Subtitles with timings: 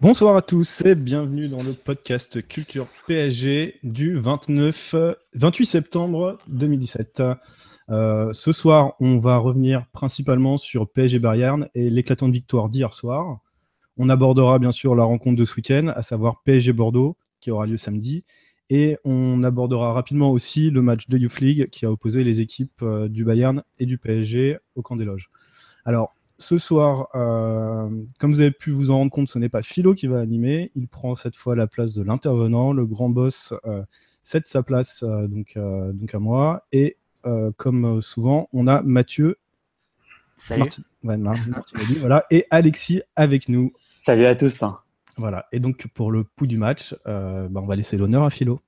[0.00, 4.94] Bonsoir à tous et bienvenue dans le podcast Culture PSG du 29,
[5.34, 7.22] 28 septembre 2017.
[7.90, 13.40] Euh, ce soir, on va revenir principalement sur PSG Bayern et l'éclatante victoire d'hier soir.
[13.96, 17.66] On abordera bien sûr la rencontre de ce week-end, à savoir PSG Bordeaux, qui aura
[17.66, 18.24] lieu samedi.
[18.70, 22.82] Et on abordera rapidement aussi le match de Youth League qui a opposé les équipes
[22.82, 25.28] euh, du Bayern et du PSG au camp des loges.
[25.84, 29.62] Alors, ce soir, euh, comme vous avez pu vous en rendre compte, ce n'est pas
[29.62, 30.70] Philo qui va animer.
[30.74, 32.72] Il prend cette fois la place de l'intervenant.
[32.72, 33.54] Le grand boss
[34.24, 36.66] cède sa place donc, donc à moi.
[36.72, 39.38] Et euh, comme souvent, on a Mathieu.
[40.36, 40.70] Salut.
[42.00, 43.72] voilà, et Alexis avec nous.
[44.04, 44.62] Salut à tous.
[45.18, 48.30] Voilà, et donc pour le pouls du match, euh, bah, on va laisser l'honneur à
[48.30, 48.60] Philo.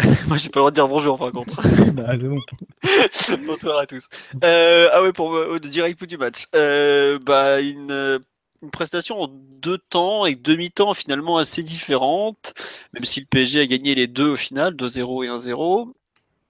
[0.26, 1.60] Moi, j'ai pas le droit de dire bonjour par contre.
[1.92, 2.38] bah, bon.
[3.46, 4.08] Bonsoir à tous.
[4.44, 6.46] Euh, ah ouais, pour le direct pouls du match.
[6.52, 8.20] bah, une,
[8.62, 12.54] une, prestation en deux temps et demi-temps finalement assez différente,
[12.94, 15.92] même si le PSG a gagné les deux au final, 2-0 et 1-0.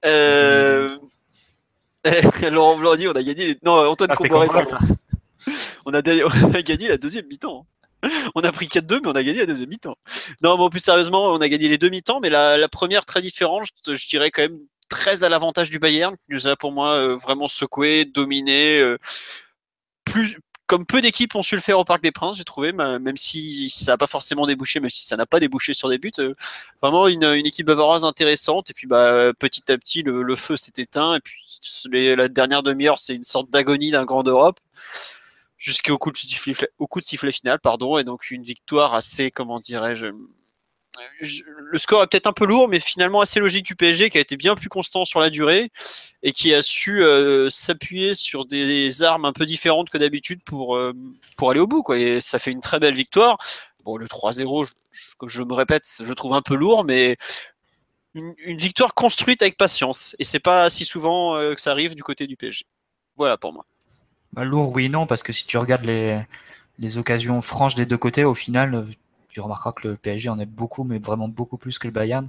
[0.06, 0.88] Euh,
[2.50, 3.58] Laurent Blanc dit on a gagné les...
[3.62, 4.78] Non, Antoine ah, ça.
[5.86, 7.66] On a, on a gagné la deuxième mi-temps.
[8.34, 9.96] On a pris 4-2, mais on a gagné la deuxième mi-temps.
[10.42, 13.66] Non, mais plus sérieusement, on a gagné les deux mi-temps, mais la, première très différente,
[13.86, 17.16] je, dirais quand même très à l'avantage du Bayern, qui nous a pour moi euh,
[17.16, 18.98] vraiment secoué, dominé, euh,
[20.04, 23.16] plus, comme peu d'équipes ont su le faire au Parc des Princes, j'ai trouvé, même
[23.16, 26.12] si ça n'a pas forcément débouché, même si ça n'a pas débouché sur des buts,
[26.18, 26.34] euh,
[26.80, 28.70] vraiment une, équipe bavaroise intéressante.
[28.70, 31.36] Et puis bah, petit à petit, le, le feu s'est éteint, et puis
[31.92, 34.60] la dernière demi-heure, c'est une sorte d'agonie d'un grand Europe
[35.60, 39.30] jusqu'au coup de sifflet, au coup de sifflet final, pardon, et donc une victoire assez,
[39.30, 40.08] comment dirais-je,
[41.28, 44.20] le score est peut-être un peu lourd, mais finalement assez logique du PSG qui a
[44.20, 45.70] été bien plus constant sur la durée
[46.22, 50.76] et qui a su euh, s'appuyer sur des armes un peu différentes que d'habitude pour,
[50.76, 50.92] euh,
[51.36, 51.82] pour aller au bout.
[51.82, 51.98] Quoi.
[51.98, 53.38] Et ça fait une très belle victoire.
[53.84, 54.72] Bon, le 3-0, je,
[55.26, 57.16] je, me répète, je trouve un peu lourd, mais
[58.14, 60.16] une, victoire construite avec patience.
[60.18, 62.66] Et c'est pas si souvent euh, que ça arrive du côté du PSG.
[63.16, 63.64] Voilà pour moi.
[64.36, 66.22] Lourd, oui, non, parce que si tu regardes les,
[66.78, 68.86] les occasions franches des deux côtés, au final,
[69.28, 72.28] tu remarqueras que le PSG en est beaucoup, mais vraiment beaucoup plus que le Bayern.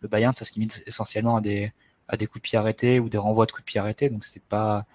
[0.00, 1.72] Le Bayern, ça se limite essentiellement à des,
[2.08, 4.24] à des coups de pied arrêtés ou des renvois de coups de pied arrêtés, donc
[4.24, 4.86] c'est pas,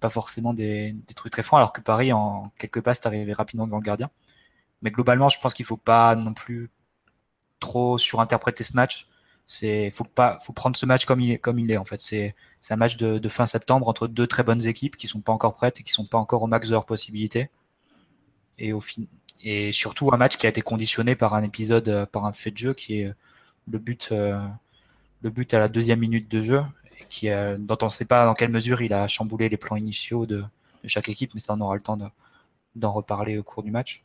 [0.00, 3.66] pas forcément des, des, trucs très francs, alors que Paris, en quelques passes, t'arrivais rapidement
[3.66, 4.10] devant le gardien.
[4.82, 6.70] Mais globalement, je pense qu'il faut pas non plus
[7.60, 9.08] trop surinterpréter ce match
[9.46, 12.00] c'est faut pas faut prendre ce match comme il est comme il est en fait.
[12.00, 12.34] C'est
[12.70, 15.80] un match de, fin septembre entre deux très bonnes équipes qui sont pas encore prêtes
[15.80, 17.50] et qui sont pas encore au max de leurs possibilités.
[18.58, 22.50] Et surtout un match qui a été conditionné par un épisode euh, par un fait
[22.50, 23.12] de jeu qui est
[23.70, 24.40] le but euh,
[25.22, 26.62] le but à la deuxième minute de jeu
[27.10, 29.76] qui euh, dont on ne sait pas dans quelle mesure il a chamboulé les plans
[29.76, 30.44] initiaux de
[30.86, 31.98] chaque équipe mais ça on aura le temps
[32.76, 34.02] d'en reparler au cours du match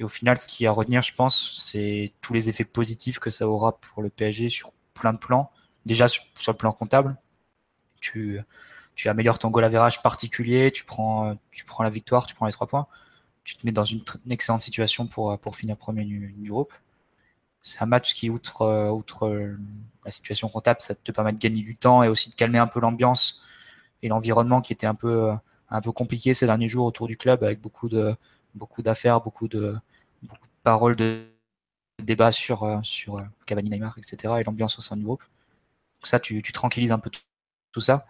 [0.00, 3.18] et au final, ce qui est à retenir, je pense, c'est tous les effets positifs
[3.18, 5.52] que ça aura pour le PSG sur plein de plans.
[5.84, 7.16] Déjà sur, le plan comptable,
[8.00, 8.40] tu,
[8.94, 12.52] tu améliores ton goal average particulier, tu prends, tu prends la victoire, tu prends les
[12.52, 12.86] trois points,
[13.44, 16.72] tu te mets dans une, excellente situation pour, pour finir premier du, groupe.
[17.60, 19.54] C'est un match qui, outre, outre
[20.06, 22.66] la situation comptable, ça te permet de gagner du temps et aussi de calmer un
[22.66, 23.42] peu l'ambiance
[24.02, 25.30] et l'environnement qui était un peu,
[25.68, 28.16] un peu compliqué ces derniers jours autour du club avec beaucoup de,
[28.54, 29.76] beaucoup d'affaires, beaucoup de,
[30.22, 31.26] beaucoup de paroles, de
[32.02, 34.34] débats sur, euh, sur euh, Cavani, Neymar, etc.
[34.38, 35.22] et l'ambiance au sein du groupe.
[35.22, 37.10] Donc ça, tu, tu tranquillises un peu
[37.72, 38.06] tout, ça.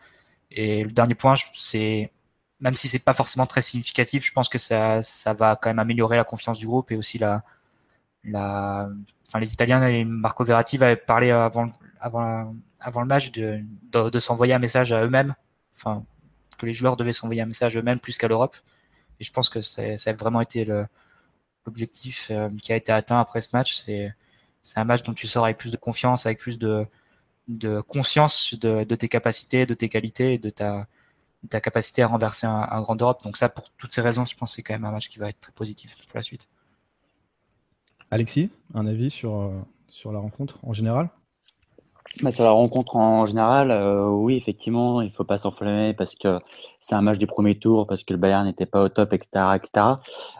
[0.50, 2.12] Et le dernier point, c'est
[2.60, 5.78] même si c'est pas forcément très significatif, je pense que ça, ça va quand même
[5.78, 7.42] améliorer la confiance du groupe et aussi la,
[8.24, 8.88] la,
[9.26, 11.70] enfin, les Italiens et Marco Verratti avaient parlé avant,
[12.00, 13.60] avant, avant le match de,
[13.92, 15.34] de, de s'envoyer un message à eux-mêmes,
[15.74, 16.04] enfin,
[16.58, 18.56] que les joueurs devaient s'envoyer un message eux-mêmes plus qu'à l'Europe.
[19.20, 20.64] Et je pense que ça a vraiment été
[21.66, 23.82] l'objectif euh, qui a été atteint après ce match.
[23.82, 24.14] C'est
[24.76, 26.86] un match dont tu sors avec plus de confiance, avec plus de,
[27.48, 30.86] de conscience de, tes capacités, de tes qualités de ta,
[31.48, 33.22] ta capacité à renverser un, grand Europe.
[33.22, 35.18] Donc ça, pour toutes ces raisons, je pense que c'est quand même un match qui
[35.18, 36.48] va être très positif pour la suite.
[38.10, 39.50] Alexis, un avis sur, euh,
[39.88, 41.10] sur la rencontre en général?
[42.22, 46.36] Bah, sur la rencontre en général, euh, oui, effectivement, il faut pas s'enflammer parce que
[46.80, 49.30] c'est un match du premier tour, parce que le Bayern n'était pas au top, etc.,
[49.54, 49.86] etc.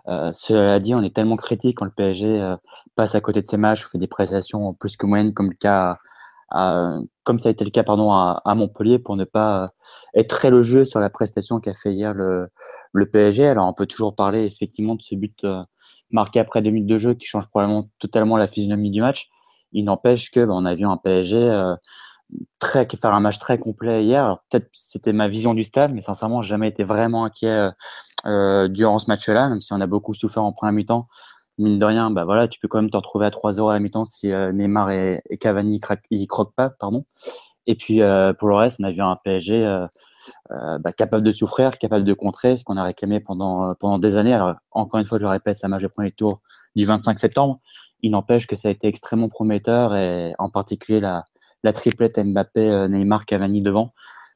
[0.09, 2.57] Euh, cela dit, on est tellement critique quand le PSG euh,
[2.97, 5.97] passe à côté de ses matchs, fait des prestations plus que moyennes, comme le cas,
[6.51, 9.71] comme ça a été le cas, pardon, à, Montpellier, pour ne pas
[10.15, 12.49] être très jeu sur la prestation qu'a fait hier le,
[12.93, 13.47] le PSG.
[13.47, 15.47] Alors, on peut toujours parler effectivement de ce but
[16.11, 19.31] marqué après deux minutes de jeu qui change probablement totalement la physionomie du match.
[19.73, 21.77] Il n'empêche que bah, on a vu un PSG euh,
[22.59, 24.39] très faire un match très complet hier.
[24.51, 27.71] Peut-être c'était ma vision du stade, mais sincèrement, j'ai jamais été vraiment inquiet euh,
[28.27, 31.09] euh, durant ce match-là, même si on a beaucoup souffert en première mi-temps.
[31.59, 33.81] Mine de rien, bah voilà, tu peux quand même te retrouver à 3-0 à la
[33.81, 35.81] mi-temps si Neymar et, Cavani
[36.11, 37.05] ils, croquent pas, pardon.
[37.67, 38.01] Et puis
[38.39, 39.87] pour le reste, on a vu un PSG
[40.49, 44.33] bah, capable de souffrir, capable de contrer, ce qu'on a réclamé pendant pendant des années.
[44.33, 46.41] Alors encore une fois, je répète, ça match de premier tour
[46.77, 47.61] du 25 septembre.
[48.03, 51.25] Il n'empêche que ça a été extrêmement prometteur et en particulier la,
[51.63, 53.93] la triplette Mbappé, euh, Neymar, Cavani devant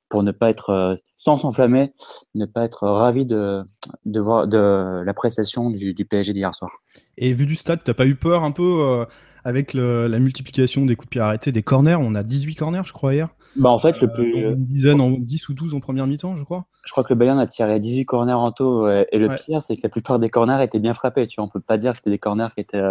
[0.09, 1.93] pour ne pas être euh, sans s'enflammer,
[2.35, 3.65] ne pas être ravi de,
[4.05, 6.71] de voir de la prestation du, PSG d'hier soir.
[7.17, 9.07] Et vu du stade, t'as pas eu peur un peu euh,
[9.45, 11.97] avec la multiplication des coups de pied arrêtés, des corners?
[12.01, 13.29] On a 18 corners, je crois, hier.
[13.57, 14.33] Bah en fait, le plus.
[14.35, 16.67] Une dizaine, en 10 ou 12 en première mi-temps, je crois.
[16.85, 18.87] Je crois que le Bayern a tiré 18 corners en tout.
[18.89, 21.27] et le pire, c'est que la plupart des corners étaient bien frappés.
[21.27, 22.83] Tu vois, on peut pas dire que c'était des corners qui étaient.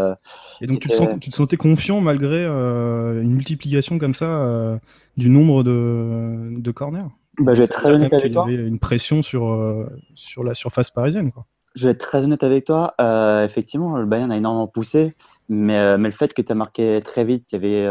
[0.62, 4.80] et donc, tu, te tu, te sentais confiant malgré une multiplication comme ça
[5.18, 7.10] du nombre de, de corners?
[7.40, 8.46] Bah, Je vais être très honnête avec toi.
[8.48, 11.32] Il y avait une pression sur, sur la surface parisienne.
[11.32, 11.46] Quoi.
[11.76, 12.94] Je vais être très honnête avec toi.
[13.02, 15.16] Euh, effectivement, le Bayern a énormément poussé,
[15.50, 17.88] mais, euh, mais le fait que tu as marqué très vite, qu'il y avait,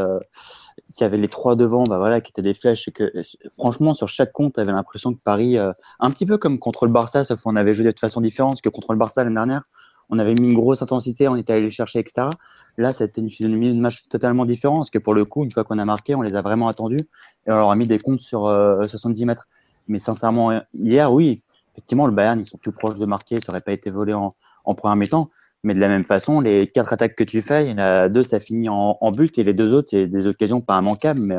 [1.00, 3.12] euh, y avait les trois devant, bah qui étaient des flèches, que
[3.56, 6.86] franchement, sur chaque compte, tu avais l'impression que Paris, euh, un petit peu comme contre
[6.86, 9.34] le Barça, sauf qu'on avait joué de façon différente, parce que contre le Barça l'année
[9.34, 9.62] dernière,
[10.10, 12.28] on avait mis une grosse intensité, on était allé les chercher, etc.
[12.76, 15.64] Là, c'était une physionomie de match totalement différent, parce que pour le coup, une fois
[15.64, 17.08] qu'on a marqué, on les a vraiment attendus,
[17.46, 19.46] et on leur a mis des comptes sur 70 mètres.
[19.88, 21.40] Mais sincèrement, hier, oui,
[21.72, 24.34] effectivement, le Bayern, ils sont tout proches de marquer, ça n'aurait pas été volé en,
[24.74, 25.30] première mi-temps.
[25.64, 28.08] Mais de la même façon, les quatre attaques que tu fais, il y en a
[28.08, 31.20] deux, ça finit en, en but, et les deux autres, c'est des occasions pas immanquables,
[31.20, 31.36] mais,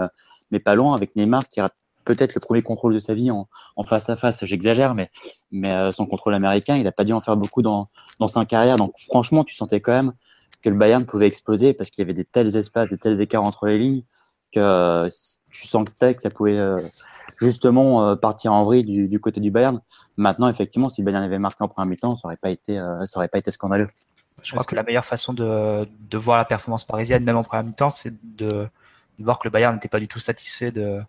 [0.51, 1.73] mais pas loin, avec Neymar qui rate
[2.05, 4.45] peut-être le premier contrôle de sa vie en, en face à face.
[4.45, 5.09] J'exagère, mais,
[5.51, 7.89] mais euh, son contrôle américain, il n'a pas dû en faire beaucoup dans,
[8.19, 8.75] dans sa carrière.
[8.75, 10.13] Donc franchement, tu sentais quand même
[10.61, 13.43] que le Bayern pouvait exploser parce qu'il y avait des tels espaces, des tels écarts
[13.43, 14.03] entre les lignes
[14.53, 15.09] que euh,
[15.49, 16.79] tu sentais que ça pouvait euh,
[17.39, 19.81] justement euh, partir en vrille du, côté du Bayern.
[20.15, 22.49] Maintenant, effectivement, si le Bayern avait marqué en première mi-temps, ça aurait pas
[23.27, 23.89] pas été scandaleux.
[24.41, 27.63] Je crois que la meilleure façon de, de voir la performance parisienne, même en première
[27.63, 31.01] mi-temps, c'est de, de, voir que le Bayern n'était pas du tout satisfait de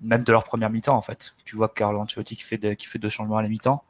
[0.00, 1.34] même de leur première mi-temps en fait.
[1.44, 3.82] Tu vois que Carlo Ancelotti qui fait, de, qui fait deux changements à la mi-temps.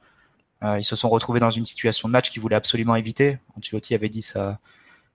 [0.65, 3.39] Euh, ils se sont retrouvés dans une situation de match qu'ils voulaient absolument éviter.
[3.57, 4.59] Ancelotti avait dit ça,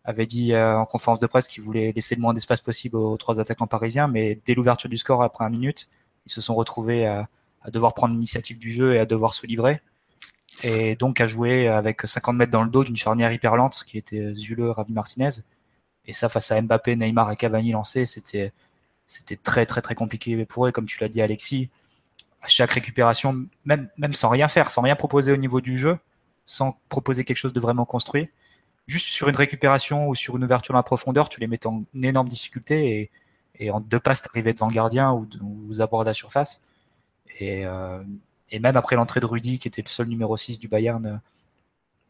[0.06, 3.18] avait dit euh, en conférence de presse qu'il voulait laisser le moins d'espace possible aux
[3.18, 5.90] trois attaquants parisiens, mais dès l'ouverture du score après un minute,
[6.26, 7.28] ils se sont retrouvés à,
[7.62, 9.82] à devoir prendre l'initiative du jeu et à devoir se livrer,
[10.62, 13.98] et donc à jouer avec 50 mètres dans le dos d'une charnière hyper lente qui
[13.98, 15.30] était Zule, Ravi Martinez.
[16.06, 18.54] Et ça, face à Mbappé, Neymar et Cavani lancés, c'était
[19.06, 21.70] c'était très très très compliqué pour eux, comme tu l'as dit Alexis.
[22.42, 25.98] À chaque récupération, même même sans rien faire, sans rien proposer au niveau du jeu,
[26.46, 28.30] sans proposer quelque chose de vraiment construit,
[28.88, 31.84] juste sur une récupération ou sur une ouverture dans la profondeur, tu les mets en
[32.02, 33.10] énorme difficulté
[33.60, 36.62] et, en deux passes, t'arrivais devant le gardien ou, ou aux abords de la surface.
[37.40, 38.04] Et, euh,
[38.54, 41.18] et même après l'entrée de Rudy, qui était le seul numéro 6 du Bayern euh,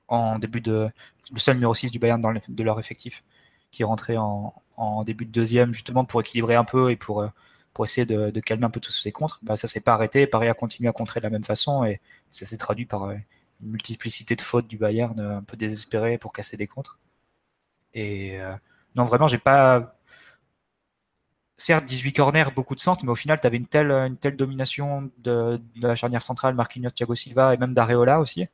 [0.10, 0.90] en début de.
[1.32, 3.24] le seul numéro 6 du Bayern dans de leur effectif,
[3.72, 7.22] qui est rentré en, en, début de deuxième, justement pour équilibrer un peu et pour,
[7.22, 7.30] euh,
[7.74, 10.28] pour essayer de, calmer un peu tous ces contres, bah, ça s'est pas arrêté.
[10.28, 13.24] Paris a continué à contrer de la même façon et ça s'est traduit par une
[13.62, 17.00] multiplicité de fautes du Bayern euh, un peu désespéré pour casser des contres.
[17.94, 18.54] Et euh,
[18.96, 19.96] non, vraiment, j'ai pas.
[21.58, 24.36] Certes, 18 corners, beaucoup de centres, mais au final, tu avais une telle, une telle
[24.36, 28.48] domination de, la charnière centrale, Marquinhos, Thiago Silva et même d'Areola aussi.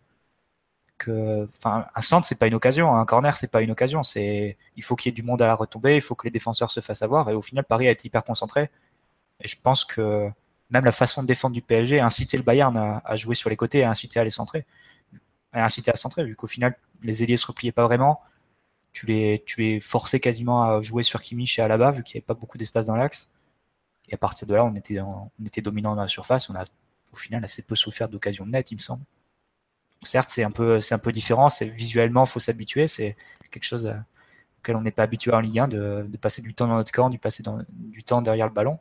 [0.97, 4.03] Que, un centre, c'est pas une occasion, un corner, c'est pas une occasion.
[4.03, 6.31] C'est, il faut qu'il y ait du monde à la retombée, il faut que les
[6.31, 7.29] défenseurs se fassent avoir.
[7.29, 8.69] Et au final, Paris a été hyper concentré.
[9.41, 10.29] Et je pense que
[10.69, 13.55] même la façon de défendre du PSG a incité le Bayern à, jouer sur les
[13.55, 14.65] côtés, à inciter à les centrer
[15.53, 18.21] inciter à centrer, vu qu'au final, les ailiers se repliaient pas vraiment.
[18.91, 22.03] Tu les, tu les forçais quasiment à jouer sur Kimmich et à la bas, vu
[22.03, 23.33] qu'il n'y avait pas beaucoup d'espace dans l'axe.
[24.09, 26.49] Et à partir de là, on était, on était dominant dans la surface.
[26.49, 26.63] On a,
[27.13, 29.03] au final, assez peu souffert d'occasions nettes, il me semble.
[30.03, 31.49] certes, c'est un peu, c'est un peu différent.
[31.49, 32.87] C'est visuellement, faut s'habituer.
[32.87, 33.15] C'est
[33.51, 33.93] quelque chose
[34.59, 36.91] auquel on n'est pas habitué en Ligue 1 de, de, passer du temps dans notre
[36.91, 38.79] camp, de passer dans, du temps derrière le ballon.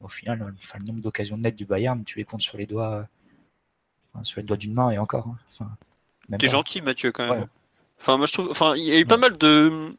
[0.00, 3.08] Au final, enfin, le nombre d'occasions nettes du Bayern, tu les comptes sur les doigts
[4.22, 5.26] sur les doigts d'une main et encore.
[5.26, 5.38] Hein.
[5.48, 5.76] Enfin,
[6.38, 7.46] T'es gentil, Mathieu, quand même.
[8.02, 8.50] Enfin, moi, je trouve.
[8.50, 9.94] Enfin, il y a eu pas mal de.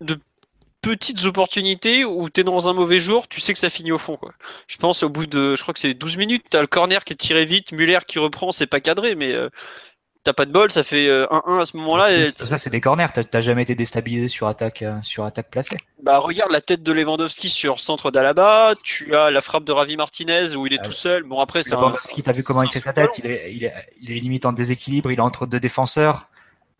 [0.00, 0.18] de
[0.82, 3.98] petites opportunités où tu es dans un mauvais jour, tu sais que ça finit au
[3.98, 4.16] fond.
[4.16, 4.32] Quoi.
[4.66, 7.04] Je pense au bout de, je crois que c'est 12 minutes, tu as le corner
[7.04, 9.50] qui est tiré vite, Muller qui reprend, c'est pas cadré, mais euh,
[10.24, 12.12] t'as pas de bol, ça fait 1-1 euh, à ce moment-là.
[12.12, 12.30] Et...
[12.30, 15.76] Ça, c'est des corners, t'as jamais été déstabilisé sur attaque, euh, sur attaque placée.
[16.02, 19.96] Bah, regarde la tête de Lewandowski sur centre d'Alaba, tu as la frappe de Ravi
[19.96, 21.24] Martinez où il est ah tout seul.
[21.24, 23.74] Bon, après, c'est Lewandowski, t'as vu comment il fait sa tête, il est, il, est,
[24.00, 26.28] il est limite en déséquilibre, il est entre deux défenseurs.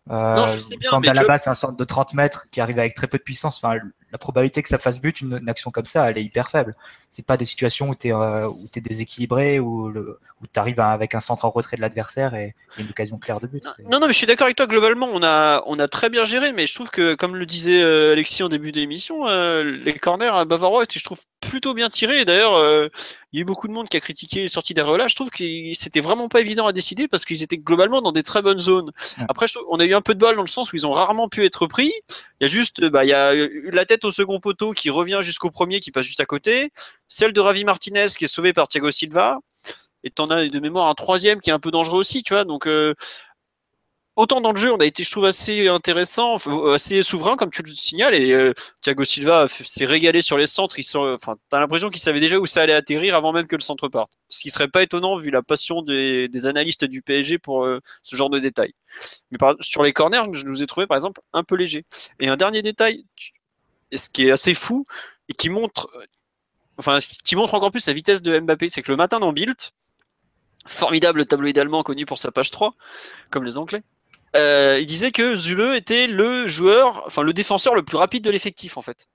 [0.09, 0.47] Euh,
[0.81, 3.63] centre d'Alaba, c'est un centre de 30 mètres qui arrive avec très peu de puissance.
[3.63, 3.77] Enfin,
[4.11, 6.73] la probabilité que ça fasse but, une, action comme ça, elle est hyper faible.
[7.09, 10.79] C'est pas des situations où tu es, euh, es déséquilibré, où, le, où tu arrives
[10.79, 13.63] avec un centre en retrait de l'adversaire et, une occasion claire de but.
[13.91, 14.65] Non, non, mais je suis d'accord avec toi.
[14.65, 17.81] Globalement, on a, on a très bien géré, mais je trouve que, comme le disait
[17.81, 22.23] euh, Alexis en début d'émission, euh, les corners à Bavarois je trouve plutôt bien tirés.
[22.23, 22.89] D'ailleurs, euh,
[23.31, 25.07] il y a eu beaucoup de monde qui a critiqué les sorties d'Areola.
[25.07, 28.23] Je trouve que c'était vraiment pas évident à décider parce qu'ils étaient globalement dans des
[28.23, 28.91] très bonnes zones.
[29.29, 31.29] Après, on a eu un peu de bol dans le sens où ils ont rarement
[31.29, 31.93] pu être pris.
[32.39, 35.19] Il y a juste, bah, il y a la tête au second poteau qui revient
[35.21, 36.71] jusqu'au premier qui passe juste à côté.
[37.07, 39.39] Celle de Ravi Martinez qui est sauvée par Thiago Silva.
[40.03, 42.43] Et t'en as de mémoire un troisième qui est un peu dangereux aussi, tu vois.
[42.43, 42.95] Donc, euh,
[44.15, 46.35] autant dans le jeu, on a été, je trouve, assez intéressant,
[46.73, 48.15] assez souverain, comme tu le signales.
[48.15, 50.79] Et euh, Thiago Silva s'est régalé sur les centres.
[50.79, 53.87] Ils t'as l'impression qu'il savait déjà où ça allait atterrir avant même que le centre
[53.87, 54.11] parte.
[54.29, 58.15] Ce qui serait pas étonnant vu la passion des, analystes du PSG pour euh, ce
[58.15, 58.73] genre de détails.
[59.31, 61.85] Mais sur les corners, je nous ai trouvé, par exemple, un peu léger.
[62.19, 63.05] Et un dernier détail,
[63.93, 64.85] ce qui est assez fou
[65.29, 65.89] et qui montre,
[66.77, 69.55] enfin, qui montre encore plus la vitesse de Mbappé, c'est que le matin dans Bild,
[70.67, 72.73] formidable tableau allemand connu pour sa page 3,
[73.29, 73.83] comme les Anglais.
[74.35, 78.29] Euh, il disait que Zule était le joueur, enfin le défenseur le plus rapide de
[78.29, 79.07] l'effectif en fait.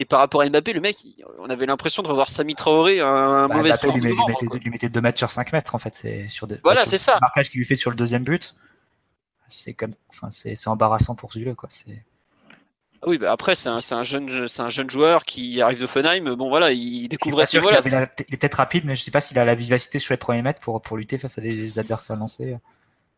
[0.00, 0.96] Et par rapport à Mbappé, le mec,
[1.38, 4.88] on avait l'impression de revoir Sami Traoré un bah, mauvais Mbappé lui, mettait, lui, mettait,
[4.88, 5.94] 2 mètres sur 5 mètres en fait.
[5.94, 7.14] C'est sur voilà, c'est ça.
[7.14, 8.54] Le marquage qu'il lui fait sur le deuxième but,
[9.46, 11.68] c'est comme, enfin, c'est embarrassant pour Zule quoi.
[11.70, 12.04] C'est
[13.02, 15.86] ah oui, bah après, c'est un, un, jeune, c'est un jeune joueur qui arrive de
[15.86, 16.34] Fenheim.
[16.34, 17.80] Bon, voilà, il découvrait ce voilà.
[17.86, 20.42] Il, est peut-être rapide, mais je sais pas s'il a la vivacité sur les premiers
[20.42, 22.58] mètres pour, pour lutter face à des adversaires lancés.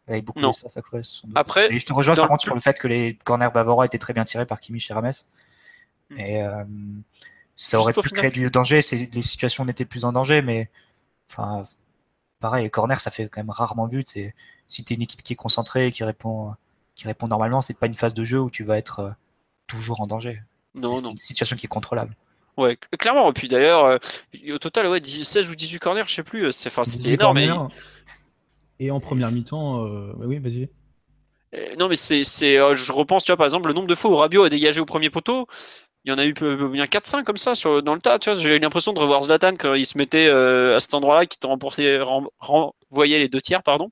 [0.09, 1.23] Avec beaucoup d'espace à creuser.
[1.35, 3.99] Après, et je te rejoins par contre sur le fait que les corners bavarois étaient
[3.99, 5.12] très bien tirés par Kimi et Rames.
[6.11, 6.18] Hmm.
[6.18, 6.64] Et euh,
[7.54, 8.80] ça aurait pu créer du danger.
[8.92, 10.68] Les situations n'étaient plus en danger, mais
[11.30, 11.62] enfin,
[12.40, 14.18] pareil, les corners, ça fait quand même rarement but.
[14.66, 16.54] Si tu es une équipe qui est concentrée et qui répond,
[16.94, 19.11] qui répond normalement, c'est pas une phase de jeu où tu vas être euh,
[19.66, 20.42] toujours en danger.
[20.75, 22.14] Non, C'est une situation qui est contrôlable.
[22.56, 23.30] Ouais, clairement.
[23.30, 23.99] Et puis d'ailleurs, euh,
[24.50, 26.47] au total, ouais, 16 ou 18 corners, je sais plus.
[26.47, 27.71] Euh, c'était énorme.
[28.79, 28.91] Et...
[28.91, 30.69] en première mi-temps, euh, oui, vas-y.
[31.79, 34.45] Non, mais c'est, je repense, tu vois, par exemple, le nombre de fois où Rabiot
[34.45, 35.47] a dégagé au premier poteau.
[36.05, 38.19] Il y en a eu bien 4-5 comme ça sur, dans le tas.
[38.19, 41.26] Tu vois, j'ai eu l'impression de revoir Zlatan quand il se mettait à cet endroit-là,
[41.26, 43.91] qui te renvoyait les deux tiers, pardon.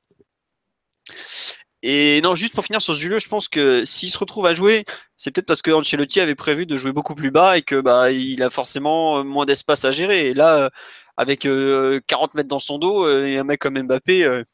[1.82, 4.84] Et non, juste pour finir sur Zulio, je pense que s'il se retrouve à jouer,
[5.16, 8.10] c'est peut-être parce que Ancelotti avait prévu de jouer beaucoup plus bas et que bah
[8.10, 10.28] il a forcément euh, moins d'espace à gérer.
[10.28, 10.70] Et là, euh,
[11.16, 12.00] avec 40 euh,
[12.34, 14.44] mètres dans son dos et un mec comme Mbappé,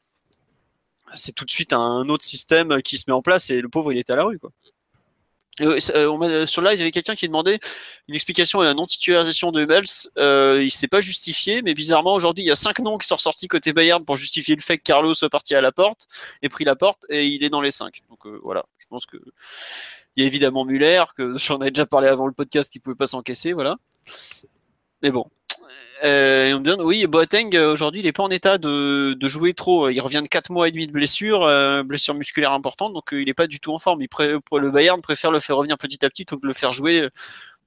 [1.13, 3.91] c'est tout de suite un autre système qui se met en place et le pauvre
[3.91, 4.51] il était à la rue quoi.
[5.61, 7.59] Euh, on sur live, il y avait quelqu'un qui demandait
[8.07, 9.85] une explication à la non-titularisation de Hummels.
[10.17, 13.15] Euh, il s'est pas justifié, mais bizarrement, aujourd'hui, il y a cinq noms qui sont
[13.15, 16.07] ressortis côté Bayern pour justifier le fait que Carlos soit parti à la porte
[16.41, 18.01] et pris la porte, et il est dans les cinq.
[18.09, 19.17] Donc euh, voilà, je pense que
[20.15, 22.95] il y a évidemment Muller, que j'en ai déjà parlé avant le podcast, qui pouvait
[22.95, 23.77] pas s'encaisser, voilà.
[25.01, 25.25] Mais bon,
[26.03, 29.89] euh, on me oui, Boateng euh, aujourd'hui il n'est pas en état de, jouer trop.
[29.89, 33.25] Il revient de 4 mois et demi de blessure, euh, blessure musculaire importante, donc il
[33.25, 34.01] n'est pas du tout en forme.
[34.01, 37.09] Le Bayern préfère le faire revenir petit à petit plutôt que le faire jouer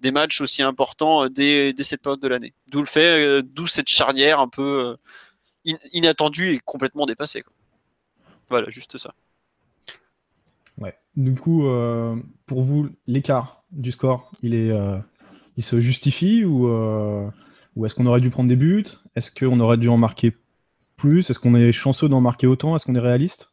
[0.01, 2.55] des matchs aussi importants dès, cette période de l'année.
[2.69, 4.97] D'où le fait, d'où cette charnière un peu
[5.93, 7.45] inattendue et complètement dépassée.
[8.49, 9.15] Voilà, juste ça.
[10.79, 10.97] Ouais.
[11.17, 11.69] Du coup,
[12.47, 14.71] pour vous, l'écart du score, il est,
[15.57, 16.69] il se justifie ou
[17.77, 18.85] ou est-ce qu'on aurait dû prendre des buts?
[19.15, 20.37] Est-ce qu'on aurait dû en marquer
[20.97, 21.31] plus?
[21.31, 22.77] Est-ce qu'on est chanceux d'en marquer autant?
[22.77, 23.53] Est-ce qu'on est réaliste?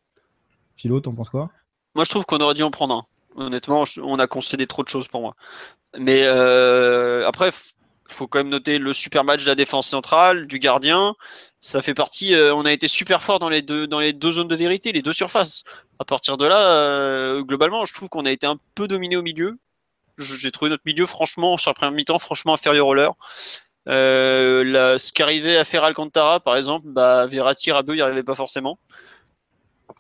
[0.76, 1.50] Philo, t'en penses quoi?
[1.96, 3.06] Moi, je trouve qu'on aurait dû en prendre un.
[3.36, 5.36] Honnêtement, on a concédé trop de choses pour moi.
[5.98, 7.52] Mais euh, après,
[8.08, 11.16] faut quand même noter le super match de la défense centrale, du gardien.
[11.62, 12.34] Ça fait partie.
[12.34, 15.64] Euh, on a été super fort dans les deux zones de vérité, les deux surfaces.
[16.00, 19.22] À partir de là, euh, globalement, je trouve qu'on a été un peu dominé au
[19.22, 19.58] milieu.
[20.18, 23.16] J'ai trouvé notre milieu, franchement, sur la première mi-temps, franchement inférieur au leur.
[23.88, 28.36] Euh, ce qu'arrivait à faire Alcantara, par exemple, bah, Verratti, Rabiot, il n'y arrivait pas
[28.36, 28.80] forcément.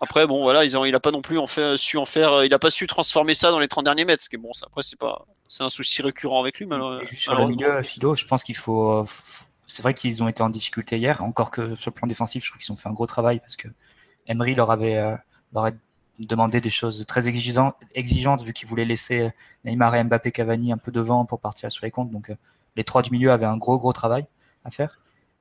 [0.01, 2.43] Après, bon, voilà, ils ont, il n'a pas non plus en fait, su en faire,
[2.43, 4.23] il n'a pas su transformer ça dans les 30 derniers mètres.
[4.23, 6.65] Ce qui bon, après, c'est pas, c'est un souci récurrent avec lui.
[6.65, 6.75] Mais
[7.05, 9.05] sur le milieu, Philo, je pense qu'il faut,
[9.65, 12.51] c'est vrai qu'ils ont été en difficulté hier, encore que sur le plan défensif, je
[12.51, 13.67] trouve qu'ils ont fait un gros travail parce que
[14.27, 15.15] Emery leur avait, euh,
[16.19, 19.29] demandé des choses très exigeantes, vu qu'il voulait laisser
[19.65, 22.11] Neymar et Mbappé Cavani un peu devant pour partir sur les comptes.
[22.11, 22.31] Donc
[22.77, 24.25] les trois du milieu avaient un gros gros travail
[24.63, 24.99] à faire.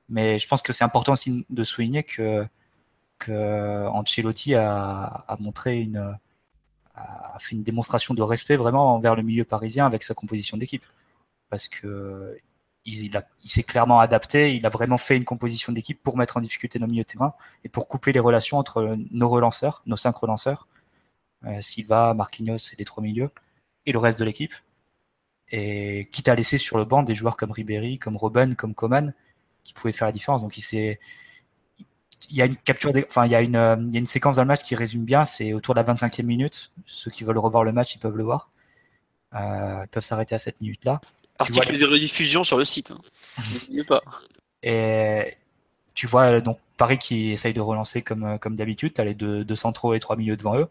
[0.09, 2.45] Mais je pense que c'est important aussi de souligner que,
[3.19, 6.17] que Ancelotti a, montré une,
[6.95, 10.85] a fait une démonstration de respect vraiment envers le milieu parisien avec sa composition d'équipe.
[11.49, 12.37] Parce que
[12.87, 13.11] il,
[13.43, 16.87] s'est clairement adapté, il a vraiment fait une composition d'équipe pour mettre en difficulté nos
[16.87, 17.33] milieux de terrain
[17.65, 20.67] et pour couper les relations entre nos relanceurs, nos cinq relanceurs,
[21.45, 23.29] euh, Silva, Marquinhos et les trois milieux,
[23.85, 24.53] et le reste de l'équipe.
[25.51, 29.13] Et quitte à laisser sur le banc des joueurs comme Ribéry, comme Robben, comme Coman,
[29.63, 30.41] qui pouvaient faire la différence.
[30.41, 30.99] Donc il s'est
[32.29, 34.05] il y a une capture, enfin il y a une, euh, il y a une
[34.05, 35.25] séquence dans le match qui résume bien.
[35.25, 36.71] C'est autour de la 25e minute.
[36.85, 38.49] Ceux qui veulent revoir le match, ils peuvent le voir.
[39.35, 41.01] Euh, ils peuvent s'arrêter à cette minute-là.
[41.39, 42.91] Article des rediffusions sur le site.
[42.91, 43.01] Hein.
[43.87, 44.01] pas.
[44.63, 45.35] Et
[45.93, 48.93] tu vois donc Paris qui essaye de relancer comme, euh, comme d'habitude.
[48.93, 50.67] Tu as les deux, deux, centraux et trois milieux devant eux.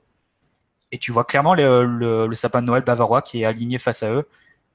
[0.92, 1.84] Et tu vois clairement le,
[2.26, 4.28] le, sapin de Noël bavarois qui est aligné face à eux.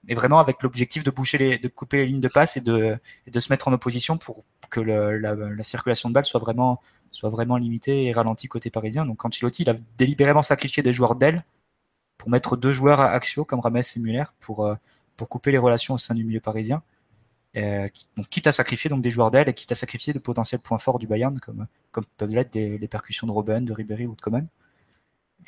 [0.08, 2.98] Mais vraiment avec l'objectif de boucher de couper les lignes de passe et de,
[3.38, 6.81] se mettre en opposition pour que la, la, circulation de balles soit vraiment,
[7.12, 9.05] soit vraiment limitée et ralentie côté parisien.
[9.05, 11.43] Donc Ancelotti, il a délibérément sacrifié des joueurs d'aile
[12.17, 14.75] pour mettre deux joueurs axiaux comme Rames et Muller pour, euh,
[15.17, 16.81] pour couper les relations au sein du milieu parisien.
[17.58, 20.62] Euh, donc, quitte à sacrifier donc des joueurs d'aile et quitte à sacrifier de potentiels
[20.62, 24.15] points forts du Bayern comme, comme peuvent l'être les percussions de Robben, de Ribéry ou
[24.15, 24.48] de Coman.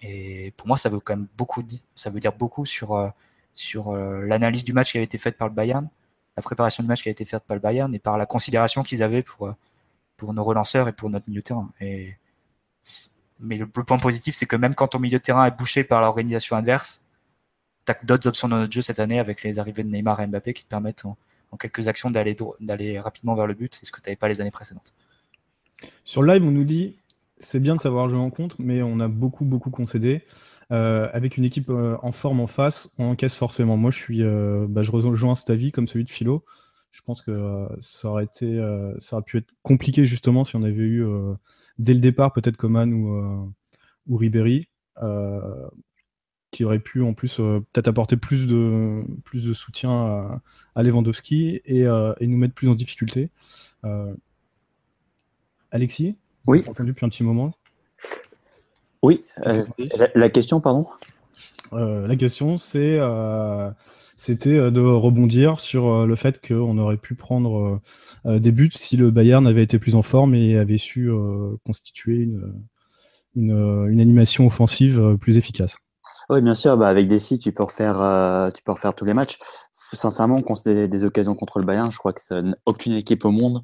[0.02, 1.64] Et pour moi, ça veut quand même beaucoup,
[1.96, 3.10] ça veut dire beaucoup sur, euh,
[3.54, 5.88] sur euh, l'analyse du match qui avait été faite par le Bayern,
[6.36, 8.84] la préparation du match qui a été faite par le Bayern et par la considération
[8.84, 9.56] qu'ils avaient pour, euh,
[10.18, 11.70] pour nos relanceurs et pour notre milieu de terrain.
[13.40, 16.02] Mais le, point positif, c'est que même quand ton milieu de terrain est bouché par
[16.02, 17.06] l'organisation adverse,
[17.86, 20.28] tu as d'autres options dans notre jeu cette année avec les arrivées de Neymar et
[20.28, 21.18] Mbappé qui te permettent en,
[21.60, 23.76] quelques actions d'aller, d'aller rapidement vers le but.
[23.76, 24.94] C'est ce que tu n'avais pas les années précédentes.
[26.04, 26.96] Sur live, on nous dit
[27.40, 30.24] c'est bien de savoir jouer en contre, mais on a beaucoup, beaucoup concédé.
[30.72, 33.78] Euh, avec une équipe euh, en forme en face, on encaisse forcément.
[33.78, 36.44] Moi, je suis, euh, bah, je rejoins cet avis comme celui de Philo.
[36.92, 38.56] Je pense que ça aurait été,
[39.00, 41.04] ça aurait pu être compliqué justement si on avait eu
[41.80, 43.52] dès le départ peut-être Coman ou,
[44.06, 44.70] ou Ribéry,
[46.52, 50.42] qui aurait pu en plus peut-être apporter plus de, plus de soutien à,
[50.76, 53.32] à Lewandowski et, et, nous mettre plus en difficulté.
[55.72, 56.64] Alexis, oui.
[56.68, 57.56] entendu depuis un petit moment?
[59.04, 59.64] Oui, euh,
[60.16, 60.88] la, question, pardon?
[61.74, 63.70] Euh, La question, c'est, euh,
[64.16, 67.82] c'était de rebondir sur le fait qu'on aurait pu prendre
[68.26, 71.12] des buts si le Bayern avait été plus en forme et avait su
[71.66, 72.30] constituer
[73.36, 75.76] une, une, animation offensive plus efficace.
[76.30, 76.78] Oui, bien sûr.
[76.78, 79.38] Bah avec Dessy, tu peux refaire, tu peux refaire tous les matchs.
[79.74, 82.22] Sincèrement, concéder des occasions contre le Bayern, je crois que
[82.66, 83.64] aucune équipe au monde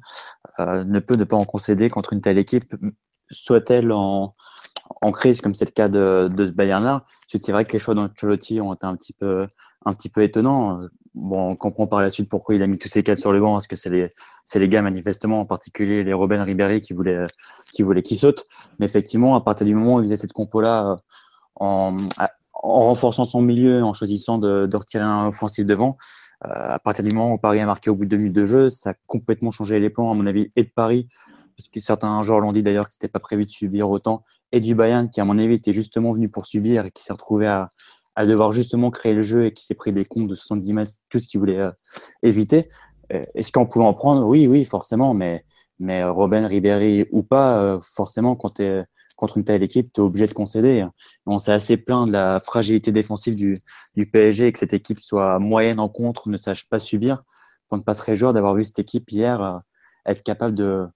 [0.58, 2.74] ne peut ne pas en concéder contre une telle équipe,
[3.30, 4.34] soit-elle en,
[5.00, 7.04] en crise, comme c'est le cas de, ce Bayern-là.
[7.28, 9.48] C'est vrai que les choix d'Ancelotti ont été un petit peu,
[10.22, 10.82] étonnants.
[11.14, 13.40] Bon, on comprend par la suite pourquoi il a mis tous ces quatre sur le
[13.40, 17.26] banc, parce que c'est les, gars manifestement, en particulier les Robben Ribéry qui voulaient,
[17.72, 18.44] qui qu'ils sautent.
[18.78, 20.96] Mais effectivement, à partir du moment où il faisait cette compo-là,
[21.56, 21.96] en,
[22.62, 25.96] en renforçant son milieu, en choisissant de, de retirer un offensif devant,
[26.44, 28.46] euh, à partir du moment où Paris a marqué au bout de deux minutes de
[28.46, 31.08] jeu, ça a complètement changé les plans, à mon avis, et de Paris,
[31.56, 34.60] parce que certains joueurs l'ont dit d'ailleurs que c'était pas prévu de subir autant, et
[34.60, 37.46] du Bayern qui, à mon avis, était justement venu pour subir et qui s'est retrouvé
[37.46, 37.68] à,
[38.14, 40.92] à, devoir justement créer le jeu et qui s'est pris des comptes de 70 mètres,
[41.08, 41.70] tout ce qu'il voulait euh,
[42.22, 42.68] éviter.
[43.12, 44.26] Euh, est-ce qu'on pouvait en prendre?
[44.26, 45.44] Oui, oui, forcément, mais,
[45.78, 48.84] mais Robin, Ribéry ou pas, euh, forcément, quand tu es
[49.16, 50.86] contre une telle équipe, tu es obligé de concéder.
[51.26, 53.60] On s'est assez plaint de la fragilité défensive du,
[53.94, 57.22] du PSG et que cette équipe soit moyenne en contre, ne sache pas subir,
[57.68, 59.60] pour ne pas se réjouir d'avoir vu cette équipe hier
[60.06, 60.88] être capable de,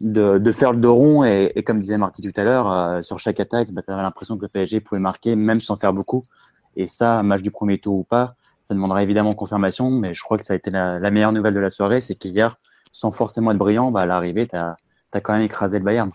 [0.00, 3.40] de, faire le dos rond et, comme disait Marty tout à l'heure, euh, sur chaque
[3.40, 6.24] attaque, bah, tu avais l'impression que le PSG pouvait marquer même sans faire beaucoup.
[6.76, 10.38] Et ça, match du premier tour ou pas, ça demandera évidemment confirmation, mais je crois
[10.38, 12.58] que ça a été la, meilleure nouvelle de la soirée, c'est qu'hier,
[12.92, 14.76] sans forcément être brillant, bah, à l'arrivée, tu as,
[15.22, 16.10] quand même écrasé le Bayern.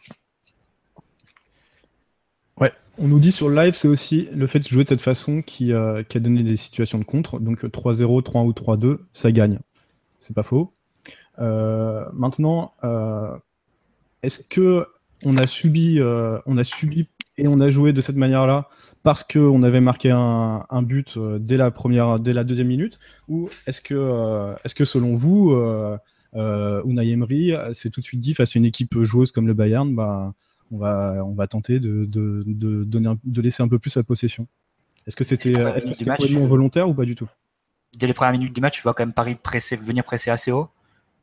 [2.59, 5.01] Ouais, on nous dit sur le live, c'est aussi le fait de jouer de cette
[5.01, 7.39] façon qui, euh, a donné des situations de contre.
[7.39, 9.59] Donc 3-0, 3-1 ou 3-2, ça gagne.
[10.19, 10.73] C'est pas faux.
[11.39, 12.73] Euh, maintenant,
[14.23, 14.85] est-ce que
[15.25, 18.69] on a subi, euh, on a subi et on a joué de cette manière-là
[19.03, 23.49] parce qu'on avait marqué un, but euh, dès la première, dès la deuxième minute, ou
[23.65, 25.53] est-ce que, euh, est-ce que selon vous,
[26.33, 29.93] Unai Emery s'est tout de suite dit face à une équipe joueuse comme le Bayern,
[29.95, 30.33] bah,
[30.71, 34.03] on va, on va tenter de, de, de, donner de laisser un peu plus la
[34.03, 34.47] possession?
[35.07, 37.27] Est-ce que c'était, est-ce que c'était volontaire ou pas du tout?
[37.97, 40.51] Dès les premières minutes du match, tu vois quand même Paris presser, venir presser assez
[40.51, 40.69] haut?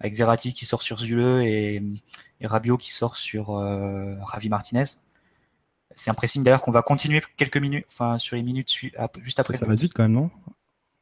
[0.01, 1.83] Avec Verratti qui sort sur Zule et,
[2.41, 4.85] et Rabiot qui sort sur euh, Ravi Martinez.
[5.95, 8.71] C'est un pressing d'ailleurs qu'on va continuer quelques minutes, enfin sur les minutes
[9.21, 9.57] juste après.
[9.57, 10.31] Ça, va vite quand même, non?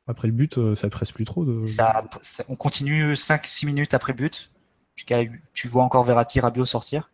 [0.06, 1.44] Après le but, euh, ça presse plus trop.
[1.44, 1.66] De...
[1.66, 2.04] Ça,
[2.48, 4.50] on continue 5-6 minutes après le but.
[5.54, 7.10] Tu vois encore Verratti, Rabiot sortir.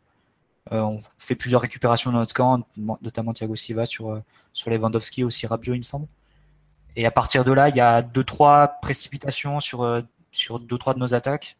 [0.73, 4.21] Euh, on fait plusieurs récupérations dans notre camp, notamment Thiago Silva sur, euh,
[4.53, 6.07] sur Lewandowski, aussi Rabiot, il me semble.
[6.97, 10.99] Et à partir de là, il y a 2-3 précipitations sur, euh, sur 2-3 de
[11.01, 11.57] nos attaques.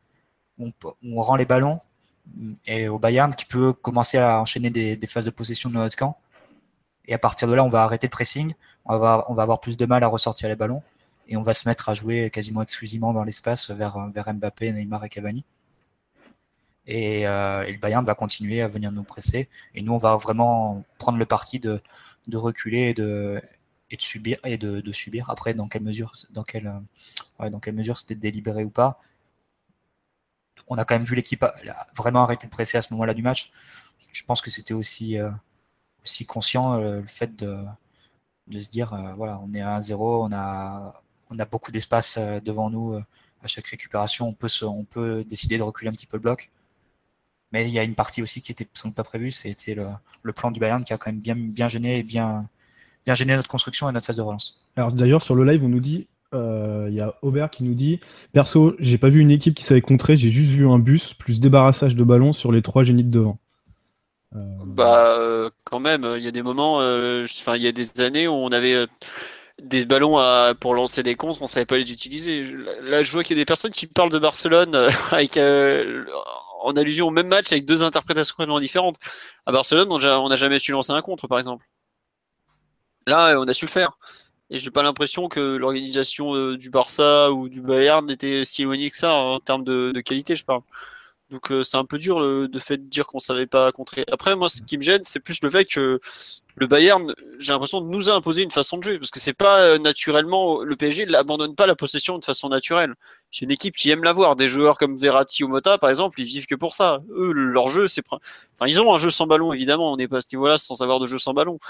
[0.61, 1.79] On, rend les ballons
[2.67, 6.19] et au Bayern qui peut commencer à enchaîner des, phases de possession de notre camp.
[7.07, 9.87] Et à partir de là, on va arrêter le pressing, on va, avoir plus de
[9.87, 10.83] mal à ressortir les ballons
[11.29, 15.05] et on va se mettre à jouer quasiment exclusivement dans l'espace vers, vers Mbappé, Neymar
[15.05, 15.45] et Cavani.
[16.89, 19.49] Euh, et, le Bayern va continuer à venir nous presser.
[19.75, 21.81] Et nous, on va vraiment prendre le parti de,
[22.33, 25.31] reculer et de, subir.
[25.31, 26.45] Après, dans quelle mesure, dans
[27.39, 29.01] dans quelle mesure c'était délibéré ou pas.
[30.69, 31.45] On a quand même vu l'équipe
[31.97, 33.51] vraiment arrêter de presser à ce moment-là du match.
[34.13, 35.31] Je pense que c'était aussi, euh,
[36.05, 37.59] aussi conscient euh, le fait de,
[38.49, 42.71] de se dire voilà, on est à 1-0, on a, on a beaucoup d'espace devant
[42.71, 43.01] nous
[43.43, 44.29] à chaque récupération.
[44.29, 46.51] On peut, se, on peut décider de reculer un petit peu le bloc.
[47.53, 49.89] Mais il y a une partie aussi qui était sans pas prévue, c'était le,
[50.23, 52.49] le, plan du Bayern qui a quand même bien, bien gêné et bien,
[53.05, 54.63] bien gêné notre construction et notre phase de relance.
[54.77, 57.75] Alors d'ailleurs sur le live on nous dit, euh, il y a Aubert qui nous
[57.75, 57.99] dit,
[58.33, 61.41] perso j'ai pas vu une équipe qui savait contrer, j'ai juste vu un bus plus
[61.41, 63.39] débarrassage de ballon sur les trois génies de devant.
[64.37, 64.39] Euh...
[64.65, 68.01] Bah euh, quand même, il y a des moments, euh, enfin il y a des
[68.01, 68.87] années où on avait
[69.61, 70.19] des ballons
[70.61, 72.49] pour lancer des contres, on savait pas les utiliser.
[72.83, 74.75] Là, je vois qu'il y a des personnes qui parlent de Barcelone
[75.11, 78.97] avec en allusion au même match avec deux interprétations complètement différentes.
[79.47, 81.67] À Barcelone, on n'a jamais su lancer un contre, par exemple.
[83.07, 83.99] Là, on a su le faire.
[84.51, 88.91] Et j'ai pas l'impression que l'organisation euh, du Barça ou du Bayern était si éloignée
[88.91, 90.63] que ça en termes de, qualité, je parle.
[91.31, 94.05] Donc euh, c'est un peu dur le, de fait de dire qu'on savait pas contrer.
[94.11, 96.01] Après, moi, ce qui me gêne, c'est plus le fait que
[96.57, 99.61] le Bayern, j'ai l'impression nous a imposé une façon de jouer parce que c'est pas
[99.61, 102.95] euh, naturellement le PSG n'abandonne pas la possession de façon naturelle.
[103.31, 104.35] C'est une équipe qui aime l'avoir.
[104.37, 107.03] Des joueurs comme Verratti ou Mota, par exemple, ils vivent que pour ça.
[107.11, 109.93] Eux, leur jeu, c'est enfin ils ont un jeu sans ballon évidemment.
[109.93, 111.61] On n'est pas à ce niveau-là sans avoir de jeu sans ballon.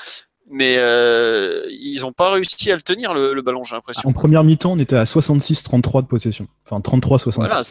[0.53, 4.09] Mais euh, ils n'ont pas réussi à le tenir le, ballon, j'ai l'impression.
[4.09, 6.49] En première mi-temps, on était à 66-33 de possession.
[6.69, 7.35] Enfin 33-66.
[7.37, 7.63] Voilà,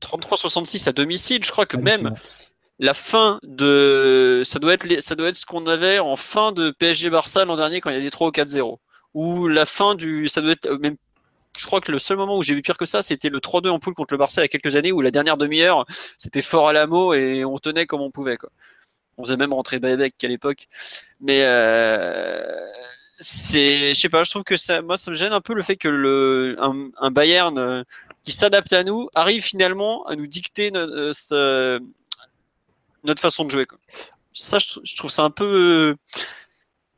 [0.00, 1.44] 33-66 à domicile.
[1.44, 2.14] Je crois que même
[2.78, 6.70] la fin de ça doit être ça doit être ce qu'on avait en fin de
[6.70, 8.78] PSG Barça l'an dernier quand il y avait 3 ou 4-0
[9.14, 10.96] ou la fin du ça doit être même
[11.56, 13.70] je crois que le seul moment où j'ai vu pire que ça c'était le 3-2
[13.70, 15.86] en poule contre le Barça il y a quelques années où la dernière demi-heure
[16.18, 18.50] c'était fort à la mot et on tenait comme on pouvait quoi.
[19.18, 20.68] On faisait même rentrer Baebek à l'époque
[21.20, 22.44] mais euh,
[23.18, 25.62] c'est je sais pas je trouve que ça moi ça me gêne un peu le
[25.62, 27.82] fait que le un, un Bayern euh,
[28.24, 31.80] qui s'adapte à nous arrive finalement à nous dicter ce,
[33.06, 33.66] notre façon de jouer.
[33.66, 33.78] Quoi.
[34.34, 35.96] Ça, je, trouve ça un peu.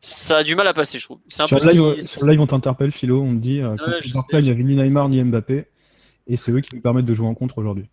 [0.01, 1.19] Ça a du mal à passer, je trouve.
[1.39, 3.77] Un sur, peu live, sur live, on t'interpelle, Philo, on te dit euh,
[4.33, 5.67] il n'y avait ni Neymar ni Mbappé,
[6.27, 7.89] et c'est eux qui nous permettent de jouer en contre aujourd'hui.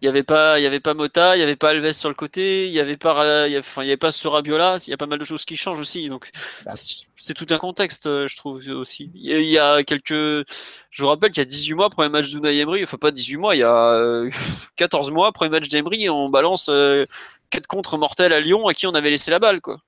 [0.00, 2.08] Il n'y avait pas, il y avait pas Mota, il n'y avait pas Alves sur
[2.08, 4.28] le côté, il n'y avait pas, il y avait, enfin, il y avait pas ce
[4.28, 4.76] Rabiola.
[4.86, 6.08] Il y a pas mal de choses qui changent aussi.
[6.08, 6.30] Donc,
[6.64, 6.74] bah.
[7.16, 9.10] c'est tout un contexte, euh, je trouve aussi.
[9.14, 12.58] Il y a quelques, je vous rappelle qu'il y a 18 mois, premier match d'Unai
[12.58, 14.24] Emery, enfin pas 18 mois, il y a
[14.76, 16.70] 14 euh, mois, premier match d'Emery, on balance
[17.50, 19.80] 4 contre mortels à Lyon à qui on avait laissé la balle, quoi.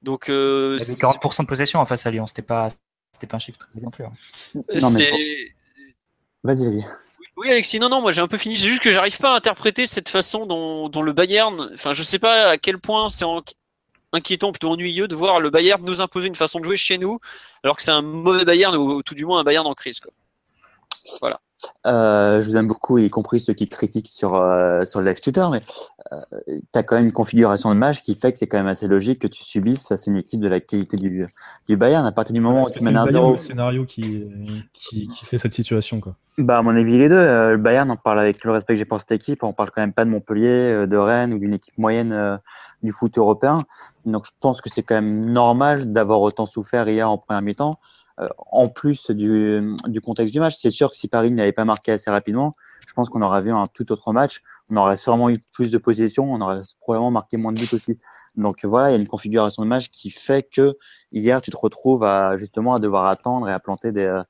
[0.00, 2.68] Donc, euh, il y avait 40% de possession en face à Lyon, c'était pas,
[3.12, 4.04] c'était pas un chiffre très bien plus.
[4.04, 4.12] Hein.
[4.54, 5.10] Non, mais...
[6.42, 6.84] Vas-y, vas-y.
[7.38, 8.56] Oui, Alexis, non, non, moi j'ai un peu fini.
[8.56, 11.70] C'est juste que j'arrive pas à interpréter cette façon dont, le Bayern.
[11.72, 13.24] Enfin, je sais pas à quel point c'est
[14.12, 17.20] inquiétant, plutôt ennuyeux de voir le Bayern nous imposer une façon de jouer chez nous,
[17.62, 20.00] alors que c'est un mauvais Bayern, ou tout du moins un Bayern en crise.
[20.00, 20.12] Quoi.
[21.20, 21.40] Voilà.
[21.86, 25.20] Euh, je vous aime beaucoup, y compris ceux qui critiquent sur, euh, sur le live
[25.20, 25.62] Twitter, mais
[26.12, 28.66] euh, tu as quand même une configuration de match qui fait que c'est quand même
[28.66, 31.26] assez logique que tu subisses face à une équipe de la qualité du,
[31.68, 32.06] du Bayern.
[32.06, 34.24] À partir du moment où tu mènes un 0 C'est le scénario qui,
[34.72, 36.00] qui, qui, fait cette situation.
[36.00, 36.14] Quoi.
[36.36, 37.14] Bah, à mon avis, les deux.
[37.14, 39.70] Euh, le Bayern, on parle avec le respect que j'ai pour cette équipe, on parle
[39.70, 42.38] quand même pas de Montpellier, de Rennes ou d'une équipe moyenne
[42.82, 43.62] du foot européen.
[44.04, 47.78] Donc je pense que c'est quand même normal d'avoir autant souffert hier en première mi-temps.
[48.20, 50.56] Euh, en plus du, du, contexte du match.
[50.58, 52.56] C'est sûr que si Paris n'avait pas marqué assez rapidement,
[52.88, 54.42] je pense qu'on aurait vu un tout autre match.
[54.70, 58.00] On aurait sûrement eu plus de possession, on aurait probablement marqué moins de buts aussi.
[58.34, 60.76] Donc voilà, il y a une configuration de match qui fait que
[61.12, 62.04] hier, tu te retrouves
[62.36, 64.20] justement à devoir attendre et à planter des,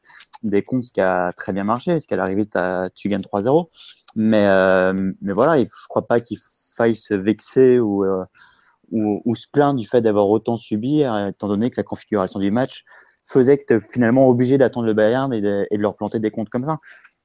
[0.42, 2.46] des comptes, ce qui a très bien marché, parce qu'à l'arrivée,
[2.94, 3.68] tu gagnes 3-0.
[4.16, 6.38] Mais, euh, mais voilà, je crois pas qu'il
[6.76, 8.24] faille se vexer ou, euh,
[8.90, 12.50] ou, ou, se plaindre du fait d'avoir autant subi, étant donné que la configuration du
[12.50, 12.84] match
[13.28, 16.64] faisait que tu finalement obligé d'attendre le Bayern et de, leur planter des comptes comme
[16.64, 16.78] ça.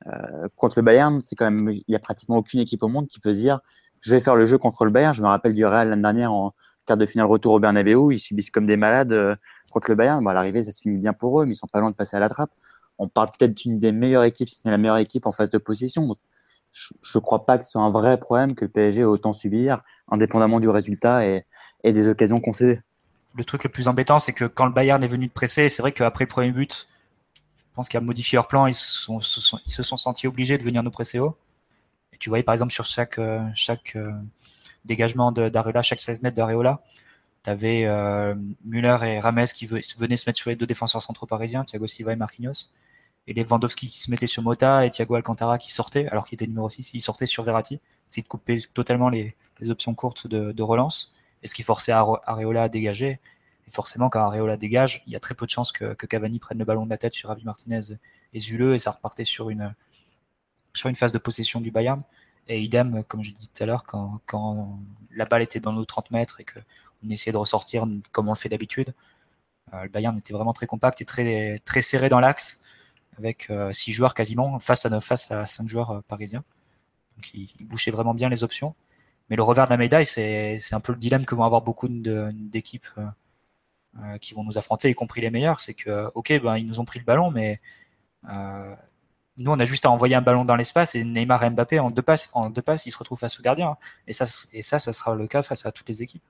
[0.08, 3.08] Euh, contre le Bayern, c'est quand même, il y a pratiquement aucune équipe au monde
[3.08, 3.60] qui peut se dire,
[4.02, 5.14] je vais faire le jeu contre le Bayern.
[5.14, 6.54] Je me rappelle du Real l'année dernière en,
[6.86, 9.38] quart de finale retour au Bernabeu, ils subissent comme des malades
[9.72, 10.24] contre le Bayern.
[10.24, 11.96] Bon, à l'arrivée, ça se finit bien pour eux, mais ils sont pas loin de
[11.96, 12.52] passer à la trappe.
[12.98, 15.58] On parle peut-être d'une des meilleures équipes, si c'est la meilleure équipe en phase de
[15.58, 16.14] position.
[16.72, 19.34] je ne crois pas que ce soit un vrai problème que le PSG ait autant
[19.34, 21.46] subir, indépendamment du résultat et,
[21.84, 22.82] et des occasions concédées.
[23.36, 25.82] Le truc le plus embêtant, c'est que quand le Bayern est venu de presser, c'est
[25.82, 26.88] vrai qu'après le premier but,
[27.74, 29.12] je pense qu'il a modifié leur plan, ils, se
[29.84, 31.36] sont, sentis obligés de venir nous presser haut.
[32.12, 34.12] Et tu voyais par exemple sur chaque, euh, chaque euh,
[34.86, 36.84] dégagement d'Areola, chaque 16 mètres d'Areola,
[37.44, 41.26] tu avais euh, Müller et Rames qui venaient se mettre sur les deux défenseurs centraux
[41.26, 42.70] parisiens, Thiago Silva et Marquinhos.
[43.26, 46.46] Et Lewandowski qui se mettait sur Mota et Thiago Alcantara qui sortait, alors qu'il était
[46.46, 47.80] numéro 6, il sortait sur Verratti.
[48.16, 51.12] De couper totalement les, les options courtes de relance
[51.44, 53.20] et ce qui forçait Areola à dégager.
[53.68, 56.58] Et forcément, quand Areola dégage, il y a très peu de chances que, Cavani prenne
[56.58, 57.82] le ballon de la tête sur Avi Martinez
[58.34, 59.74] et Zuleux, et ça repartait sur une,
[60.74, 62.00] sur une phase de possession du Bayern.
[62.48, 64.80] Et idem, comme je disais tout à l'heure, quand,
[65.12, 68.38] la balle était dans nos 30 mètres et qu'on essayait de ressortir comme on le
[68.38, 68.94] fait d'habitude,
[69.74, 72.64] euh, le Bayern était vraiment très compact et très, très serré dans l'axe,
[73.18, 76.44] avec 6 euh, joueurs quasiment face à 9, face à 5 joueurs euh, parisiens.
[77.16, 78.76] Donc il, bouchait vraiment bien les options.
[79.34, 81.88] Mais le revers de la médaille, c'est un peu le dilemme que vont avoir beaucoup
[81.90, 83.06] d'équipes euh,
[83.98, 85.60] euh, qui vont nous affronter, y compris les meilleurs.
[85.60, 87.60] C'est que, ok, ben, ils nous ont pris le ballon, mais
[88.30, 88.76] euh,
[89.40, 91.88] nous, on a juste à envoyer un ballon dans l'espace et Neymar et Mbappé, en
[91.88, 93.76] deux passes, en deux passes ils se retrouvent face au gardien.
[94.06, 96.22] Et ça, et ça, ça sera le cas face à toutes les équipes.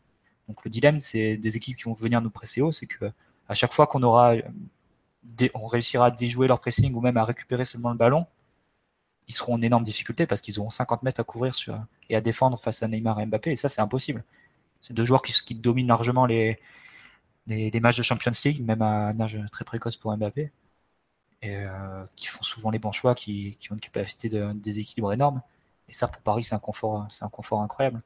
[0.47, 3.11] Donc le dilemme, c'est des équipes qui vont venir nous presser haut, c'est que
[3.49, 4.35] à chaque fois qu'on aura,
[5.55, 8.27] on réussira à déjouer leur pressing ou même à récupérer seulement le ballon,
[9.27, 11.53] ils seront en énorme difficulté parce qu'ils auront 50 mètres à couvrir
[12.09, 13.51] et à défendre face à Neymar et Mbappé.
[13.51, 14.23] Et ça, c'est impossible.
[14.81, 16.59] C'est deux joueurs qui, dominent largement les,
[17.47, 20.51] les, matchs de Champions League, même à un âge très précoce pour Mbappé,
[21.41, 25.13] et euh, qui font souvent les bons choix, qui, qui ont une capacité de, déséquilibre
[25.13, 25.41] énorme.
[25.89, 27.99] Et ça, pour Paris, c'est un confort, c'est un confort incroyable.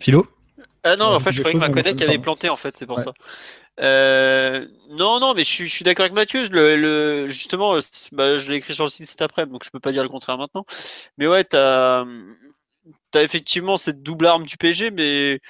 [0.00, 0.26] Philo?
[0.82, 3.00] Ah non, en fait, je croyais que ma connect avait planté, en fait, c'est pour
[3.00, 3.12] ça.
[3.80, 6.48] Euh, non, non, mais je suis, je suis d'accord avec Mathieu.
[6.48, 7.80] Le, le justement, euh,
[8.12, 10.08] bah, je l'ai écrit sur le site cet après, donc je peux pas dire le
[10.08, 10.64] contraire maintenant.
[11.18, 12.04] Mais ouais, t'as
[13.14, 15.40] as effectivement cette double arme du PG, mais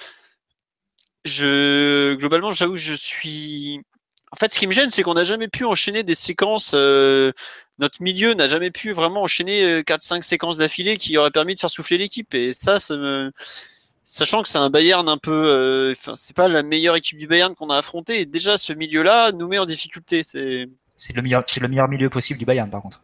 [1.25, 3.81] je globalement, j'avoue, je suis.
[4.31, 6.71] En fait, ce qui me gêne, c'est qu'on n'a jamais pu enchaîner des séquences.
[6.73, 7.31] Euh,
[7.79, 11.69] notre milieu n'a jamais pu vraiment enchaîner 4-5 séquences d'affilée qui auraient permis de faire
[11.69, 12.33] souffler l'équipe.
[12.33, 13.31] Et ça, ça me
[14.03, 17.27] sachant que c'est un Bayern un peu, euh, enfin c'est pas la meilleure équipe du
[17.27, 18.21] Bayern qu'on a affronté.
[18.21, 20.23] Et déjà ce milieu-là nous met en difficulté.
[20.23, 23.01] C'est c'est le meilleur, c'est le meilleur milieu possible du Bayern par contre.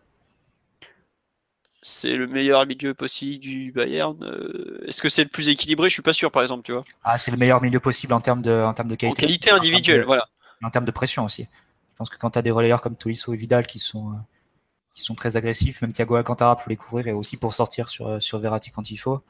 [1.81, 4.21] C'est le meilleur milieu possible du Bayern.
[4.21, 5.87] Euh, est-ce que c'est le plus équilibré?
[5.87, 6.83] Je suis pas sûr, par exemple, tu vois.
[7.03, 9.23] Ah, c'est le meilleur milieu possible en termes de, en termes de qualité.
[9.23, 10.27] En qualité individuelle, voilà.
[10.61, 11.47] En termes de pression aussi.
[11.89, 14.17] Je pense que quand tu as des relayeurs comme Tolisso et Vidal qui sont, euh,
[14.95, 18.21] qui sont très agressifs, même Thiago Alcantara pour les couvrir et aussi pour sortir sur,
[18.21, 19.23] sur Verratti quand il faut,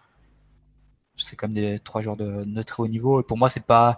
[1.17, 3.21] c'est comme des trois joueurs de, de, haut niveau.
[3.21, 3.97] Et pour moi, c'est pas.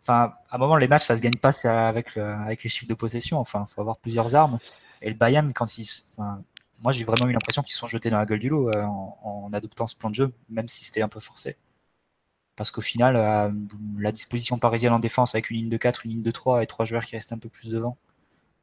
[0.00, 1.52] Enfin, à un moment, les matchs, ça se gagne pas
[1.88, 3.38] avec, avec les chiffres de possession.
[3.38, 4.58] Enfin, faut avoir plusieurs armes.
[5.00, 5.88] Et le Bayern, quand ils.
[6.12, 6.42] Enfin,
[6.82, 9.18] moi, j'ai vraiment eu l'impression qu'ils sont jetés dans la gueule du lot euh, en,
[9.22, 11.56] en, adoptant ce plan de jeu, même si c'était un peu forcé.
[12.56, 13.50] Parce qu'au final, euh,
[13.98, 16.66] la disposition parisienne en défense avec une ligne de 4, une ligne de 3 et
[16.66, 17.96] trois joueurs qui restent un peu plus devant,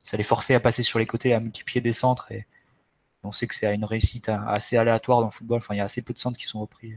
[0.04, 2.32] ça les forçait à passer sur les côtés, à multiplier des centres.
[2.32, 2.46] Et
[3.24, 5.58] on sait que c'est une réussite assez aléatoire dans le football.
[5.58, 6.94] Enfin, il y a assez peu de centres qui sont repris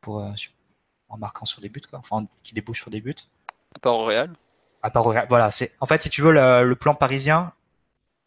[0.00, 0.32] pour, euh,
[1.08, 1.98] en marquant sur des buts, quoi.
[1.98, 3.14] Enfin, qui débouche sur des buts.
[3.74, 4.32] À part au Real.
[4.82, 5.26] À part au Real.
[5.28, 7.52] Voilà, c'est, en fait, si tu veux, le, plan parisien,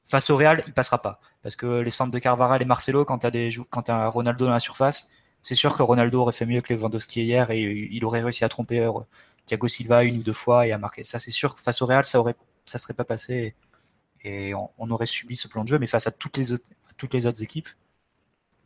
[0.04, 1.20] face au Real, il passera pas.
[1.42, 4.52] Parce que les centres de Carvara et Marcelo, quand t'as des, quand as Ronaldo dans
[4.52, 8.22] la surface, c'est sûr que Ronaldo aurait fait mieux que Lewandowski hier et il aurait
[8.22, 8.92] réussi à tromper euh,
[9.46, 11.04] Thiago Silva une ou deux fois et à marquer.
[11.04, 13.56] Ça, c'est sûr que face au Real, ça aurait, ça serait pas passé
[14.24, 15.80] et, on, aurait subi ce plan de jeu.
[15.80, 17.68] Mais face à toutes les autres, toutes les autres équipes,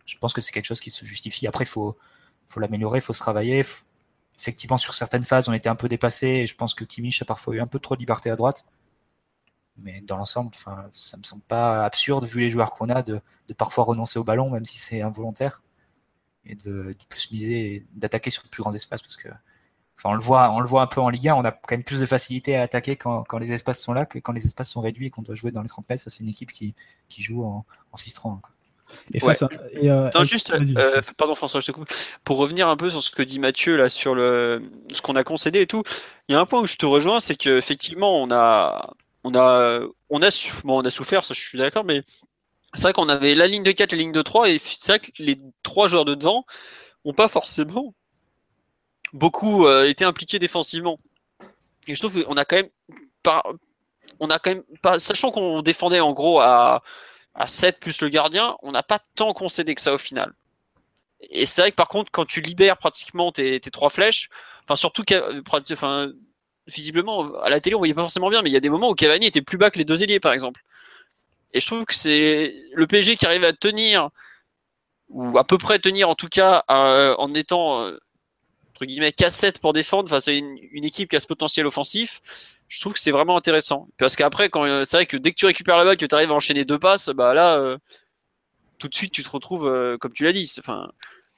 [0.05, 1.47] je pense que c'est quelque chose qui se justifie.
[1.47, 1.97] Après, il faut,
[2.47, 3.63] faut l'améliorer, faut se travailler.
[4.39, 7.25] Effectivement, sur certaines phases, on était un peu dépassé et je pense que Kimmich a
[7.25, 8.65] parfois eu un peu trop de liberté à droite.
[9.77, 13.21] Mais dans l'ensemble, ça me semble pas absurde vu les joueurs qu'on a de,
[13.57, 15.61] parfois renoncer au ballon, même si c'est involontaire,
[16.45, 19.29] et de, plus miser, d'attaquer sur de plus grands espaces parce que,
[20.03, 21.83] on le voit, on le voit un peu en Ligue 1, on a quand même
[21.83, 24.81] plus de facilité à attaquer quand, les espaces sont là que quand les espaces sont
[24.81, 26.03] réduits et qu'on doit jouer dans les 30 mètres.
[26.05, 26.73] C'est une équipe qui,
[27.09, 28.39] joue en, en 6-3.
[29.13, 29.19] Et
[29.89, 31.89] euh, non, juste, euh, pardon François, je te coupe.
[32.23, 35.23] Pour revenir un peu sur ce que dit Mathieu là, sur le, ce qu'on a
[35.23, 35.83] concédé et tout,
[36.27, 39.81] il y a un point où je te rejoins, c'est qu'effectivement, on a, on a,
[40.09, 40.29] on a,
[40.63, 42.03] bon, on a souffert, ça je suis d'accord, mais
[42.73, 44.99] c'est vrai qu'on avait la ligne de 4, la ligne de 3, et c'est vrai
[44.99, 46.45] que les trois joueurs de devant
[47.05, 47.93] n'ont pas forcément
[49.13, 50.99] beaucoup euh, été impliqués défensivement.
[51.87, 52.69] Et je trouve qu'on a quand même,
[54.19, 56.83] on a quand même, pas, sachant qu'on défendait en gros à
[57.37, 60.33] à 7 plus le gardien, on n'a pas tant concédé que ça au final.
[61.21, 64.29] Et c'est vrai que par contre, quand tu libères pratiquement tes, trois flèches,
[64.63, 65.03] enfin surtout,
[65.71, 66.11] enfin,
[66.67, 68.89] visiblement, à la télé, on voyait pas forcément bien, mais il y a des moments
[68.89, 70.61] où Cavani était plus bas que les deux ailiers, par exemple.
[71.53, 74.09] Et je trouve que c'est le PSG qui arrive à tenir,
[75.09, 77.97] ou à peu près tenir en tout cas, euh, en étant, euh,
[78.71, 82.21] entre guillemets, cassette pour défendre face à une, équipe qui a ce potentiel offensif.
[82.67, 83.87] Je trouve que c'est vraiment intéressant.
[83.97, 86.15] Parce qu'après, quand euh, c'est vrai que dès que tu récupères la balle, que tu
[86.15, 87.77] arrives à enchaîner deux passes, bah là,
[88.77, 90.89] tout de suite, tu te retrouves, comme tu l'as dit, enfin,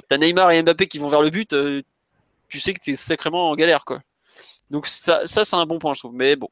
[0.08, 1.56] t'as Neymar et Mbappé qui vont vers le but,
[2.48, 4.02] tu sais que tu es sacrément en galère, quoi.
[4.70, 6.14] Donc ça, ça c'est un bon point, je trouve.
[6.14, 6.50] Mais bon,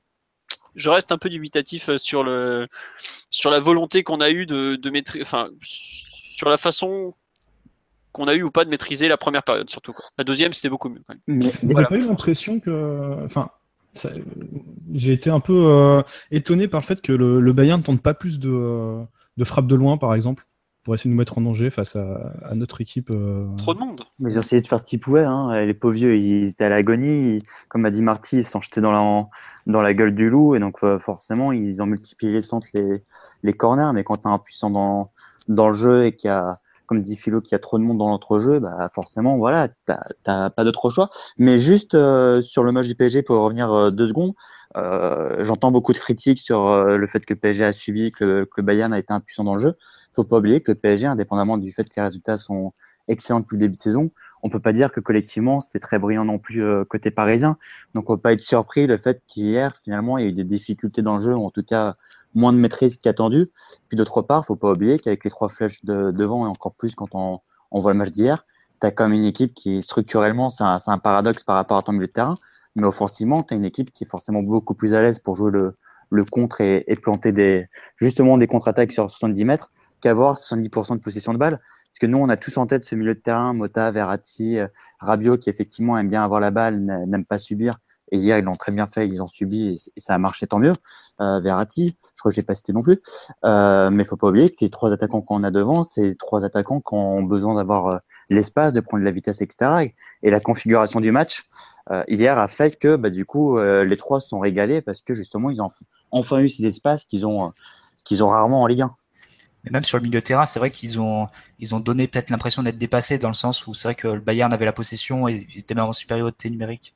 [0.76, 2.66] je reste un peu dubitatif euh, sur le
[3.30, 7.12] sur la volonté qu'on a eu de, de maîtriser, enfin sur la façon
[8.12, 9.94] qu'on a eu ou pas de maîtriser la première période surtout.
[10.18, 11.02] La deuxième c'était beaucoup mieux.
[11.28, 13.50] Mais vous n'avez pas eu l'impression que, enfin,
[14.94, 18.02] j'ai été un peu euh, étonné par le fait que le, le Bayern ne tente
[18.02, 19.04] pas plus de, euh,
[19.38, 20.48] de frappes de loin par exemple
[20.88, 23.10] pour essayer de nous mettre en danger face à, notre équipe.
[23.12, 23.46] Euh.
[23.58, 24.06] Trop de monde.
[24.20, 25.26] Mais ils ont essayé de faire ce qu'ils pouvaient.
[25.26, 25.66] Hein.
[25.66, 27.44] Les pauvres vieux, ils étaient à l'agonie.
[27.68, 29.28] Comme a dit Marty, ils sont jetés dans la,
[29.66, 30.56] dans la gueule du loup.
[30.56, 33.04] Et donc, euh, forcément, ils ont multiplié les centres, les,
[33.44, 33.92] les corners.
[33.94, 35.12] Mais quand tu as un puissant dans,
[35.50, 37.84] dans le jeu et qu'il y a, comme dit Philo, qu'il y a trop de
[37.84, 39.70] monde dans l'entrejeu, bah forcément, voilà,
[40.24, 41.10] t'as pas d'autre choix.
[41.38, 44.34] Mais juste euh, sur le match du PSG, pour revenir deux secondes,
[44.76, 48.24] euh, j'entends beaucoup de critiques sur euh, le fait que le PSG a subi, que
[48.24, 49.76] le, Bayern a été impuissant dans le jeu.
[50.14, 52.74] Faut pas oublier que le PSG, indépendamment du fait que les résultats sont
[53.08, 54.12] excellents depuis le début de saison,
[54.44, 57.58] on peut pas dire que collectivement c'était très brillant non plus euh, côté parisien.
[57.94, 60.44] Donc on peut pas être surpris le fait qu'hier finalement il y a eu des
[60.44, 61.96] difficultés dans le jeu, ou en tout cas
[62.38, 63.52] moins de maîtrise qu'attendu.
[63.90, 66.96] Puis d'autre part, faut pas oublier qu'avec les trois flèches de, devant et encore plus
[66.96, 67.40] quand on,
[67.72, 68.46] on voit le match d'hier,
[68.80, 71.82] tu as quand même une équipe qui structurellement c'est un, un, paradoxe par rapport à
[71.82, 72.38] ton milieu de terrain
[72.78, 75.52] mais offensivement, tu as une équipe qui est forcément beaucoup plus à l'aise pour jouer
[75.52, 75.74] le,
[76.12, 77.66] le contre et, et, planter des,
[77.98, 81.60] justement des contre-attaques sur 70 mètres qu'avoir 70% de possession de balle.
[81.90, 84.68] Parce que nous, on a tous en tête ce milieu de terrain, Mota, Verratti, euh,
[85.00, 87.80] Rabiot, qui effectivement aime bien avoir la balle, n'aime pas subir.
[88.12, 90.60] Et hier, ils l'ont très bien fait, ils ont subi et, ça a marché tant
[90.60, 90.74] mieux.
[91.20, 93.02] Euh, Verratti, je crois que je l'ai pas cité non plus.
[93.46, 96.44] Euh, mais il faut pas oublier que les trois attaquants qu'on a devant, c'est trois
[96.44, 97.98] attaquants qui ont besoin d'avoir euh,
[98.30, 99.94] l'espace, de prendre la vitesse, etc.
[100.24, 101.46] Et la configuration du match
[101.92, 105.14] euh, hier a fait que bah, du coup les trois se sont régalés parce que
[105.14, 105.72] justement ils ont
[106.12, 107.54] enfin eu ces espaces qu'ils ont
[108.20, 108.96] rarement en Ligue 1.
[109.64, 111.28] Mais même sur le milieu de terrain, c'est vrai qu'ils ont
[111.60, 114.20] ils ont donné peut-être l'impression d'être dépassés dans le sens où c'est vrai que le
[114.20, 116.94] Bayern avait la possession et était même en supériorité numérique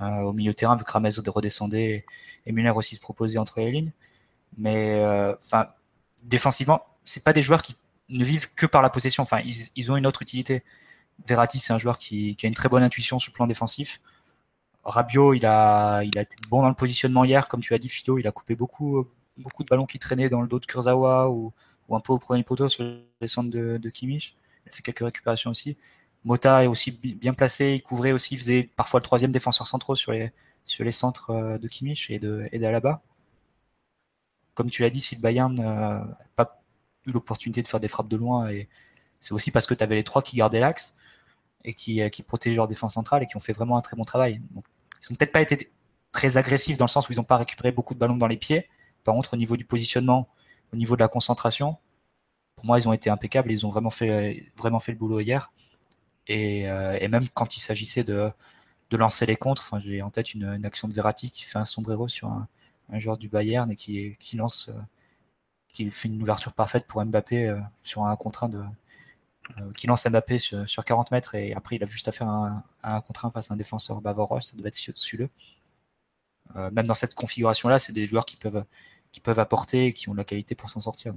[0.00, 2.04] euh, au milieu terrain vu que Rames redescendait
[2.46, 3.92] et Müller aussi se proposait entre les lignes.
[4.58, 5.02] Mais
[5.36, 5.68] enfin
[6.24, 7.76] défensivement, c'est pas des joueurs qui
[8.08, 9.22] ne vivent que par la possession.
[9.22, 10.62] Enfin, ils, ils ont une autre utilité.
[11.26, 14.00] Verratti, c'est un joueur qui, qui, a une très bonne intuition sur le plan défensif.
[14.84, 17.88] Rabiot, il a, il a été bon dans le positionnement hier, comme tu as dit,
[17.88, 18.18] Philo.
[18.18, 19.06] Il a coupé beaucoup,
[19.36, 21.52] beaucoup de ballons qui traînaient dans le dos de Kurzawa ou,
[21.88, 22.84] ou un peu au premier poteau sur
[23.20, 24.36] les centres de, de Kimmich.
[24.64, 25.76] Il a fait quelques récupérations aussi.
[26.26, 27.74] Mota est aussi bien placé.
[27.76, 31.68] Il couvrait aussi, il faisait parfois le troisième défenseur central sur les, centres euh, de
[31.68, 33.00] Kimmich et d'Alaba.
[34.54, 36.60] Comme tu l'as dit, si le Bayern n'a pas
[37.06, 38.50] eu l'opportunité de faire des frappes de loin,
[39.20, 40.96] c'est aussi parce que tu avais les trois qui gardaient l'axe
[41.64, 43.96] et qui, euh, qui protégeaient leur défense centrale et qui ont fait vraiment un très
[43.96, 44.40] bon travail.
[44.50, 45.70] Ils n'ont peut-être pas été
[46.10, 48.36] très agressifs dans le sens où ils n'ont pas récupéré beaucoup de ballons dans les
[48.36, 48.68] pieds.
[49.04, 50.28] Par contre, au niveau du positionnement,
[50.72, 51.76] au niveau de la concentration,
[52.56, 53.52] pour moi, ils ont été impeccables.
[53.52, 55.52] Ils ont vraiment fait le boulot hier.
[56.28, 58.30] Et, euh, et même quand il s'agissait de,
[58.90, 61.64] de lancer les contres, enfin, j'ai en tête une, action de Verratti qui fait un
[61.64, 62.48] sombrero sur un,
[62.98, 64.80] joueur du Bayern et qui, qui lance, euh,
[65.68, 68.62] qui fait une ouverture parfaite pour Mbappé euh, sur un contre 1 de,
[69.76, 72.64] qui lance Mbappé sur, sur, 40 mètres et après il a juste à faire un,
[72.82, 74.76] un contre 1 face à un défenseur bavarois, ça devait être.
[76.56, 78.64] Euh, même dans cette configuration-là, c'est des joueurs qui peuvent,
[79.12, 81.14] qui peuvent apporter et qui ont de la qualité pour s'en sortir.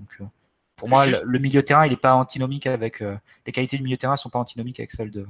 [0.80, 3.02] Pour moi, le, le, milieu de terrain, il n'est pas antinomique avec.
[3.02, 3.16] Euh,
[3.46, 5.28] les qualités du milieu de terrain ne sont pas antinomiques avec celles de,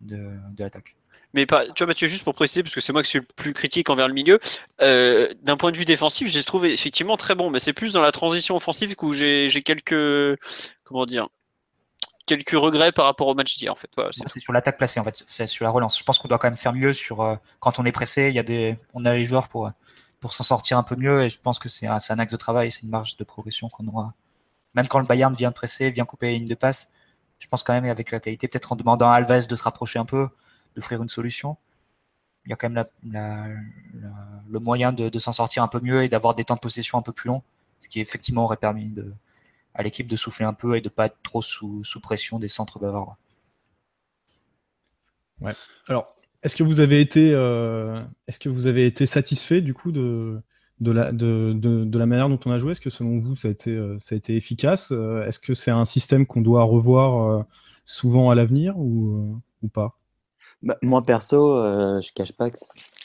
[0.00, 0.96] de, de l'attaque.
[1.34, 3.26] Mais pas, tu vois, Mathieu, juste pour préciser, parce que c'est moi qui suis le
[3.36, 4.40] plus critique envers le milieu,
[4.80, 8.02] euh, d'un point de vue défensif, j'ai trouvé effectivement très bon, mais c'est plus dans
[8.02, 10.38] la transition offensive où j'ai quelques.
[10.82, 11.28] Comment dire
[12.26, 13.90] quelques regrets par rapport au match d'hier en fait.
[13.96, 15.98] Voilà, c'est sur l'attaque placée en fait, c'est sur la relance.
[15.98, 18.28] Je pense qu'on doit quand même faire mieux sur euh, quand on est pressé.
[18.28, 19.68] Il y a des, on a les joueurs pour
[20.20, 22.36] pour s'en sortir un peu mieux et je pense que c'est un, un, axe de
[22.36, 24.14] travail, c'est une marge de progression qu'on aura.
[24.74, 26.92] Même quand le Bayern vient presser, vient couper les lignes de passe,
[27.38, 29.98] je pense quand même avec la qualité, peut-être en demandant à Alves de se rapprocher
[29.98, 30.28] un peu,
[30.76, 31.56] d'offrir une solution.
[32.46, 33.48] Il y a quand même la, la,
[33.94, 34.10] la,
[34.48, 36.98] le moyen de, de s'en sortir un peu mieux et d'avoir des temps de possession
[36.98, 37.42] un peu plus longs,
[37.80, 39.12] ce qui effectivement aurait permis de,
[39.74, 42.48] à l'équipe de souffler un peu et de pas être trop sous, sous pression des
[42.48, 43.18] centres bavarois.
[45.40, 45.54] Ouais.
[45.88, 49.92] Alors, est-ce que vous avez été, euh, est-ce que vous avez été satisfait du coup
[49.92, 50.42] de,
[50.80, 52.72] de la, de, de, de la manière dont on a joué?
[52.72, 54.92] Est-ce que selon vous, ça a été, euh, ça a été efficace?
[54.92, 57.42] Euh, Est-ce que c'est un système qu'on doit revoir euh,
[57.84, 59.98] souvent à l'avenir ou, ou pas?
[60.62, 62.58] Bah, moi, perso, euh, je cache pas que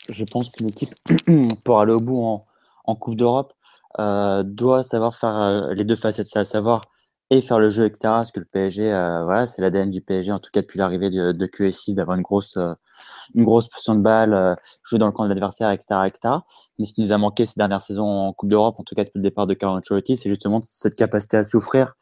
[0.09, 0.93] je pense qu'une équipe,
[1.63, 2.45] pour aller au bout en,
[2.85, 3.53] en Coupe d'Europe,
[3.97, 6.81] doit savoir faire les deux facettes, à savoir
[7.31, 7.99] et faire le jeu, etc.
[8.03, 11.09] Parce que le PSG, euh, voilà, c'est l'ADN du PSG, en tout cas depuis l'arrivée
[11.09, 12.73] de, de QSI, d'avoir une grosse, euh,
[13.33, 16.35] une grosse position de balle, euh, jouer dans le camp de l'adversaire, etc., etc.
[16.77, 19.03] Mais ce qui nous a manqué ces dernières saisons en Coupe d'Europe, en tout cas
[19.03, 21.95] depuis le départ de Carlo Ancelotti, c'est justement cette capacité à souffrir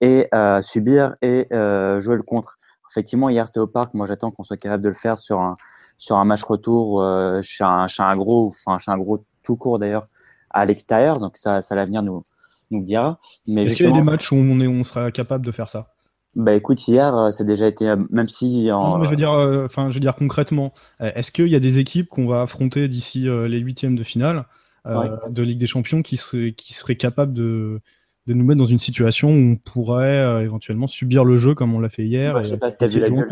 [0.00, 2.58] et à subir et euh, jouer le contre.
[2.90, 3.94] Effectivement, hier c'était au parc.
[3.94, 5.56] Moi, j'attends qu'on soit capable de le faire sur un
[5.98, 9.56] sur un match retour euh, chez, un, chez un gros, enfin chez un gros tout
[9.56, 10.08] court d'ailleurs
[10.50, 11.18] à l'extérieur.
[11.18, 12.22] Donc ça, ça l'avenir nous
[12.70, 13.20] nous le dira.
[13.46, 15.68] Mais Est-ce qu'il y a des matchs où on, est, on sera capable de faire
[15.68, 15.94] ça?
[16.34, 19.10] Bah écoute, hier, euh, ça a déjà été, euh, même si en, Non, mais je
[19.10, 22.08] veux dire, euh, enfin, je veux dire concrètement, euh, est-ce qu'il y a des équipes
[22.08, 24.46] qu'on va affronter d'ici euh, les huitièmes de finale
[24.86, 25.08] euh, Ouais.
[25.30, 27.80] de Ligue des Champions qui seraient, qui seraient capables de,
[28.26, 31.72] de nous mettre dans une situation où on pourrait euh, éventuellement subir le jeu comme
[31.72, 33.28] on l'a fait hier Bah, et je sais pas si t'as vu la gueule.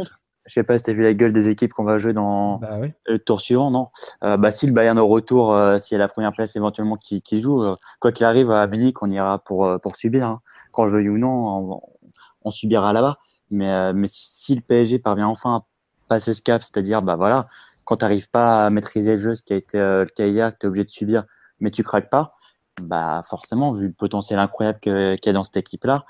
[0.47, 2.79] Je sais pas si t'as vu la gueule des équipes qu'on va jouer dans Bah
[3.07, 3.89] le tour suivant, non?
[4.25, 6.97] Euh, bah, si le Bayern au retour, euh, s'il y a la première place éventuellement
[6.97, 10.27] qui, qui joue, euh, quoi qu'il arrive à Munich, on ira pour, euh, pour subir.
[10.27, 10.41] hein.
[10.73, 11.31] Qu'on le veuille ou non,
[11.71, 11.81] on,
[12.43, 13.19] on subira là-bas.
[13.51, 15.67] Mais, mais si, le PSG parvient enfin à
[16.09, 17.49] passer ce cap, c'est-à-dire, bah voilà,
[17.85, 20.53] quand tu n'arrives pas à maîtriser le jeu, ce qui a été le cas hier,
[20.53, 21.25] que tu es obligé de subir,
[21.61, 22.35] mais tu craques pas,
[22.81, 24.93] bah forcément, vu le potentiel incroyable qu'il
[25.25, 26.05] y a dans cette équipe-là,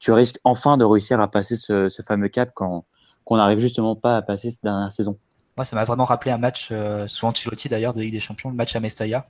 [0.00, 2.84] tu risques enfin de réussir à passer ce, ce fameux cap quand
[3.28, 5.18] qu'on n'arrive justement pas à passer cette dernière saison.
[5.58, 8.48] Moi, ça m'a vraiment rappelé un match euh, sous Ancelotti d'ailleurs de Ligue des Champions,
[8.48, 9.28] le match à Mestalla,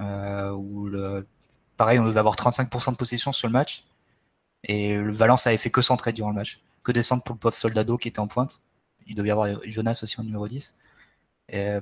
[0.00, 1.24] euh, où le,
[1.76, 3.84] pareil, on devait avoir 35% de possession sur le match,
[4.64, 7.54] et le Valence avait fait que centrer durant le match, que descendre pour le pauvre
[7.54, 8.62] Soldado qui était en pointe.
[9.06, 10.74] Il devait y avoir Jonas aussi en numéro 10.
[11.48, 11.80] Et, euh,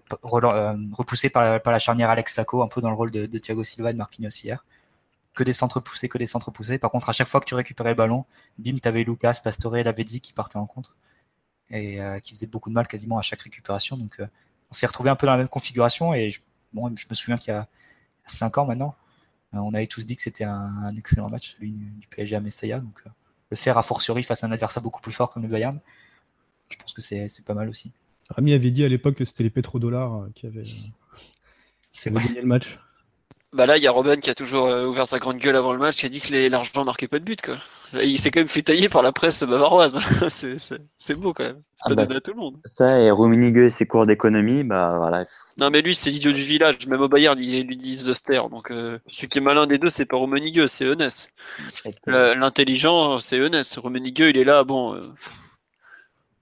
[0.92, 3.88] repoussé par par la charnière Alex Sacco, un peu dans le rôle de, Thiago Silva
[3.88, 4.62] et de Marquinhos hier.
[5.32, 6.52] Que des centres que des centres.
[6.78, 8.26] Par contre, à chaque fois que tu récupérais le ballon,
[8.58, 10.94] bim, t'avais Lucas, Pastore et Lavezzi qui partaient en contre
[11.74, 13.96] et euh, qui faisait beaucoup de mal quasiment à chaque récupération.
[13.96, 14.26] Donc, euh,
[14.70, 16.14] on s'est retrouvé un peu dans la même configuration.
[16.14, 16.40] Et je,
[16.72, 17.66] bon, je me souviens qu'il y a
[18.26, 18.94] 5 ans maintenant,
[19.54, 22.40] euh, on avait tous dit que c'était un, un excellent match, celui du, PSG à
[22.40, 22.78] Mestalla.
[22.78, 23.10] Donc, euh,
[23.50, 25.78] le faire a fortiori face à un adversaire beaucoup plus fort comme le Bayern,
[26.70, 27.92] je pense que c'est pas mal aussi.
[28.30, 32.46] Rami avait dit à l'époque que c'était les pétrodollars qui avaient, qui avaient gagné le
[32.46, 32.78] match.
[33.54, 35.72] Bah là, il y a Robin qui a toujours euh, ouvert sa grande gueule avant
[35.72, 37.56] le match, qui a dit que les- l'argent marquait pas de but, quoi.
[38.02, 39.96] Il s'est quand même fait tailler par la presse bavaroise.
[40.28, 41.62] c'est, beau quand même.
[41.76, 42.56] C'est Ah pas bah, donné à tout le monde.
[42.64, 45.24] Ça, et Rummenigge et ses cours d'économie, bah voilà.
[45.60, 46.84] Non, mais lui, c'est l'idiot du village.
[46.88, 48.42] Même au Bayern, ils lui disent Zoster.
[48.50, 51.08] Donc, euh, celui qui est malin des deux, c'est pas Rummenigge, c'est Enes.
[52.06, 53.62] Le- L'intelligent, c'est Enes.
[53.76, 54.94] Rummenigge, il est là, bon.
[54.96, 55.12] euh,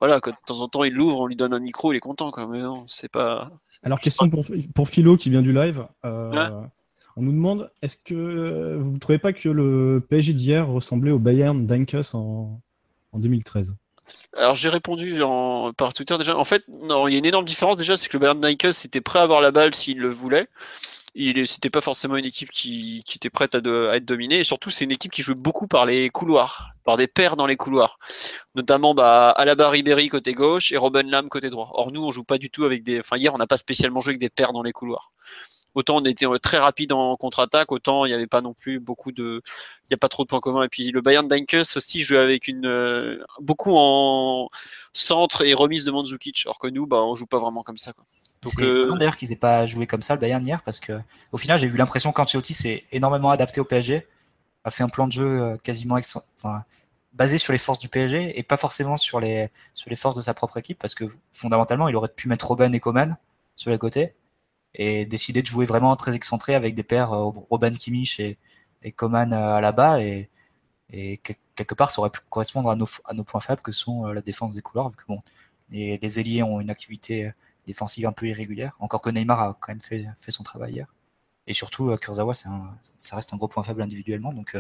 [0.00, 2.00] Voilà, quoi, de temps en temps, il l'ouvre, on lui donne un micro, il est
[2.00, 2.46] content, quoi.
[2.50, 3.50] Mais non, c'est pas.
[3.82, 5.86] Alors, question pour, pour Philo qui vient du live.
[6.06, 6.66] Euh, Ouais.
[7.16, 11.18] On nous demande est-ce que vous ne trouvez pas que le PSG d'hier ressemblait au
[11.18, 12.60] Bayern d'Ankes en,
[13.12, 13.74] en 2013
[14.36, 16.36] Alors j'ai répondu en, par Twitter déjà.
[16.36, 18.64] En fait, non, il y a une énorme différence déjà, c'est que le Bayern Nike
[18.64, 20.48] était prêt à avoir la balle s'il le voulait.
[21.14, 24.40] Il c'était pas forcément une équipe qui, était prête à, être dominée.
[24.40, 27.46] Et surtout, c'est une équipe qui joue beaucoup par les couloirs, par des paires dans
[27.46, 27.98] les couloirs.
[28.54, 31.70] Notamment bah, Alaba Ribéry côté gauche et Robben Lam côté droit.
[31.74, 33.00] Or nous, on joue pas du tout avec des.
[33.00, 35.12] Enfin hier, on n'a pas spécialement joué avec des paires dans les couloirs.
[35.74, 38.78] Autant on était euh, très rapide en contre-attaque, autant il n'y avait pas non plus
[38.80, 39.42] beaucoup de,
[39.84, 40.64] il n'y a pas trop de points communs.
[40.64, 44.48] Et puis le Bayern Dankes aussi jouait avec une, euh, beaucoup en
[44.92, 47.92] centre et remise de Mandzukic, alors que nous, bah, on joue pas vraiment comme ça.
[47.92, 48.04] Quoi.
[48.42, 50.80] Donc, C'est euh, étonnant d'ailleurs qu'ils aient pas joué comme ça le Bayern hier parce
[50.80, 51.00] que
[51.30, 54.06] au final j'ai eu l'impression qu'Ancelotti s'est énormément adapté au PSG,
[54.64, 56.64] a fait un plan de jeu euh, quasiment ex- enfin,
[57.12, 60.22] basé sur les forces du PSG et pas forcément sur les sur les forces de
[60.22, 63.16] sa propre équipe parce que fondamentalement il aurait pu mettre Robben et Coman
[63.54, 64.14] sur les côtés
[64.74, 68.38] et décider de jouer vraiment très excentré avec des paires euh, Robben Kimmich et,
[68.82, 70.30] et Coman euh, à la bas et,
[70.90, 74.14] et que- quelque part ça aurait pu correspondre à nos, points faibles que sont euh,
[74.14, 75.20] la défense des couloirs vu que bon
[75.70, 77.32] les, les ailiers ont une activité
[77.66, 78.76] défensive un peu irrégulière.
[78.80, 80.94] Encore que Neymar a quand même fait, son travail hier.
[81.46, 84.32] Et surtout, Kurzawa, ça reste un gros point faible individuellement.
[84.32, 84.56] Donc,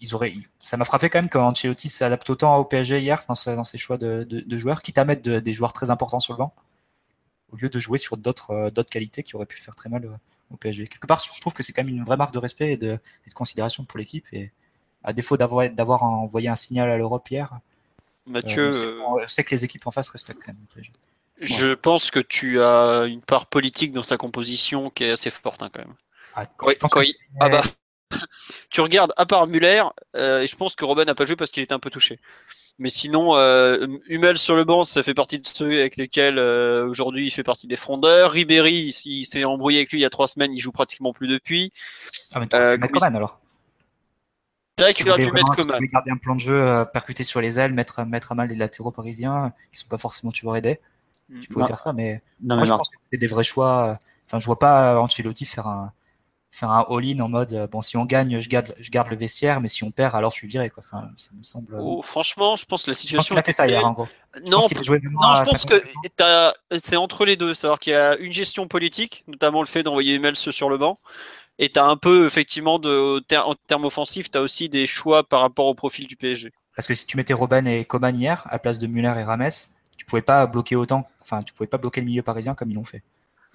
[0.00, 3.34] ils auraient, ça m'a frappé quand même quand Ancelotti s'adapte autant au PSG hier dans,
[3.64, 4.26] ses choix de,
[4.56, 6.54] joueurs, quitte à mettre de- des joueurs très importants sur le banc,
[7.52, 10.04] au lieu de jouer sur d'autres euh, d'autres qualités qui auraient pu faire très mal
[10.04, 10.10] euh,
[10.50, 10.86] au PSG.
[10.88, 12.92] Quelque part, je trouve que c'est quand même une vraie marque de respect et de,
[13.26, 14.26] et de considération pour l'équipe.
[14.32, 14.52] Et
[15.04, 17.56] à défaut d'avoir envoyé un signal à l'Europe hier, euh,
[18.26, 20.74] Mathieu, on, sait, euh, on sait que les équipes en face respectent quand même le
[20.74, 20.92] PSG.
[21.40, 25.62] je pense que tu as une part politique dans sa composition qui est assez forte
[25.62, 25.94] hein, quand même.
[26.34, 27.62] Ah, Quand, quand il- ah bah,
[28.70, 29.82] tu regardes, à part Muller,
[30.14, 32.20] euh, et je pense que Robben n'a pas joué parce qu'il était un peu touché.
[32.78, 36.86] Mais sinon, euh, Hummel sur le banc, ça fait partie de ceux avec lesquels euh,
[36.86, 38.32] aujourd'hui il fait partie des frondeurs.
[38.32, 41.26] Ribéry, il, s'est embrouillé avec lui il y a trois semaines, il joue pratiquement plus
[41.26, 41.72] depuis.
[42.34, 43.40] Ah, mais euh, mettre Coman alors.
[44.76, 45.80] C'est vrai qu'il aurait pu mettre Coman.
[45.80, 48.48] Si garder un plan de jeu euh, percuté sur les ailes, mettre, mettre à mal
[48.48, 50.78] les latéraux parisiens qui sont pas forcément toujours aidés.
[51.30, 51.40] Mm.
[51.40, 53.98] Tu pouvais faire ça, mais, moi, je pense que c'est des vrais choix.
[54.26, 55.94] Enfin, je vois pas Ancelotti faire un
[56.56, 59.16] faire un all-in en mode euh, bon si on gagne je garde je garde le
[59.16, 60.82] vestiaire mais si on perd alors je suis viré quoi.
[60.84, 63.42] Enfin ça me semble euh, oh, franchement je pense que la situation je pense a
[63.42, 64.08] fait ça hier en gros.
[64.46, 65.82] Non je pense, non, je pense que
[66.82, 69.66] c'est entre les deux c'est à dire qu'il y a une gestion politique notamment le
[69.66, 70.98] fait d'envoyer emails sur le banc
[71.58, 75.28] et tu as un peu effectivement de en termes offensifs tu as aussi des choix
[75.28, 78.46] par rapport au profil du PSG parce que si tu mettais Robben et Coman hier
[78.48, 79.50] à place de Muller et Rames
[79.98, 82.76] tu pouvais pas bloquer autant enfin tu pouvais pas bloquer le milieu parisien comme ils
[82.76, 83.02] l'ont fait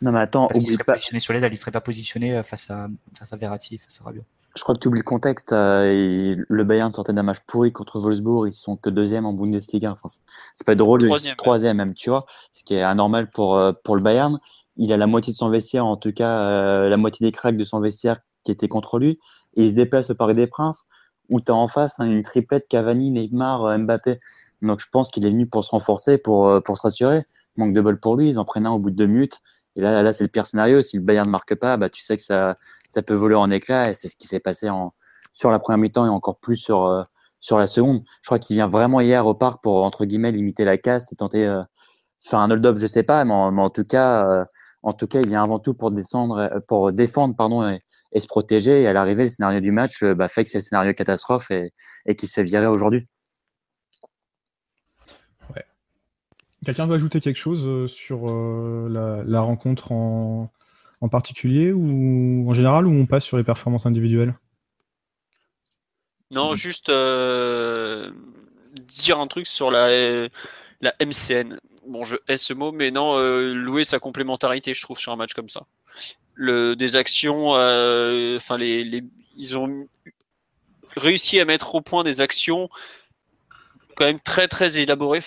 [0.01, 0.93] non, mais attends, Parce serait pas...
[0.93, 2.87] positionné sur les ailes, il serait pas positionné euh, face à,
[3.17, 4.23] face à Verratti, face à Rabiot.
[4.55, 5.53] Je crois que tu oublies le contexte.
[5.53, 8.47] Euh, le Bayern sortait d'un match pourri contre Wolfsburg.
[8.47, 9.91] Ils sont que deuxième en Bundesliga.
[9.91, 10.09] Enfin,
[10.55, 11.05] c'est pas drôle.
[11.05, 12.25] Troisième, troisième même, tu vois.
[12.51, 14.39] Ce qui est anormal pour, euh, pour le Bayern.
[14.75, 17.63] Il a la moitié de son vestiaire, en tout cas la moitié des cracks de
[17.63, 19.19] son vestiaire qui était contre lui.
[19.55, 20.85] Et il se déplace au Paris des Princes
[21.29, 24.19] où tu as en face hein, une triplette Cavani, Neymar, Mbappé.
[24.61, 27.25] Donc je pense qu'il est venu pour se renforcer, pour, pour se rassurer.
[27.57, 28.29] Manque de bol pour lui.
[28.29, 29.41] Ils en prennent un au bout de deux minutes.
[29.75, 30.81] Et là, là c'est le pire scénario.
[30.81, 32.55] Si le Bayern ne marque pas, bah, tu sais que ça,
[32.89, 33.89] ça peut voler en éclats.
[33.89, 34.93] Et c'est ce qui s'est passé en,
[35.33, 37.03] sur la première mi-temps et encore plus sur, euh,
[37.39, 38.01] sur la seconde.
[38.21, 41.15] Je crois qu'il vient vraiment hier au parc pour, entre guillemets, limiter la casse et
[41.15, 41.63] tenter euh,
[42.21, 43.23] faire un hold-up, je sais pas.
[43.25, 44.45] Mais en, tout cas, euh,
[44.83, 47.79] en tout cas, il vient avant tout pour descendre, pour défendre, pardon, et,
[48.19, 48.81] se protéger.
[48.81, 51.73] Et à l'arrivée, le scénario du match bah, fait que c'est le scénario catastrophe et,
[52.05, 53.05] et qui se virer aujourd'hui.
[56.65, 60.51] Quelqu'un veut ajouter quelque chose euh, sur euh, la, rencontre en,
[61.09, 64.35] particulier ou en général ou on passe sur les performances individuelles?
[66.29, 68.11] Non, juste euh,
[68.87, 69.89] dire un truc sur la,
[70.81, 71.57] la MCN.
[71.87, 73.17] Bon, je hais ce mot, mais non,
[73.53, 75.65] louer sa complémentarité, je trouve, sur un match comme ça.
[76.35, 77.55] Le, des actions,
[79.35, 79.87] ils ont
[80.95, 82.69] réussi à mettre au point des actions
[83.95, 85.21] quand même très très élaborées.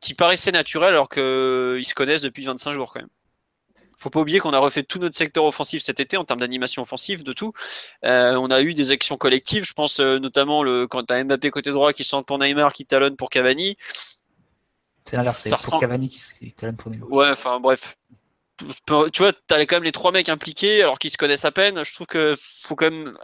[0.00, 3.08] Qui paraissait naturel alors qu'ils euh, se connaissent depuis 25 jours quand même.
[3.98, 6.80] Faut pas oublier qu'on a refait tout notre secteur offensif cet été en termes d'animation
[6.80, 7.52] offensive, de tout.
[8.06, 9.66] Euh, on a eu des actions collectives.
[9.66, 12.72] Je pense euh, notamment le, quand tu as Mbappé côté droit qui sent pour Neymar,
[12.72, 13.76] qui talonne pour Cavani.
[15.04, 17.12] C'est l'inverse, c'est pour Cavani qui, talonne pour Neymar.
[17.12, 17.98] Ouais, enfin bref.
[18.58, 21.52] Tu vois, tu as quand même les trois mecs impliqués alors qu'ils se connaissent à
[21.52, 21.84] peine.
[21.84, 23.14] Je trouve que faut quand même.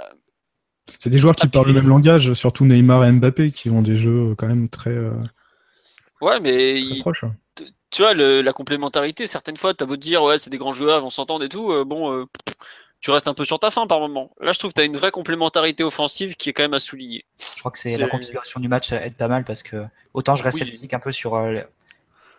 [0.98, 3.96] C'est des joueurs qui parlent le même langage, surtout Neymar et Mbappé qui ont des
[3.96, 4.94] jeux quand même très.
[6.20, 7.34] Ouais, mais hein.
[7.90, 10.72] tu vois, la complémentarité, certaines fois, tu as beau te dire, ouais, c'est des grands
[10.72, 12.24] joueurs, on s'entend et tout, euh, bon, euh,
[13.00, 14.30] tu restes un peu sur ta fin par moment.
[14.40, 16.80] Là, je trouve que tu as une vraie complémentarité offensive qui est quand même à
[16.80, 17.24] souligner.
[17.54, 20.42] Je crois que c'est la configuration du match aide pas mal parce que autant je
[20.42, 21.60] reste sceptique un peu sur euh,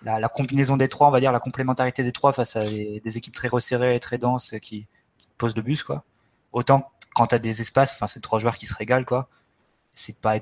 [0.03, 3.35] la, combinaison des trois, on va dire, la complémentarité des trois face à des, équipes
[3.35, 6.03] très resserrées et très denses qui, qui posent le bus, quoi.
[6.51, 9.27] Autant quand tu as des espaces, enfin, c'est trois joueurs qui se régalent, quoi
[9.97, 10.39] c'est pas,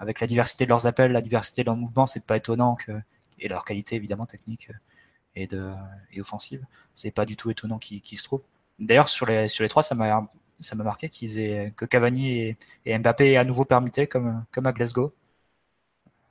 [0.00, 2.92] avec la diversité de leurs appels, la diversité de leurs mouvements, c'est pas étonnant que,
[3.38, 4.74] et leur qualité évidemment technique euh,
[5.36, 5.72] et, de,
[6.12, 8.44] et offensive, c'est pas du tout étonnant qu'ils se trouvent.
[8.78, 10.28] D'ailleurs, sur les, sur les trois, ça m'a
[10.84, 15.12] marqué qu'ils aient que Cavani et, Mbappé aient à nouveau permuté comme, comme à Glasgow.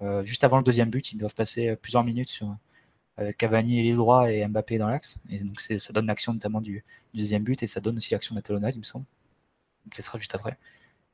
[0.02, 2.56] Euh, juste avant le deuxième but, ils doivent passer plusieurs minutes sur,
[3.18, 5.22] avec Cavani et les droits et Mbappé dans l'axe.
[5.30, 8.42] Et donc ça donne l'action notamment du, deuxième but et ça donne aussi l'action de
[8.56, 9.06] la il me semble.
[9.92, 10.58] Peut-être juste après.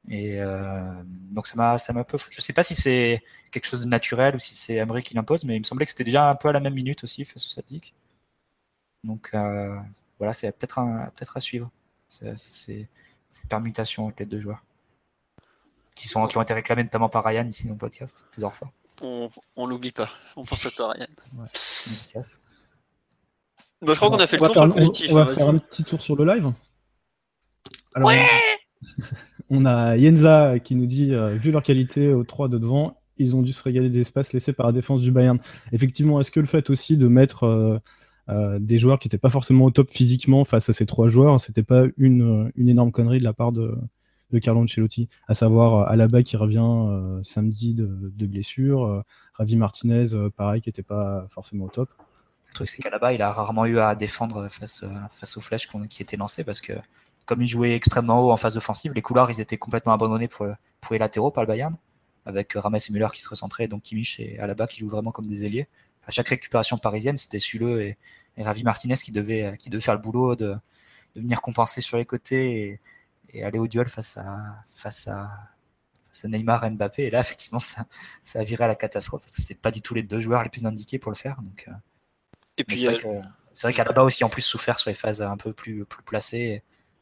[0.09, 0.91] Et euh,
[1.31, 2.17] donc ça m'a, ça m'a peu.
[2.31, 5.45] Je sais pas si c'est quelque chose de naturel ou si c'est Emery qui l'impose,
[5.45, 7.45] mais il me semblait que c'était déjà un peu à la même minute aussi face
[7.45, 7.93] au Celtic.
[9.03, 9.77] Donc euh,
[10.17, 10.75] voilà, c'est peut-être
[11.15, 11.69] peut-être à suivre.
[12.09, 12.35] C'est,
[13.29, 14.65] ces permutations avec les deux joueurs
[15.95, 18.69] qui sont qui ont été réclamés notamment par Ryan ici dans le podcast plusieurs fois.
[19.01, 20.09] On, on l'oublie pas.
[20.35, 21.07] On pense à toi Ryan.
[21.37, 21.47] Ouais.
[23.81, 25.11] Bah, je crois qu'on a fait le tour sur le collectif.
[25.11, 26.51] On, va faire un petit tour sur le live.
[27.95, 28.27] Alors, ouais
[29.49, 33.35] on a Yenza qui nous dit, euh, vu leur qualité aux trois de devant, ils
[33.35, 35.39] ont dû se régaler des espaces laissés par la défense du Bayern.
[35.71, 37.77] Effectivement, est-ce que le fait aussi de mettre euh,
[38.29, 41.39] euh, des joueurs qui n'étaient pas forcément au top physiquement face à ces trois joueurs,
[41.39, 43.77] c'était pas une, une énorme connerie de la part de,
[44.31, 49.03] de Carlo Ancelotti, à savoir Alaba qui revient samedi de, blessure,
[49.33, 50.05] Ravi Martinez,
[50.37, 51.89] pareil, qui n'était pas forcément au top.
[52.49, 56.01] Le truc, c'est qu'Alaba, il a rarement eu à défendre face, face aux flèches qui
[56.01, 56.73] étaient lancées parce que
[57.31, 60.47] comme ils jouaient extrêmement haut en phase offensive, les couloirs ils étaient complètement abandonnés pour,
[60.81, 61.73] pour les latéraux par le Bayern,
[62.25, 65.27] avec Rames et Müller qui se recentraient, donc Kimmich et Alaba qui jouent vraiment comme
[65.27, 65.69] des ailiers.
[66.05, 67.97] À chaque récupération parisienne, c'était Suleux et,
[68.37, 70.57] Ravi Martinez qui devaient, qui devait faire le boulot de,
[71.15, 72.81] venir compenser sur les côtés
[73.29, 75.29] et aller au duel face à, face à,
[76.09, 77.03] face à Neymar et Mbappé.
[77.03, 77.85] Et là, effectivement, ça,
[78.23, 80.43] ça a viré à la catastrophe parce que c'est pas du tout les deux joueurs
[80.43, 81.41] les plus indiqués pour le faire.
[81.41, 81.71] Donc, euh,
[82.57, 83.21] Et puis, c'est vrai, euh,
[83.53, 86.61] c'est vrai qu'Alaba aussi en plus souffert sur les phases un peu plus, plus placées,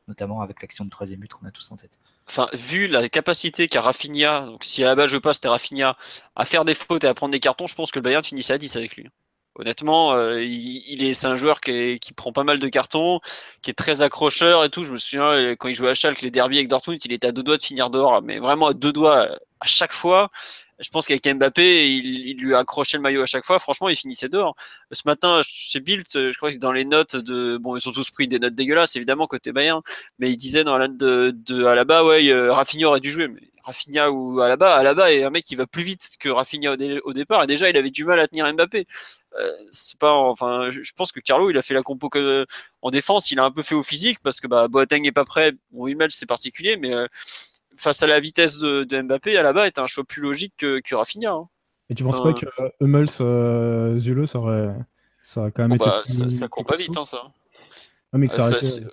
[0.09, 1.97] notamment avec l'action de troisième but qu'on a tous en tête.
[2.27, 5.47] enfin, vu la capacité qu'a Rafinha, donc si à la base je veux pas, c'était
[5.47, 5.95] Rafinha,
[6.35, 8.53] à faire des fautes et à prendre des cartons, je pense que le Bayern finissait
[8.53, 9.09] à 10 avec lui.
[9.55, 13.19] Honnêtement, euh, il, est, c'est un joueur qui prend pas mal de cartons,
[13.61, 14.83] qui est très accrocheur et tout.
[14.83, 17.27] Je me souviens euh, quand il jouait à Schalke, les derbies avec Dortmund, il était
[17.27, 20.31] à deux doigts de finir dehors, mais vraiment à deux doigts euh, à chaque fois.
[20.79, 23.59] Je pense qu'avec Mbappé, il, il lui a accroché le maillot à chaque fois.
[23.59, 24.55] Franchement, il finissait dehors.
[24.91, 28.09] Ce matin, chez Bild, je crois que dans les notes de, bon, ils ont tous
[28.11, 29.81] pris des notes dégueulasses, évidemment, côté Bayern,
[30.19, 33.41] mais il disait dans la de, de Alaba, ouais, euh, Rafinha aurait dû jouer, mais
[33.63, 36.99] Rafinha ou Alaba, Alaba est un mec qui va plus vite que Rafinha au, dé-
[37.03, 38.87] au départ, et déjà, il avait du mal à tenir Mbappé.
[39.39, 42.45] Euh, c'est pas, enfin, je, pense que Carlo, il a fait la compo que,
[42.81, 45.25] en défense, il a un peu fait au physique, parce que, bah, Boateng est pas
[45.25, 47.07] prêt, bon, Hummels, c'est particulier, mais, euh,
[47.79, 50.95] face à la vitesse de, de Mbappé, Alaba est un choix plus logique que, que
[50.95, 51.31] Rafinha.
[51.31, 51.47] hein.
[51.89, 52.23] Et tu penses Euh.
[52.23, 54.69] pas que euh, Hummels, euh, Zule, ça aurait,
[55.23, 57.23] ça quand même Bon, été bah, plus- ça, ça court pas plus vite, hein, ça.
[58.13, 58.83] Ah, mais que ça aurait ça- été- c'est-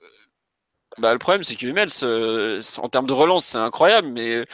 [0.99, 4.45] bah, le problème, c'est que Hummels, euh, en termes de relance, c'est incroyable, mais euh,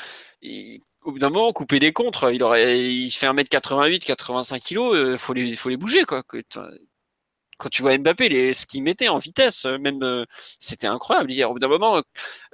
[0.41, 4.79] il- au bout d'un moment, couper des contres, il aurait, il fait 1m88, 85 kg,
[4.79, 6.23] euh, faut les, faut les bouger, quoi.
[7.63, 10.25] Quand tu vois Mbappé, ce qu'il mettait en vitesse, euh, même, euh,
[10.59, 11.49] c'était incroyable hier.
[11.49, 12.01] Au bout d'un moment, euh,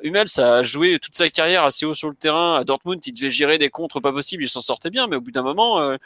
[0.03, 2.57] Hummels a joué toute sa carrière assez haut sur le terrain.
[2.57, 5.23] À Dortmund, il devait gérer des contres pas possibles, il s'en sortait bien, mais au
[5.23, 5.97] bout d'un moment,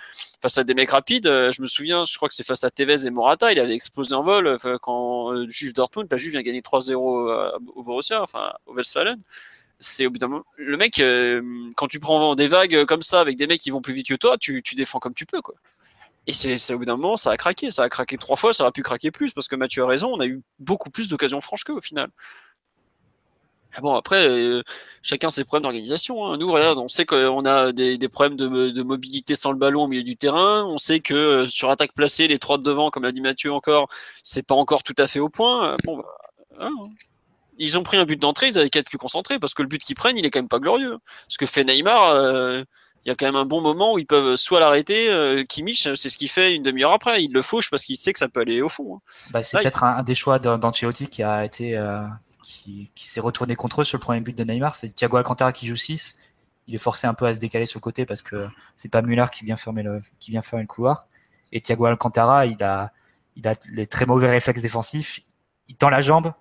[0.41, 3.07] face à des mecs rapides, je me souviens, je crois que c'est face à Tevez
[3.07, 7.29] et Morata, il avait explosé en vol quand Juve Dortmund, la Juve vient gagner 3-0
[7.31, 9.21] à- au Borussia, enfin au Westfalen.
[9.81, 11.03] C'est au bout d'un moment, le mec,
[11.77, 14.15] quand tu prends des vagues comme ça avec des mecs qui vont plus vite que
[14.15, 15.55] toi, tu, tu défends comme tu peux, quoi.
[16.29, 18.63] Et c'est au bout d'un moment, ça a craqué, ça a craqué trois fois, ça
[18.63, 21.41] aurait pu craquer plus parce que Mathieu a raison, on a eu beaucoup plus d'occasions
[21.41, 22.11] franches qu'eux au final.
[23.75, 24.63] Ah Bon, après, euh,
[25.03, 26.27] chacun ses problèmes d'organisation.
[26.27, 26.37] hein.
[26.37, 29.85] Nous, regarde, on sait qu'on a des, des problèmes de, de mobilité sans le ballon
[29.85, 30.65] au milieu du terrain.
[30.67, 33.51] On sait que euh, sur attaque placée, les trois de devant, comme l'a dit Mathieu
[33.53, 33.89] encore,
[34.23, 35.71] c'est pas encore tout à fait au point.
[35.73, 36.05] Euh, Bon, bah,
[36.61, 36.71] hein.
[37.59, 39.69] Ils ont pris un but d'entrée, ils avaient qu'à être plus concentrés parce que le
[39.69, 40.99] but qu'ils prennent, il est quand même pas glorieux.
[41.29, 42.65] Ce que fait Neymar, euh,
[43.05, 45.89] il y a quand même un bon moment où ils peuvent soit l'arrêter, euh, Kimmich,
[45.97, 47.23] c'est ce qu'il fait une demi-heure après.
[47.25, 48.97] Il le fauche parce qu'il sait que ça peut aller au fond.
[48.97, 49.01] hein.
[49.31, 52.03] Bah, c'est Ouais, peut-être un, un des choix d'An- d'Ancelotti qui a été euh,
[52.43, 54.75] qui, qui s'est retourné contre eux sur le premier but de Neymar.
[54.77, 56.19] C'est Thiago Alcantara qui joue 6.
[56.69, 58.47] Il est forcé un peu à se décaler sur le côté parce que
[58.77, 61.07] c'est pas Müller qui vient fermer le qui vient fermer le couloir.
[61.51, 62.93] Et Thiago Alcantara, il a
[63.37, 65.21] il a les très mauvais réflexes défensifs.
[65.69, 66.33] Il tend la jambe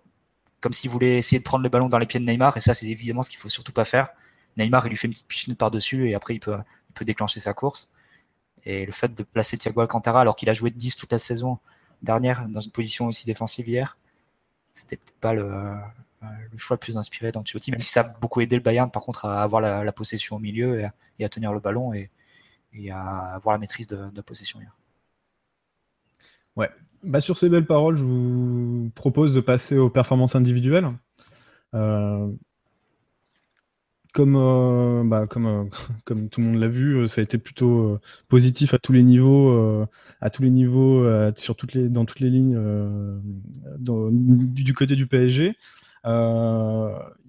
[0.59, 2.55] comme s'il voulait essayer de prendre le ballon dans les pieds de Neymar.
[2.55, 4.09] Et ça, c'est évidemment ce qu'il faut surtout pas faire.
[4.57, 6.57] Neymar, il lui fait une petite pichenette par-dessus et après, il peut,
[7.01, 7.89] déclencher sa course.
[8.63, 11.17] Et le fait de placer Thiago Alcantara alors qu'il a joué de 10 toute la
[11.17, 11.57] saison
[12.03, 13.97] dernière dans une position aussi défensive hier,
[14.73, 15.73] c'était peut-être pas le,
[16.57, 19.25] choix le plus inspiré d'Ancelotti, même si ça a beaucoup aidé le Bayern par contre
[19.25, 20.79] à avoir la, possession au milieu
[21.17, 22.09] et à, tenir le ballon et,
[22.91, 24.75] à avoir la maîtrise de, la possession hier.
[27.03, 30.91] Bah, sur ces belles paroles, je vous propose de passer aux performances individuelles.
[31.73, 32.27] Euh,
[34.11, 35.63] comme, euh, bah, comme, euh,
[36.05, 39.03] comme tout le monde l'a vu, euh, ça a été plutôt positif à tous les
[39.03, 39.85] niveaux,
[40.21, 41.05] à tous les niveaux,
[41.35, 42.59] sur toutes les, dans toutes les lignes
[43.79, 45.55] du, du côté du PSG.
[46.05, 46.09] Il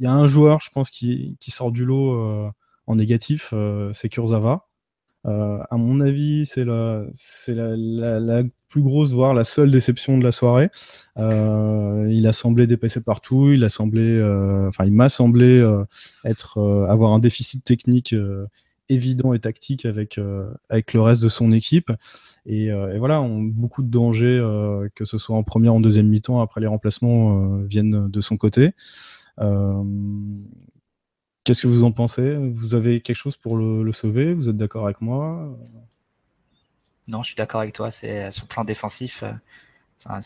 [0.00, 2.52] y a un joueur, je pense, qui, qui sort du lot
[2.86, 3.54] en négatif,
[3.92, 4.68] c'est Kurzawa.
[5.26, 7.04] Euh, à mon avis, c'est la,
[8.68, 10.70] plus grosse, voire la seule déception de la soirée.
[11.18, 13.50] Euh, il a semblé dépasser partout.
[13.52, 15.62] Il a semblé, euh, enfin, il m'a semblé
[16.24, 18.14] avoir un déficit technique
[18.88, 20.18] évident et tactique avec
[20.68, 21.92] avec le reste de son équipe.
[22.46, 24.40] Et, voilà, beaucoup de dangers,
[24.94, 28.72] que ce soit en première, en deuxième mi-temps, après les remplacements viennent de son côté.
[31.42, 32.36] Euh, Qu'est-ce que vous en pensez?
[32.36, 34.34] Vous avez quelque chose pour le, sauver?
[34.34, 35.48] Vous êtes d'accord avec moi?
[37.08, 37.90] Non, je suis d'accord avec toi.
[37.90, 39.24] C'est sur le plan défensif.
[39.24, 40.20] euh,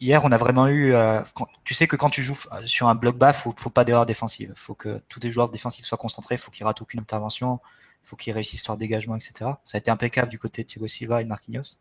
[0.00, 0.92] hier, on a vraiment eu.
[0.94, 1.22] euh,
[1.64, 4.52] tu sais que quand tu joues sur un bloc bas, faut, faut pas d'erreur défensive.
[4.54, 6.36] Faut que tous les joueurs défensifs soient concentrés.
[6.36, 7.60] Faut qu'ils ratent aucune intervention.
[8.02, 9.50] Faut qu'ils réussissent leur dégagement, etc.
[9.64, 11.78] Ça a été impeccable du côté de Thiago Silva et Marquinhos.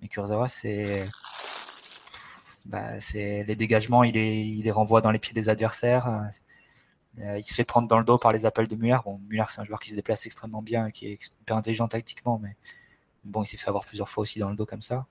[0.00, 1.06] Mais Kurzawa, c'est
[2.64, 6.30] bah, les dégagements, il les renvoie dans les pieds des adversaires.
[7.20, 8.98] Euh, il se fait prendre dans le dos par les appels de Muller.
[9.04, 12.38] Bon, Muller, c'est un joueur qui se déplace extrêmement bien qui est hyper intelligent tactiquement,
[12.38, 12.56] mais
[13.24, 15.06] bon, il s'est fait avoir plusieurs fois aussi dans le dos comme ça.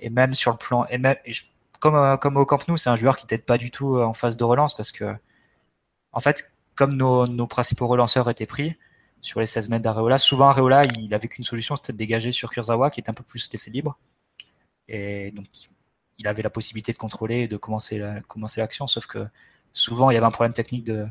[0.00, 1.16] Et même sur le plan, et même,
[1.80, 4.04] comme, euh, comme au Camp Nou, c'est un joueur qui t'aide pas du tout euh,
[4.04, 5.14] en phase de relance parce que,
[6.12, 8.76] en fait, comme nos, nos principaux relanceurs étaient pris
[9.20, 12.50] sur les 16 mètres d'Areola, souvent Areola, il avait qu'une solution, c'était de dégager sur
[12.50, 13.98] Kurzawa qui est un peu plus laissé libre.
[14.88, 15.46] Et donc,
[16.18, 17.98] il avait la possibilité de contrôler et de commencer
[18.56, 19.26] l'action, sauf que
[19.74, 21.06] souvent il y avait un problème technique de,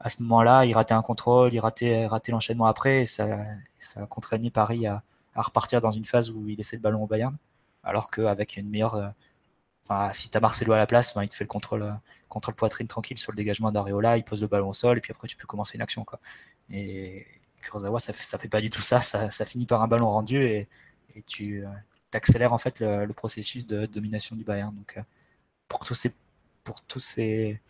[0.00, 3.38] à ce moment-là, il ratait un contrôle, il ratait, ratait l'enchaînement après, et ça,
[3.78, 5.02] ça contraignait Paris à,
[5.34, 7.36] à, repartir dans une phase où il laissait le ballon au Bayern.
[7.84, 8.94] Alors qu'avec une meilleure.
[8.94, 9.08] Euh,
[9.88, 11.92] enfin, si tu as Marcelo à la place, ben, il te fait le contrôle, euh,
[12.28, 15.12] contrôle poitrine tranquille sur le dégagement d'Areola, il pose le ballon au sol, et puis
[15.12, 16.04] après tu peux commencer une action.
[16.04, 16.20] Quoi.
[16.70, 17.26] Et
[17.62, 20.68] Kurzawa, ça ça fait pas du tout ça, ça, finit par un ballon rendu, et,
[21.14, 21.70] et tu euh,
[22.14, 24.74] accélères en fait le, le, processus de domination du Bayern.
[24.74, 24.98] Donc,
[25.68, 26.12] pour tous ces.
[26.64, 27.60] Pour tous ces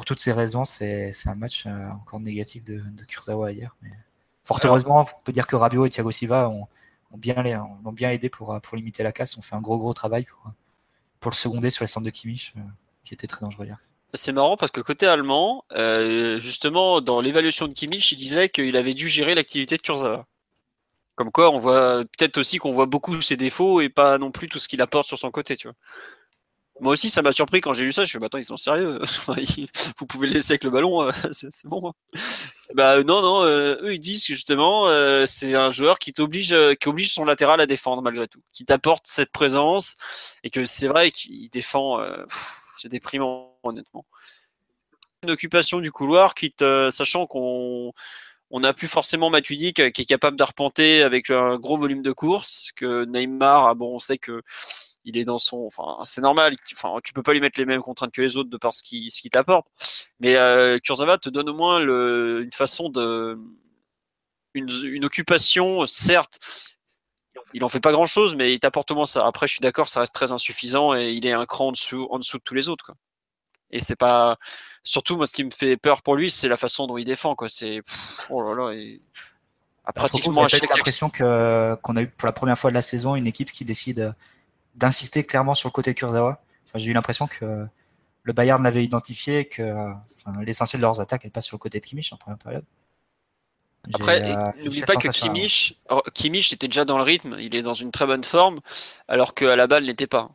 [0.00, 3.76] pour toutes ces raisons, c'est un match euh, encore négatif de, de Kurzawa hier.
[3.82, 3.90] Mais
[4.44, 6.68] fort heureusement, on peut dire que Rabiot et Thiago Silva ont,
[7.12, 7.36] ont bien,
[7.84, 9.36] ont bien aidé pour, pour limiter la casse.
[9.36, 10.52] On fait un gros gros travail pour,
[11.20, 12.60] pour le seconder sur les centres de Kimmich, euh,
[13.04, 13.76] qui était très dangereux hier.
[14.14, 18.78] C'est marrant parce que côté allemand, euh, justement, dans l'évaluation de Kimmich, il disait qu'il
[18.78, 20.26] avait dû gérer l'activité de Kurzawa.
[21.14, 24.48] Comme quoi, on voit peut-être aussi qu'on voit beaucoup ses défauts et pas non plus
[24.48, 25.76] tout ce qu'il apporte sur son côté, tu vois.
[26.80, 28.04] Moi aussi, ça m'a surpris quand j'ai lu ça.
[28.06, 29.00] Je fais, bah, attends, ils sont sérieux.
[29.98, 31.90] Vous pouvez le laisser avec le ballon, euh, c'est bon.
[31.90, 32.18] Hein.
[32.74, 36.54] Bah, non, non, euh, eux, ils disent que justement, euh, c'est un joueur qui t'oblige,
[36.80, 39.96] qui oblige son latéral à défendre malgré tout, qui t'apporte cette présence
[40.42, 42.00] et que c'est vrai qu'il défend.
[42.78, 44.06] c'est déprimant, honnêtement.
[45.22, 47.92] Une occupation du couloir, quitte, sachant qu'on
[48.50, 52.70] on n'a plus forcément Matuidi qui, est capable d'arpenter avec un gros volume de course,
[52.74, 54.42] que Neymar, ah bon, on sait que
[55.04, 56.54] il est dans son, enfin, c'est normal.
[56.72, 58.82] Enfin, tu peux pas lui mettre les mêmes contraintes que les autres de par ce
[58.82, 59.68] qu'il ce qui t'apporte.
[60.20, 63.38] Mais euh, Kurzawa te donne au moins le, une façon de,
[64.54, 66.38] une, une, occupation, certes.
[67.54, 69.26] Il en fait pas grand chose, mais il t'apporte au moins ça.
[69.26, 72.06] Après, je suis d'accord, ça reste très insuffisant et il est un cran en dessous,
[72.10, 72.94] en dessous de tous les autres, quoi.
[73.72, 74.36] Et c'est pas,
[74.82, 77.36] surtout moi, ce qui me fait peur pour lui, c'est la façon dont il défend,
[77.36, 77.48] quoi.
[77.48, 77.82] C'est,
[78.28, 78.72] oh là là.
[78.72, 79.00] Et...
[79.84, 83.16] À pratiquement j'ai l'impression que qu'on a eu pour la première fois de la saison
[83.16, 84.14] une équipe qui décide
[84.80, 86.42] d'insister clairement sur le côté Kurzawa.
[86.66, 87.66] Enfin, j'ai eu l'impression que
[88.22, 91.80] le Bayern l'avait identifié que enfin, l'essentiel de leurs attaques n'est pas sur le côté
[91.80, 92.64] de Kimmich en première période.
[93.94, 95.80] Après, euh, n'oublie pas que Kimmich,
[96.14, 98.60] Kimmich était déjà dans le rythme, il est dans une très bonne forme,
[99.08, 100.30] alors qu'à la balle, il n'était pas.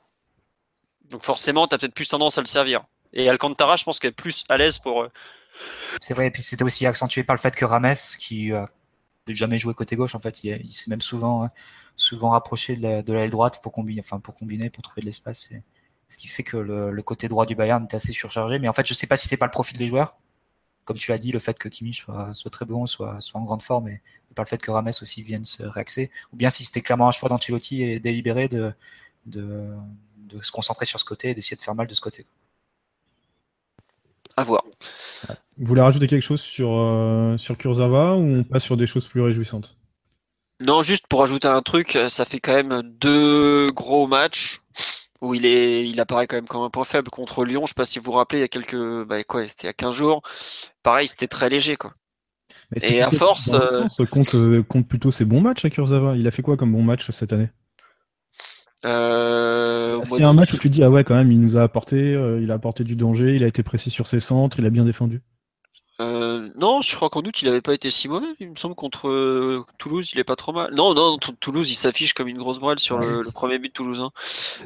[1.12, 2.86] Donc forcément, tu as peut-être plus tendance à le servir.
[3.14, 5.04] Et Alcantara, je pense qu'elle est plus à l'aise pour.
[5.04, 5.12] Euh,
[6.00, 8.68] C'est vrai, et puis c'était aussi accentué par le fait que Rames, qui n'a
[9.28, 11.52] jamais joué côté gauche, en fait, il, il s'est même souvent hein,
[11.96, 15.54] souvent rapproché de l'aile droite pour combiner, enfin pour combiner, pour trouver de l'espace.
[16.08, 18.60] Ce qui fait que le, côté droit du Bayern est assez surchargé.
[18.60, 20.18] Mais en fait, je sais pas si c'est pas le profil des joueurs.
[20.84, 23.43] Comme tu as dit, le fait que Kimmich soit, soit très bon, soit, soit en
[23.43, 24.02] grande forme, et,
[24.36, 26.12] pas le fait que Rames aussi vienne se réaxer.
[26.34, 28.74] Ou bien si c'était clairement un choix d'Ancelotti et délibéré de,
[29.26, 29.66] de,
[30.18, 32.26] de, se concentrer sur ce côté et d'essayer de faire mal de ce côté.
[34.36, 34.64] À voir.
[35.58, 39.08] Vous voulez rajouter quelque chose sur, euh, sur Kurzawa ou on passe sur des choses
[39.08, 39.78] plus réjouissantes?
[40.60, 44.62] Non, juste pour ajouter un truc, ça fait quand même deux gros matchs
[45.22, 47.62] où il est, il apparaît quand même comme un point faible contre Lyon.
[47.64, 49.68] Je sais pas si vous vous rappelez, il y a quelques, bah quoi, c'était il
[49.68, 50.22] y a 15 jours.
[50.84, 51.93] Pareil, c'était très léger, quoi.
[52.82, 54.06] Et à force, euh...
[54.06, 56.16] compte, euh, compte plutôt ses bons matchs à Kurzawa.
[56.16, 57.49] Il a fait quoi comme bon match cette année?
[58.86, 61.58] Euh, Il y a un match où tu dis ah ouais quand même il nous
[61.58, 64.60] a apporté, euh, il a apporté du danger, il a été précis sur ses centres,
[64.60, 65.22] il a bien défendu?
[66.02, 68.28] Euh, non, je crois qu'en doute, il n'avait pas été si mauvais.
[68.39, 70.74] Il me semble contre euh, Toulouse, il est pas trop mal.
[70.74, 74.12] Non, non, Toulouse, il s'affiche comme une grosse brêle sur le, premier but toulousain.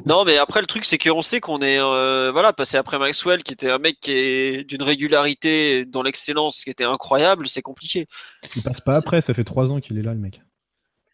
[0.06, 3.44] Non, mais après, le truc, c'est qu'on sait qu'on est, euh, voilà, passé après Maxwell,
[3.44, 7.48] qui était un mec qui est d'une régularité dans l'excellence, qui était incroyable.
[7.48, 8.08] C'est compliqué.
[8.56, 9.22] Il passe pas après.
[9.22, 10.42] Ça fait trois ans qu'il est là, le mec.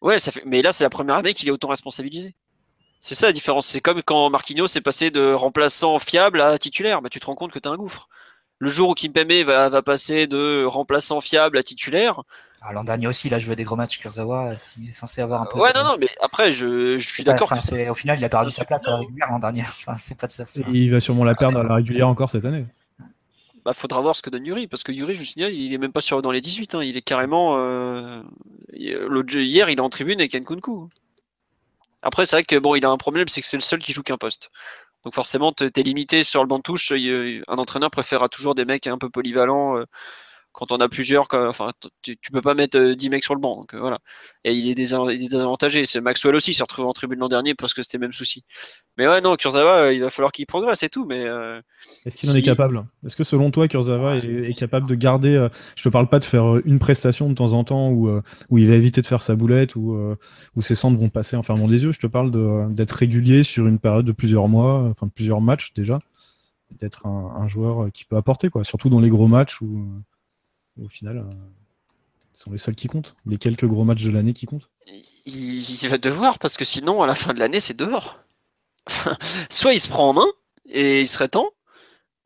[0.00, 0.42] Ouais, ça fait.
[0.46, 2.34] Mais là, c'est la première année qu'il est autant responsabilisé.
[3.00, 3.66] C'est ça la différence.
[3.66, 7.02] C'est comme quand Marquinhos est passé de remplaçant fiable à titulaire.
[7.02, 8.08] Bah, tu te rends compte que tu as un gouffre
[8.58, 12.22] le jour où Kimpembe va, va passer de remplaçant fiable à titulaire.
[12.62, 13.98] Ah, L'an dernier aussi, il a joué des gros matchs.
[13.98, 15.58] Kurzawa, il est censé avoir un peu.
[15.60, 17.52] Ouais, non, non, mais après, je, je suis d'accord.
[17.52, 19.62] Au final, il a perdu sa place à la régulière l'an dernier.
[19.62, 22.44] Enfin, c'est pas de sa il va sûrement la perdre à la régulière encore cette
[22.44, 22.64] année.
[23.64, 25.78] Bah, faudra voir ce que donne Yuri, parce que Yuri, je vous signale, il est
[25.78, 26.76] même pas sur dans les 18.
[26.76, 26.82] Hein.
[26.82, 27.56] Il est carrément.
[27.58, 28.22] Euh...
[28.72, 30.88] Hier, il est en tribune avec Nkunku.
[32.02, 33.92] Après, c'est vrai que bon, il a un problème, c'est que c'est le seul qui
[33.92, 34.50] joue qu'un poste.
[35.06, 36.90] Donc forcément, tu es limité sur le banc de touche.
[36.90, 39.84] Un entraîneur préférera toujours des mecs un peu polyvalents.
[40.56, 43.34] Euh, quand on a plusieurs, enfin, tu, tu, peux pas mettre 10 euh, mecs sur
[43.34, 43.56] le banc.
[43.56, 43.98] Donc, euh, voilà.
[44.44, 45.84] Et il est, désavantagé.
[45.86, 48.44] C'est Maxwell aussi s'est retrouvé en tribune l'an dernier parce que c'était le même souci.
[48.96, 51.06] Mais ouais, non, Kurzawa, il va falloir qu'il progresse et tout.
[51.06, 51.24] Mais
[52.04, 52.86] est-ce qu'il en est capable?
[53.04, 56.56] Est-ce que selon toi, Kurzawa est, capable de garder Je te parle pas de faire
[56.64, 58.08] une prestation de temps en temps où,
[58.50, 60.16] où il va éviter de faire sa boulette ou
[60.54, 61.92] où ses centres vont passer en fermant des yeux.
[61.92, 62.30] Je te parle
[62.74, 65.98] d'être régulier sur une période de plusieurs mois, enfin plusieurs matchs déjà,
[66.78, 68.64] d'être un, un, joueur qui peut apporter quoi.
[68.64, 69.84] Surtout dans les gros matchs où
[70.82, 71.30] au final, euh,
[72.34, 73.16] sont les seuls qui comptent.
[73.26, 74.70] Les quelques gros matchs de l'année qui comptent.
[75.24, 78.18] Il, va devoir, parce que sinon, à la fin de l'année, c'est dehors.
[79.50, 80.26] soit il se prend en main,
[80.66, 81.50] et il serait temps,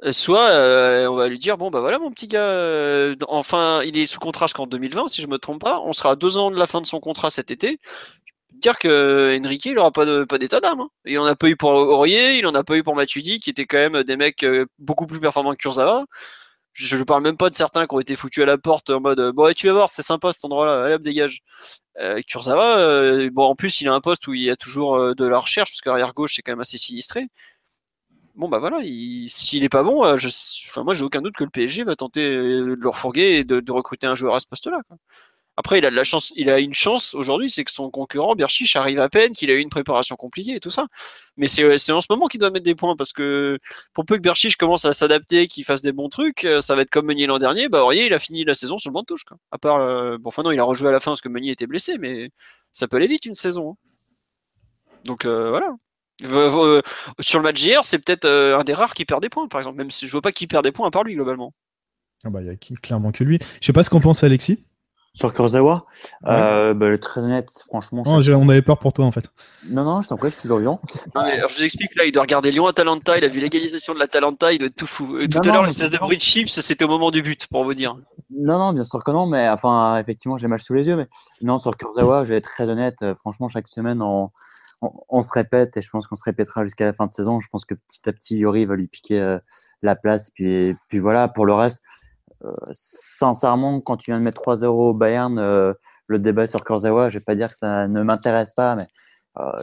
[0.05, 3.83] Euh, soit euh, on va lui dire bon bah voilà mon petit gars, euh, enfin
[3.85, 6.39] il est sous contrat jusqu'en 2020 si je me trompe pas, on sera à deux
[6.39, 7.79] ans de la fin de son contrat cet été.
[8.25, 10.81] Je peux dire que Enrique il aura pas d'état d'âme.
[10.81, 10.89] Hein.
[11.05, 13.51] Il en a pas eu pour Aurier, il en a pas eu pour Matuidi qui
[13.51, 14.45] étaient quand même des mecs
[14.79, 16.07] beaucoup plus performants que Kurzawa.
[16.73, 19.01] Je, ne parle même pas de certains qui ont été foutus à la porte en
[19.01, 21.41] mode bon ouais, tu vas voir c'est sympa cet endroit-là, allez hop dégage.
[21.99, 25.25] Euh, Kurzawa, bon en plus il a un poste où il y a toujours de
[25.27, 27.29] la recherche parce qu'arrière gauche c'est quand même assez sinistré
[28.41, 28.79] bon bah voilà,
[29.29, 30.29] s'il est pas bon, euh, je,
[30.69, 33.45] enfin, moi j'ai aucun doute que le PSG va tenter euh, de le refourguer et
[33.45, 34.81] de, recruter un joueur à ce poste-là.
[35.61, 38.35] Après, il a de la chance, il a une chance aujourd'hui, c'est que son concurrent
[38.35, 40.87] Berchich arrive à peine, qu'il a eu une préparation compliquée et tout ça.
[41.37, 43.59] Mais c'est en ce moment qu'il doit mettre des points parce que
[43.93, 46.81] pour peu que Berchich commence à s'adapter, qu'il fasse des bons trucs, euh, ça va
[46.81, 47.69] être comme Meunier l'an dernier.
[47.69, 49.25] Bah Aurier, il a fini la saison sur le banc de touche.
[49.61, 51.99] Part, bon, enfin non, il a rejoué à la fin parce que Meunier était blessé,
[51.99, 52.31] mais
[52.73, 53.73] ça peut aller vite une saison.
[53.73, 53.77] Hein.
[55.05, 55.75] Donc voilà.
[56.25, 56.81] Euh,
[57.21, 59.61] sur le match d'hier, c'est peut-être euh, un des rares qui perd des points, par
[59.61, 59.79] exemple.
[59.79, 61.53] Même si je vois pas qui perd des points à part lui, globalement.
[62.25, 63.39] Ah bah, il y a clairement que lui.
[63.61, 64.65] Je sais pas ce qu'on pense, Alexis.
[65.13, 65.87] Sur Kurzawa
[66.27, 68.05] euh, bah, Très honnête, franchement.
[68.07, 69.25] on avait peur pour toi, en fait.
[69.69, 70.81] Non, non, je t'en prie, je suis toujours vivant.
[71.15, 74.59] je vous explique, là, il doit regarder Lyon-Atalanta, il a vu l'égalisation de l'Atalanta, il
[74.59, 75.19] doit être tout fou.
[75.27, 77.75] tout à l'heure, l'espèce de bruit de chips, c'était au moment du but, pour vous
[77.75, 77.97] dire.
[78.31, 80.97] Non, non, bien sûr que non, mais enfin, effectivement, j'ai mal sous les yeux.
[80.97, 81.09] Mais
[81.43, 83.05] non, sur Kurzawa, je vais être très honnête.
[83.19, 84.31] Franchement, chaque semaine, en
[84.83, 87.41] on, se répète et je pense qu'on se répétera jusqu'à la fin de saison.
[87.41, 89.39] Je pense que petit à petit, Yori va lui piquer euh,
[89.83, 90.31] la place.
[90.31, 92.10] Puis, puis voilà, pour le reste, euh,
[92.73, 95.73] sincèrement, quand tu viens de mettre 3 euros au Bayern, euh,
[96.07, 98.87] le débat sur Kurzawa, je vais pas dire que ça ne m'intéresse pas, mais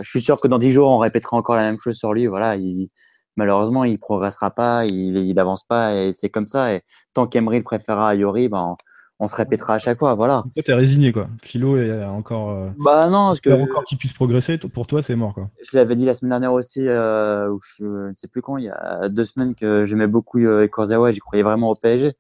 [0.01, 2.27] je suis sûr que dans 10 jours, on répétera encore la même chose sur lui.
[2.27, 2.89] Voilà, il,
[3.35, 6.73] malheureusement, il progressera pas, il, il avance pas et c'est comme ça.
[6.73, 6.81] Et
[7.13, 8.77] tant qu'Emery le préférera à Yori, ben,
[9.19, 10.43] on se répétera à chaque fois, voilà.
[10.53, 11.27] Toi, t'es résigné, quoi.
[11.41, 12.51] Philo est encore.
[12.51, 13.49] Euh, bah non, parce que.
[13.49, 15.49] encore qu'il puisse progresser, pour toi, c'est mort, quoi.
[15.61, 18.69] Je l'avais dit la semaine dernière aussi, euh, je, ne sais plus quand, il y
[18.69, 22.13] a deux semaines que j'aimais beaucoup euh, Kurzawa, j'y croyais vraiment au PSG.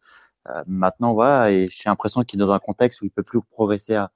[0.49, 3.41] Euh, maintenant, voilà, et j'ai l'impression qu'il est dans un contexte où il peut plus
[3.41, 4.09] progresser à,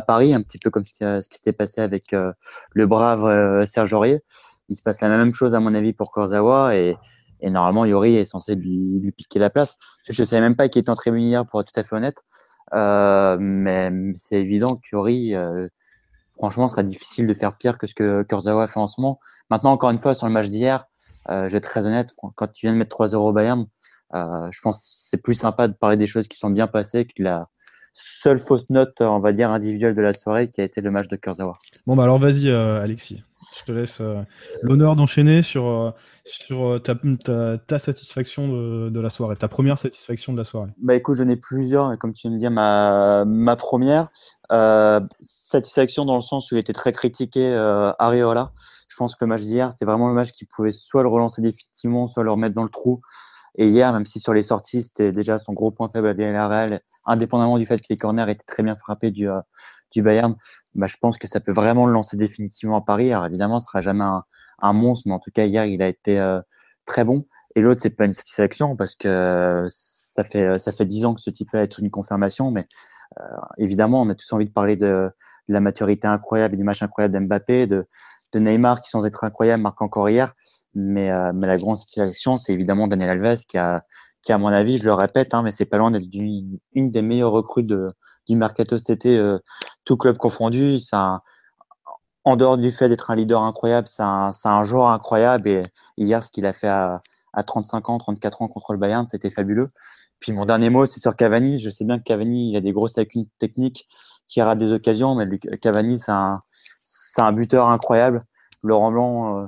[0.00, 2.32] Paris, un petit peu comme ce qui s'était passé avec euh,
[2.72, 4.22] le brave Serge Aurier.
[4.68, 6.96] Il se passe la même chose, à mon avis, pour Kurzawa, et
[7.44, 9.76] et normalement, Yori est censé lui, piquer la place.
[10.08, 12.24] Je ne savais même pas qu'il était entré hier, pour être tout à fait honnête.
[12.72, 15.68] Euh, mais c'est évident que Yori, euh,
[16.38, 19.20] franchement, sera difficile de faire pire que ce que Kurzawa fait en ce moment.
[19.50, 20.86] Maintenant, encore une fois, sur le match d'hier,
[21.28, 23.66] euh, je vais être très honnête, quand tu viens de mettre 3-0 au Bayern,
[24.14, 27.04] euh, je pense que c'est plus sympa de parler des choses qui sont bien passées
[27.04, 27.48] que la
[27.92, 31.06] seule fausse note, on va dire, individuelle de la soirée qui a été le match
[31.06, 31.56] de Kurzawa.
[31.86, 33.22] Bon, bah alors vas-y, euh, Alexis.
[33.60, 34.20] Je te laisse euh,
[34.62, 35.94] l'honneur d'enchaîner sur,
[36.24, 36.96] sur ta,
[37.58, 40.70] ta, satisfaction de, de, la soirée, ta première satisfaction de la soirée.
[40.82, 44.08] Bah écoute, j'en ai plusieurs, comme tu viens de dire, ma, ma première
[45.20, 47.54] satisfaction dans le sens où il était très critiqué,
[47.98, 48.52] Areola.
[48.88, 51.42] Je pense que le match d'hier, c'était vraiment le match qui pouvait soit le relancer
[51.42, 53.00] définitivement, soit le remettre dans le trou.
[53.56, 56.80] Et hier, même si sur les sorties, c'était déjà son gros point faible à Villarreal,
[57.04, 59.28] indépendamment du fait que les corners étaient très bien frappés du,
[59.94, 60.36] du Bayern,
[60.74, 63.12] bah, je pense que ça peut vraiment le lancer définitivement à Paris.
[63.12, 66.18] Alors évidemment, ce sera jamais un, monstre, mais en tout cas hier, il a été
[66.18, 66.40] euh,
[66.86, 67.26] très bon.
[67.54, 71.20] Et l'autre, c'est pas une satisfaction parce que ça fait ça fait dix ans que
[71.20, 72.66] ce type-là est une confirmation, mais
[73.20, 73.24] euh,
[73.58, 75.10] évidemment, on a tous envie de parler de,
[75.48, 77.86] la maturité incroyable et du match incroyable d'Mbappé, de,
[78.32, 80.34] de Neymar qui sans être incroyable marque encore hier.
[80.74, 83.84] Mais, euh, mais la grande satisfaction, c'est évidemment Daniel Alves qui a,
[84.22, 87.02] qui à mon avis, je le répète, hein, mais c'est pas loin d'être une, des
[87.02, 87.90] meilleures recrues de,
[88.28, 89.38] du mercato cet été, euh,
[89.84, 90.80] tout club confondu.
[90.80, 91.22] Ça,
[92.24, 95.48] en dehors du fait d'être un leader incroyable, c'est un, un, joueur incroyable.
[95.48, 95.62] Et
[95.98, 97.02] hier, ce qu'il a fait à,
[97.34, 99.68] à, 35 ans, 34 ans contre le Bayern, c'était fabuleux.
[100.20, 101.60] Puis mon dernier mot, c'est sur Cavani.
[101.60, 103.86] Je sais bien que Cavani, il a des grosses lacunes techniques,
[104.26, 106.40] qui rate des occasions, mais Cavani, c'est un,
[107.18, 108.22] un buteur incroyable.
[108.62, 109.46] Laurent Blanc, euh,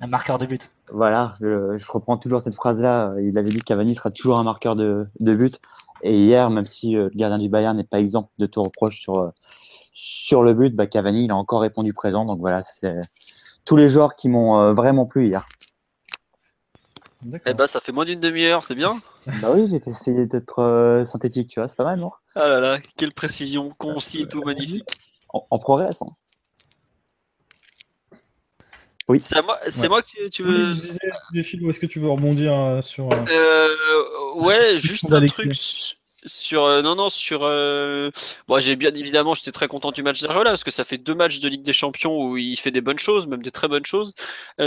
[0.00, 0.70] un marqueur de but.
[0.92, 3.14] Voilà, je, reprends toujours cette phrase-là.
[3.20, 5.60] Il avait dit que Cavani sera toujours un marqueur de, de but.
[6.02, 9.00] Et hier, même si euh, le gardien du Bayern n'est pas exemple de tout reproche
[9.00, 9.30] sur, euh,
[9.92, 12.24] sur le but, bah, Cavani, il a encore répondu présent.
[12.24, 13.02] Donc voilà, c'est
[13.64, 15.44] tous les joueurs qui m'ont euh, vraiment plu hier.
[17.44, 18.92] Eh ben, ça fait moins d'une demi-heure, c'est bien.
[19.42, 22.12] bah oui, j'ai essayé d'être synthétique, tu vois, c'est pas mal, non?
[22.34, 24.88] Ah là là, quelle précision, concis et tout, magnifique.
[25.28, 26.06] En, progrès, hein.
[29.10, 29.18] Oui.
[29.20, 30.72] C'est moi, c'est moi que tu, veux.
[30.72, 33.12] Oui, est-ce que tu veux rebondir euh, sur.
[33.12, 35.52] Euh, euh, ouais, juste un truc
[36.26, 40.64] sur non non sur bon j'ai bien évidemment j'étais très content du match d'Areola parce
[40.64, 43.26] que ça fait deux matchs de Ligue des Champions où il fait des bonnes choses
[43.26, 44.14] même des très bonnes choses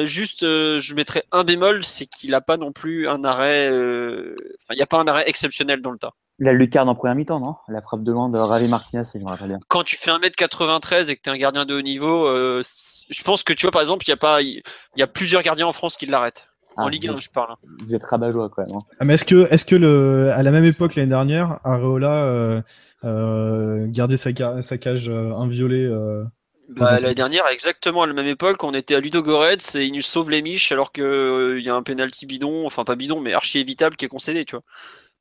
[0.03, 4.77] juste je mettrais un bémol c'est qu'il n'a pas non plus un arrêt enfin il
[4.77, 7.55] n'y a pas un arrêt exceptionnel dans le tas la lucarne en première mi-temps, non?
[7.67, 9.59] La frappe de loin de Ravi Martinez, si je me rappelle bien.
[9.67, 12.61] Quand tu fais 1m93 et que tu es un gardien de haut niveau, euh,
[13.09, 14.63] je pense que tu vois, par exemple, il y, a pas, il
[14.97, 16.47] y a plusieurs gardiens en France qui l'arrêtent.
[16.75, 17.51] En Ah, Ligue 1, vous- je parle.
[17.53, 17.57] hein.
[17.85, 18.75] Vous êtes rabat-joie quand même.
[18.75, 18.79] hein.
[18.99, 22.61] Ah, mais est-ce que, est-ce que le, à la même époque l'année dernière, Areola euh,
[23.03, 26.23] euh, gardait sa, ca- sa cage euh, inviolée euh,
[26.69, 26.99] Bah.
[26.99, 30.29] L'année dernière, exactement à la même époque, on était à Ludogorets et il nous sauve
[30.31, 33.95] les miches alors qu'il y a un penalty bidon, enfin pas bidon, mais archi évitable
[33.95, 34.63] qui est concédé, tu vois.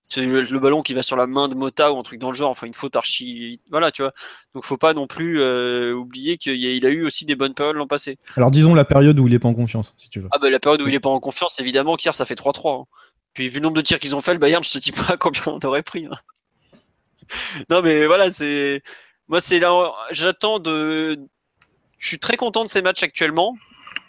[0.09, 2.29] C'est le, le ballon qui va sur la main de Mota ou un truc dans
[2.29, 3.59] le genre, enfin une faute archi.
[3.71, 4.13] Voilà, tu vois.
[4.55, 7.55] Donc faut pas non plus euh, oublier qu'il a, il a eu aussi des bonnes
[7.55, 8.19] périodes l'an passé.
[8.37, 10.29] Alors disons la période où il est pas en confiance, si tu veux.
[10.33, 12.83] Ah bah la période où il est pas en confiance, évidemment qu'hier ça fait 3-3.
[12.83, 12.85] hein.
[13.33, 15.17] Puis vu le nombre de tirs qu'ils ont fait, le Bayern, je te dis pas
[15.21, 16.05] combien on aurait pris.
[16.05, 16.19] hein.
[17.71, 18.83] non mais voilà, c'est.
[19.29, 19.93] Moi c'est là.
[20.11, 21.19] J'attends de.
[21.99, 23.57] Je suis très content de ces matchs actuellement,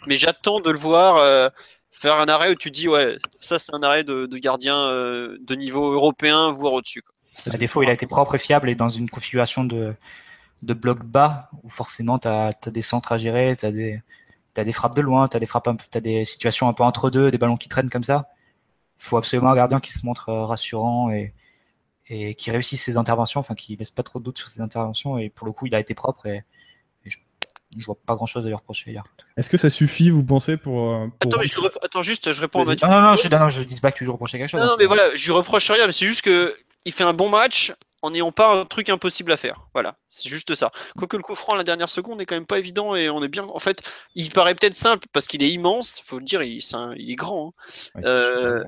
[0.06, 1.48] mais j'attends de le voir euh,
[1.94, 5.54] faire un arrêt où tu dis ouais, ça c'est un arrêt de, gardien euh, de
[5.54, 7.02] niveau européen, voire au-dessus.
[7.50, 9.94] À défaut, il a été propre et fiable et dans une configuration de,
[10.62, 13.72] de bloc bas où forcément tu as, des centres à gérer, tu as
[14.52, 17.38] t'as des frappes de loin, tu as des des situations un peu entre deux, des
[17.38, 18.28] ballons qui traînent comme ça.
[19.00, 21.34] Il faut absolument un gardien qui se montre euh, rassurant et,
[22.08, 25.18] et qui réussisse ses interventions, enfin qui laisse pas trop de doute sur ses interventions.
[25.18, 26.44] Et pour le coup, il a été propre et
[27.76, 29.04] je, vois pas grand chose à lui reprocher hier.
[29.36, 30.92] Est-ce que ça suffit, vous pensez, pour.
[30.94, 32.64] euh, pour- Attends, mais je, rep- attends juste, je réponds à.
[32.64, 32.86] Mathieu.
[32.86, 34.60] Non, non, non, je, non, non, je dis pas que tu lui reprochais quelque chose.
[34.60, 34.70] Non, hein.
[34.70, 36.54] non, mais voilà, je lui reproche rien, mais c'est juste que
[36.84, 37.72] il fait un bon match
[38.02, 39.62] en n'ayant pas un truc impossible à faire.
[39.72, 40.70] Voilà, c'est juste ça.
[40.96, 43.22] Quoique le coup franc à la dernière seconde est quand même pas évident et on
[43.24, 43.44] est bien.
[43.44, 43.80] En fait,
[44.14, 46.02] il paraît peut-être simple parce qu'il est immense.
[46.04, 47.54] Faut le dire, il, un- il est grand.
[47.94, 48.00] hein.
[48.00, 48.64] Ouais, Euh,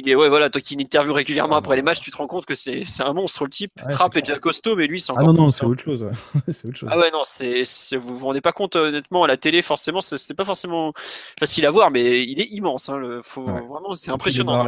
[0.00, 1.90] Il est ouais, voilà, toi qui l'interviews régulièrement Ah, après les bah.
[1.90, 3.72] matchs, tu te rends compte que c'est c'est un monstre le type.
[3.84, 5.26] Ouais, Trapp est déjà costaud, mais lui c'est Ah encore.
[5.26, 6.02] non, non, plus, c'est autre chose.
[6.04, 6.12] ouais.
[6.52, 6.88] c'est autre chose.
[6.92, 9.60] Ah ouais, non, c'est, c'est- vous vous rendez pas compte, euh, honnêtement, à la télé,
[9.60, 10.92] forcément, c'est, c'est pas forcément
[11.36, 12.88] facile à voir, mais il est immense.
[12.88, 13.52] Hein, le, faut, Ouais.
[13.60, 14.64] Vraiment, c'est impressionnant.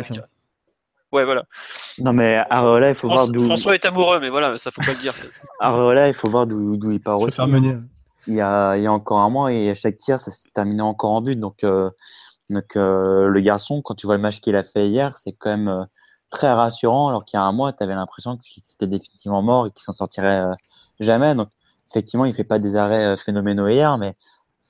[1.12, 1.44] Ouais, voilà.
[1.98, 3.44] Non, mais Areola, il faut voir François, d'où.
[3.44, 5.14] François est amoureux, mais voilà, ça faut pas le dire.
[5.60, 7.40] Areola, il faut voir d'où d'où il part aussi.
[8.26, 10.48] il y a, il y a encore un mois et à chaque tir, ça s'est
[10.54, 11.38] terminé encore en but.
[11.38, 11.90] Donc, euh,
[12.50, 15.50] donc euh, le garçon, quand tu vois le match qu'il a fait hier, c'est quand
[15.50, 15.84] même euh,
[16.30, 17.08] très rassurant.
[17.08, 19.82] Alors qu'il y a un mois, tu avais l'impression que c'était définitivement mort et qu'il
[19.82, 20.54] s'en sortirait euh,
[21.00, 21.34] jamais.
[21.34, 21.48] Donc,
[21.90, 24.16] effectivement, il fait pas des arrêts phénoménaux hier, mais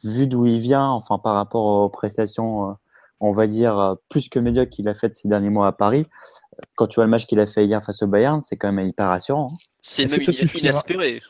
[0.05, 2.77] vu d'où il vient, enfin par rapport aux prestations,
[3.21, 6.07] on va dire euh, plus que médiocres qu'il a fait ces derniers mois à Paris.
[6.75, 8.87] Quand tu vois le match qu'il a fait hier face au Bayern, c'est quand même
[8.87, 9.53] hyper rassurant.
[9.55, 9.59] hein.
[9.83, 10.83] C'est Est-ce même que suffira.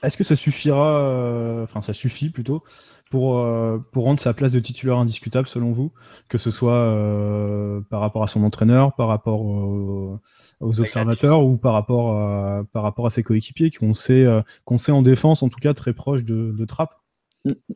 [0.03, 2.65] Est-ce que ça suffira, euh, enfin ça suffit plutôt,
[3.11, 5.93] pour, euh, pour rendre sa place de titulaire indiscutable selon vous,
[6.29, 10.19] que ce soit euh, par rapport à son entraîneur, par rapport au-
[10.61, 14.79] aux observateurs ou par rapport à, par rapport à ses coéquipiers qu'on sait, euh, qu'on
[14.79, 16.91] sait en défense en tout cas très proche de, de Trapp?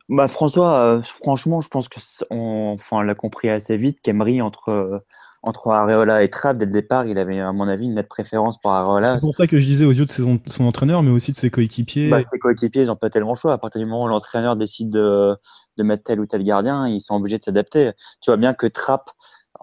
[0.09, 4.01] Bah François, euh, franchement, je pense que c'est- on, enfin, on l'a compris assez vite
[4.03, 4.99] qu'Emery entre euh,
[5.43, 8.59] entre Areola et Trapp dès le départ, il avait à mon avis une nette préférence
[8.59, 9.17] pour Areola.
[9.17, 11.37] C'est pour ça que je disais aux yeux de ses- son entraîneur, mais aussi de
[11.37, 12.09] ses coéquipiers.
[12.09, 13.53] Bah, ses coéquipiers, ils n'ont pas tellement le choix.
[13.53, 15.37] À partir du moment où l'entraîneur décide de,
[15.77, 17.93] de mettre tel ou tel gardien, ils sont obligés de s'adapter.
[18.23, 19.11] Tu vois bien que Trapp,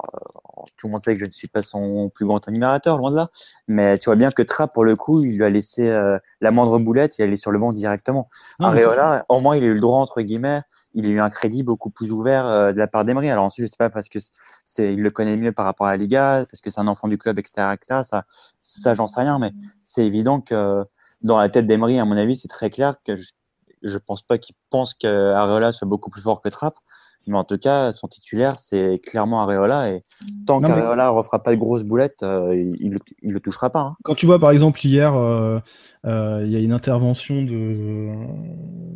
[0.03, 3.11] euh, tout le monde sait que je ne suis pas son plus grand admirateur, loin
[3.11, 3.29] de là,
[3.67, 6.51] mais tu vois bien que Trapp, pour le coup, il lui a laissé euh, la
[6.51, 8.29] moindre boulette, il allait sur le banc directement.
[8.59, 10.61] Areola, au moins, il a eu le droit, entre guillemets,
[10.93, 13.29] il a eu un crédit beaucoup plus ouvert euh, de la part d'Emery.
[13.29, 14.19] Alors ensuite, je sais pas parce que
[14.65, 17.07] c'est, il le connaît mieux par rapport à la Liga, parce que c'est un enfant
[17.07, 18.01] du club, etc., etc.
[18.03, 18.25] Ça,
[18.59, 19.51] ça, j'en sais rien, mais
[19.83, 20.83] c'est évident que
[21.21, 23.31] dans la tête d'Emery, à mon avis, c'est très clair que je,
[23.83, 26.75] je pense pas qu'il pense que Areola soit beaucoup plus fort que Trapp.
[27.27, 29.91] Mais en tout cas, son titulaire, c'est clairement Areola.
[29.91, 30.01] Et
[30.47, 33.69] tant Non, mais- qu'Areola ne refera pas de grosses boulettes, euh, il ne le touchera
[33.69, 33.79] pas.
[33.81, 33.95] hein.
[34.03, 35.59] Quand tu vois par exemple hier, euh,
[36.05, 38.09] euh, il y a une intervention de,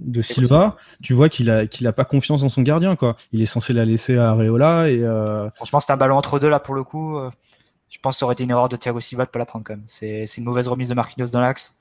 [0.03, 2.95] de Silva, tu vois qu'il a, qu'il a pas confiance dans son gardien.
[2.95, 3.15] Quoi.
[3.31, 6.49] Il est censé la laisser à Areola et euh, Franchement, c'est un ballon entre deux
[6.49, 7.17] là pour le coup.
[7.89, 9.63] Je pense que ça aurait été une erreur de Thiago Silva de pas la prendre
[9.63, 9.83] quand même.
[9.85, 11.77] C'est c'est une mauvaise remise de Marquinhos dans l'axe.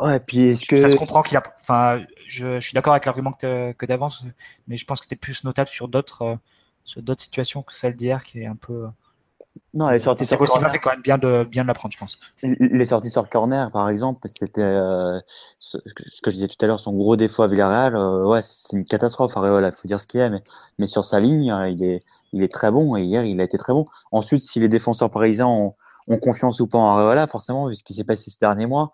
[0.00, 0.76] Ouais, puis est-ce que.
[0.76, 1.42] Ça se comprend qu'il a.
[1.60, 4.24] Enfin, je, je suis d'accord avec l'argument que, que d'avance,
[4.68, 6.36] mais je pense que c'était plus notable sur d'autres euh,
[6.84, 8.86] sur d'autres situations que celle d'hier qui est un peu.
[9.74, 10.70] Non, les sorties sur corner.
[10.70, 12.18] fait quand même bien de bien de la prendre, je pense.
[12.42, 15.18] Les sorties sur corner, par exemple, c'était euh,
[15.58, 15.78] ce,
[16.12, 17.96] ce que je disais tout à l'heure, son gros défaut à Villarreal.
[17.96, 19.36] euh, ouais, c'est une catastrophe.
[19.36, 20.42] Areola, faut dire ce qu'il est, mais,
[20.78, 23.44] mais sur sa ligne, euh, il est, il est très bon et hier, il a
[23.44, 23.84] été très bon.
[24.12, 25.74] Ensuite, si les défenseurs parisiens ont,
[26.06, 28.92] ont confiance ou pas en Areola, forcément, vu ce qui s'est passé ces derniers mois,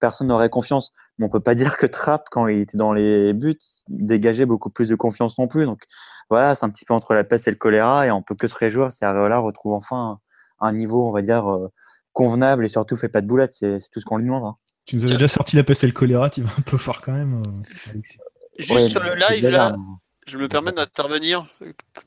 [0.00, 0.92] personne n'aurait confiance.
[1.18, 3.58] Mais on peut pas dire que Trapp, quand il était dans les buts,
[3.88, 5.64] dégageait beaucoup plus de confiance non plus.
[5.64, 5.82] Donc
[6.30, 8.46] voilà, c'est un petit peu entre la peste et le choléra et on peut que
[8.48, 10.18] se réjouir si Areola retrouve enfin
[10.60, 11.68] un niveau, on va dire, euh,
[12.12, 13.54] convenable et surtout fait pas de boulettes.
[13.54, 14.44] C'est c'est tout ce qu'on lui demande.
[14.44, 14.56] hein.
[14.86, 17.00] tu nous avais déjà sorti la peste et le choléra, tu vas un peu fort
[17.02, 17.42] quand même.
[17.46, 18.18] euh, Alexis.
[18.58, 19.78] Juste Ouais, sur le live, là, mais-
[20.26, 21.46] je me permets d'intervenir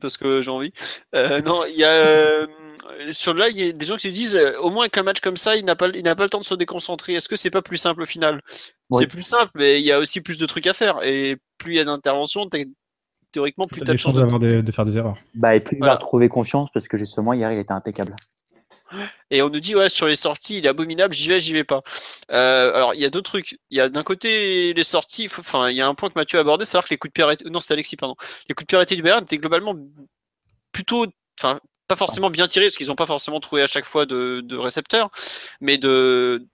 [0.02, 0.72] parce que j'ai envie.
[1.16, 2.48] Euh, non, il y a euh,
[3.12, 4.98] sur le live, il y a des gens qui se disent euh, au moins avec
[4.98, 7.14] un match comme ça, il n'a pas, il n'a pas le temps de se déconcentrer.
[7.14, 8.42] Est-ce que c'est pas plus simple au final?
[8.90, 9.00] Oui.
[9.02, 11.04] C'est plus simple, mais il y a aussi plus de trucs à faire.
[11.04, 12.50] Et plus il y a d'interventions,
[13.32, 15.18] théoriquement, plus T'as t'as des de chances de de faire des erreurs.
[15.36, 15.94] Bah, et plus il Voilà.
[15.94, 18.16] va retrouver confiance parce que justement, hier, il était impeccable.
[19.32, 21.64] Et on nous dit, ouais, sur les sorties, il est abominable, j'y vais, j'y vais
[21.64, 21.82] pas.
[22.32, 23.60] Euh, alors, il y a deux trucs.
[23.70, 26.38] Il y a d'un côté les sorties, enfin, il y a un point que Mathieu
[26.38, 28.16] a abordé, c'est que les coups de pied arrêtés, non, c'était Alexis, pardon.
[28.48, 29.76] Les coups de pied arrêtés du Bayern étaient globalement
[30.72, 31.06] plutôt,
[31.40, 34.42] enfin, pas forcément bien tirés, parce qu'ils n'ont pas forcément trouvé à chaque fois de,
[34.44, 35.10] de récepteurs,
[35.62, 36.46] mais de.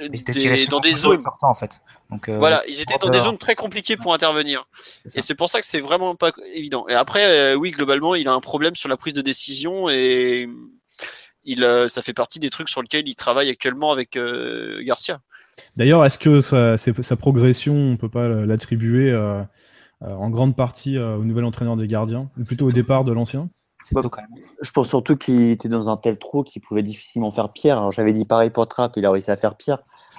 [0.00, 1.18] Ils étaient des- tirés dans des zones.
[1.18, 1.80] sortants, en fait.
[2.10, 4.66] Donc, euh, Voilà, ils étaient dans des zones très compliquées pour intervenir.
[5.14, 6.86] Et c'est pour ça que c'est vraiment pas évident.
[6.88, 10.48] Et après, euh, oui, globalement, il a un problème sur la prise de décision et
[11.44, 15.20] il, euh, ça fait partie des trucs sur lesquels il travaille actuellement avec euh, Garcia.
[15.76, 19.12] D'ailleurs, est-ce que sa, progression, on peut pas l'attribuer
[20.04, 23.12] euh, en grande partie euh, au nouvel entraîneur des gardiens, ou plutôt au départ de
[23.12, 23.48] l'ancien?
[23.80, 24.44] C'est tôt quand même.
[24.60, 27.78] Je pense surtout qu'il était dans un tel trou qu'il pouvait difficilement faire pire.
[27.78, 29.78] Alors, j'avais dit pareil pour Trapp, il a réussi à faire pire.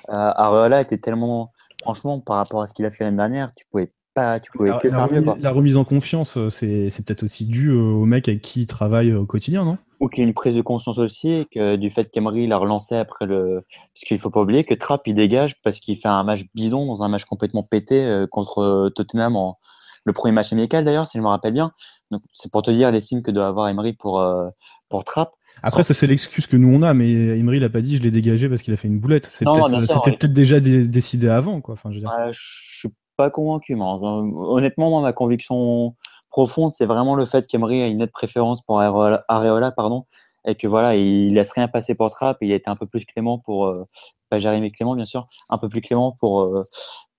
[0.09, 1.51] Euh, Areola était tellement,
[1.81, 4.69] franchement, par rapport à ce qu'il a fait l'année dernière, tu pouvais pas, tu pouvais
[4.69, 5.37] la, que la faire mieux, quoi.
[5.39, 9.25] la remise en confiance, c'est peut-être aussi dû au mec avec qui il travaille au
[9.25, 9.77] quotidien, non?
[10.03, 12.95] Ou qu'il y ait une prise de conscience aussi, que du fait qu'Emery l'a relancé
[12.95, 13.63] après le.
[13.93, 16.85] Parce qu'il faut pas oublier que Trapp, il dégage parce qu'il fait un match bidon
[16.85, 19.57] dans un match complètement pété euh, contre euh, Tottenham en.
[20.05, 21.71] Le premier match amical d'ailleurs, si je me rappelle bien.
[22.11, 24.49] Donc c'est pour te dire les signes que doit avoir Emery pour, euh,
[24.89, 25.31] pour Trapp.
[25.61, 28.11] Après, ça c'est l'excuse que nous on a, mais Emery l'a pas dit, je l'ai
[28.11, 29.25] dégagé parce qu'il a fait une boulette.
[29.45, 31.75] Peut-être- sûr, C'était peut-être déjà dé- décidé avant, quoi.
[31.75, 32.11] Enfin, je veux dire.
[32.13, 33.75] Ah, je suis pas convaincu.
[33.75, 33.97] moi.
[34.01, 35.95] Honnêtement, moi, ma conviction
[36.33, 40.05] profonde, c'est vraiment le fait qu'Emery a une nette préférence pour Areola, pardon,
[40.45, 42.37] et que voilà, il laisse rien passer pour Trapp.
[42.41, 43.85] Et il a été un peu plus clément pour, euh,
[44.29, 46.61] pas Jérémy Clément, bien sûr, un peu plus clément pour euh,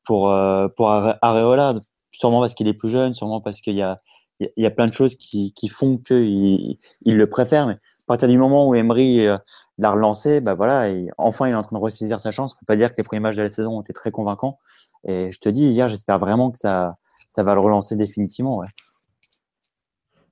[0.04, 1.74] pour euh, pour Are- Areola,
[2.12, 4.00] sûrement parce qu'il est plus jeune, sûrement parce qu'il y a
[4.40, 7.66] il y a- plein de choses qui, qui font qu'il il le préfère.
[7.68, 9.26] Mais à partir du moment où Emery
[9.78, 12.54] l'a relancé, bah voilà, et enfin il est en train de ressaisir sa chance.
[12.54, 14.58] On peut pas dire que les premiers matchs de la saison ont été très convaincants.
[15.06, 16.96] Et je te dis, hier, j'espère vraiment que ça,
[17.28, 18.62] ça va le relancer définitivement.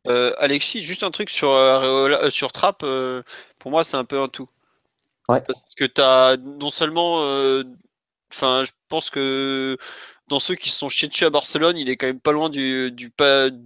[0.09, 3.23] Euh, Alexis, juste un truc sur, euh, euh, sur Trapp, euh,
[3.59, 4.49] pour moi c'est un peu un tout.
[5.29, 5.41] Ouais.
[5.47, 7.19] Parce que tu as non seulement.
[8.33, 9.77] Enfin, je pense que
[10.29, 12.49] dans ceux qui se sont chiés dessus à Barcelone, il est quand même pas loin
[12.49, 13.61] du, du pas, de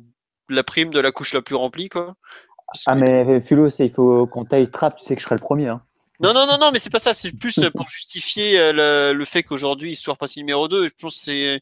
[0.51, 1.89] la prime de la couche la plus remplie.
[1.89, 2.17] Quoi.
[2.67, 5.37] Parce Ah, que- mais Fulo, il faut qu'on taille Trapp, tu sais que je serai
[5.37, 5.69] le premier.
[5.69, 5.83] Hein.
[6.21, 7.13] Non, non, non, non, mais c'est pas ça.
[7.15, 8.73] C'est plus euh, pour justifier euh,
[9.13, 10.89] le, le fait qu'aujourd'hui il soit repassé numéro 2.
[10.89, 11.59] Je pense que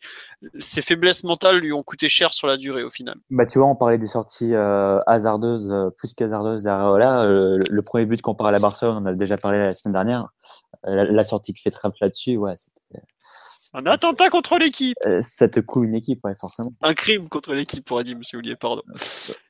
[0.61, 3.17] ses faiblesses mentales lui ont coûté cher sur la durée au final.
[3.31, 7.25] Bah, tu vois, on parlait des sorties euh, hasardeuses, euh, plus qu'hasardeuses d'Areola.
[7.25, 9.93] Euh, le premier but qu'on parle à Barcelone, on en a déjà parlé la semaine
[9.95, 10.29] dernière.
[10.87, 12.71] Euh, la, sortie qui fait Trapp là-dessus, ouais, c'est-
[13.75, 14.97] Un attentat contre l'équipe.
[15.05, 16.73] euh, ça te coûte une équipe, ouais, forcément.
[16.81, 18.83] Un crime contre l'équipe, pourrait dire Monsieur Oulier, pardon.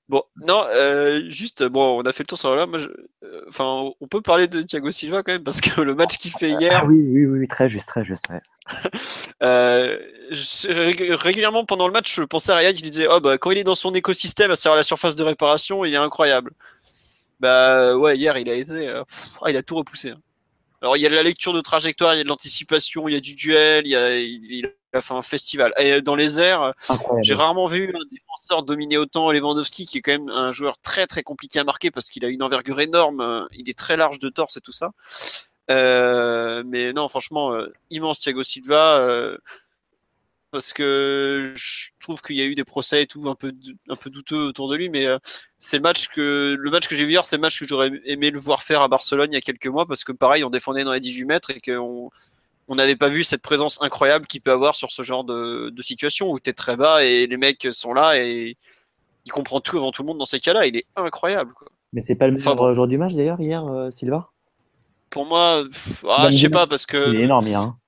[0.09, 2.67] Bon, non, euh, juste, bon, on a fait le tour sur là.
[2.67, 2.89] Moi, je-
[3.25, 6.31] euh, enfin, on peut parler de Thiago Silva quand même parce que le match qu'il
[6.33, 8.29] fait hier, Ah oui, oui, oui, très juste, très juste.
[8.31, 8.41] ouais.
[9.43, 9.99] euh,
[10.31, 13.51] je- régulièrement pendant le match, je pensais à Riyad, il lui disait, oh bah quand
[13.51, 16.53] il est dans son écosystème, à savoir la surface de réparation, il est incroyable.
[17.41, 20.11] Bah ouais, hier il a été, euh, pff, ah, il a tout repoussé.
[20.11, 20.19] hein.
[20.85, 23.15] Alors il y a de la lecture de trajectoire, il y a de l'anticipation, il
[23.15, 25.73] y a du duel, il, y a, il, il a fait un festival.
[25.79, 26.75] Et dans les airs,
[27.23, 31.07] j'ai rarement vu un défenseur dominer autant Lewandowski, qui est quand même un joueur très
[31.07, 34.19] très compliqué à marquer parce qu'il a une envergure énorme, euh, il est très large
[34.19, 34.93] de torse et tout ça.
[35.71, 38.99] Euh, mais non, franchement, euh, immense Thiago Silva.
[38.99, 39.39] euh,
[40.55, 43.53] parce que je trouve qu'il y a eu des procès et tout un peu,
[43.89, 45.19] un peu douteux autour de lui, mais euh,
[45.59, 47.91] c'est le match que le match que j'ai vu hier, c'est le match que j'aurais
[48.07, 50.51] aimé le voir faire à Barcelone il y a quelques mois, parce que pareil, on
[50.51, 52.11] défendait dans les 18 mètres et qu'on
[52.69, 55.83] on n'avait pas vu cette présence incroyable qu'il peut avoir sur ce genre de, de
[55.83, 58.57] situation où tu es très bas et les mecs sont là et
[59.27, 60.67] il comprend tout avant tout le monde dans ces cas-là.
[60.67, 61.53] Il est incroyable.
[61.55, 61.69] Quoi.
[61.93, 64.31] Mais c'est pas le meilleur Enfin, joueur du match d'ailleurs, hier, euh, Silva?
[65.11, 67.61] Pour moi, pff, ah, je sais pas, parce Il est que énorme hier.
[67.61, 67.79] hein.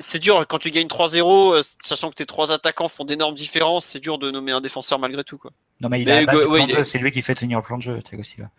[0.00, 3.86] C'est dur quand tu gagnes 3-0, euh, sachant que tes trois attaquants font d'énormes différences,
[3.86, 5.38] c'est dur de nommer un défenseur malgré tout.
[5.38, 5.50] Quoi.
[5.80, 8.22] Non, mais il a ouais, c'est lui qui fait tenir le plan de jeu, Thiago
[8.22, 8.50] Silva.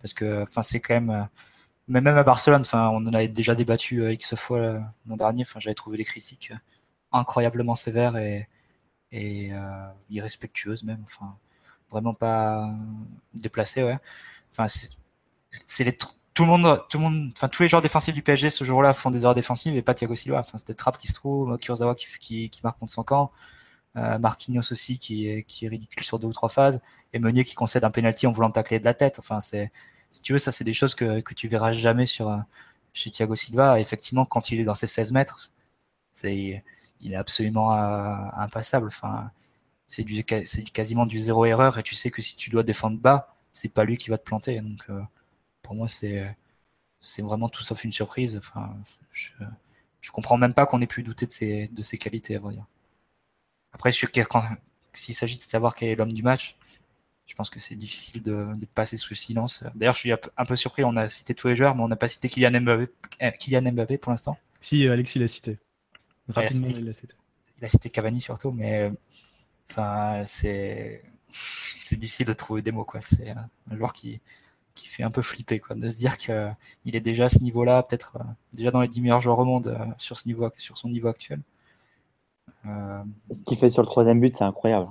[0.00, 1.10] Parce que, c'est quand même.
[1.10, 1.24] euh,
[1.88, 2.76] Mais même à Barcelone, on
[3.06, 5.44] en avait déjà débattu euh, X fois l'an dernier.
[5.58, 6.52] J'avais trouvé les critiques
[7.12, 8.48] incroyablement sévères et,
[9.12, 11.02] et euh, irrespectueuses même.
[11.04, 11.36] Enfin,
[11.90, 12.70] vraiment pas
[13.34, 13.98] déplacées, ouais.
[14.52, 14.66] Enfin,
[15.66, 15.96] c'est les
[16.34, 18.92] tout le monde, tout le monde, enfin tous les joueurs défensifs du PSG ce jour-là
[18.92, 20.38] font des erreurs défensives et pas Thiago Silva.
[20.40, 23.32] Enfin, c'était Trapp qui se trouve, Kurzawa qui, qui, qui marque contre son camp,
[23.96, 26.80] euh, Marquinhos aussi qui est, qui est ridicule sur deux ou trois phases,
[27.12, 29.18] et Meunier qui concède un penalty en voulant tacler de la tête.
[29.18, 29.72] Enfin, c'est,
[30.10, 32.38] si tu veux, ça c'est des choses que, que tu verras jamais sur euh,
[32.92, 33.80] chez Thiago Silva.
[33.80, 35.50] Effectivement, quand il est dans ses 16 mètres,
[36.12, 36.62] c'est,
[37.00, 38.86] il est absolument euh, impassable.
[38.88, 39.30] Enfin,
[39.86, 42.98] c'est du, c'est quasiment du zéro erreur, et tu sais que si tu dois défendre
[42.98, 44.60] bas, c'est pas lui qui va te planter.
[44.60, 45.00] Donc, euh,
[45.70, 46.36] pour moi, c'est,
[46.98, 48.36] c'est vraiment tout sauf une surprise.
[48.36, 48.76] Enfin,
[49.12, 49.28] je,
[50.00, 52.54] je comprends même pas qu'on ait pu douter de ses, de ses qualités, à vrai
[52.54, 52.66] dire.
[53.72, 56.56] Après, s'il s'agit de savoir quel est l'homme du match,
[57.24, 59.62] je pense que c'est difficile de, passer sous le silence.
[59.76, 61.94] D'ailleurs, je suis un peu surpris, on a cité tous les joueurs, mais on n'a
[61.94, 62.88] pas cité Kylian Mbappé,
[63.20, 64.36] eh, Kylian Mbappé pour l'instant.
[64.60, 65.56] Si, Alexis l'a cité.
[66.30, 67.14] Rapidement, il l'a cité.
[67.58, 68.88] Il a cité Cavani surtout, mais
[69.70, 72.88] enfin, c'est c'est difficile de trouver des mots.
[72.98, 74.20] C'est un joueur qui,
[74.74, 77.82] qui fait un peu flipper, quoi, de se dire qu'il est déjà à ce niveau-là,
[77.82, 80.78] peut-être euh, déjà dans les 10 meilleurs joueurs au monde euh, sur, ce niveau, sur
[80.78, 81.40] son niveau actuel.
[82.66, 83.02] Euh,
[83.32, 84.88] Ce qu'il fait sur le troisième but, c'est incroyable.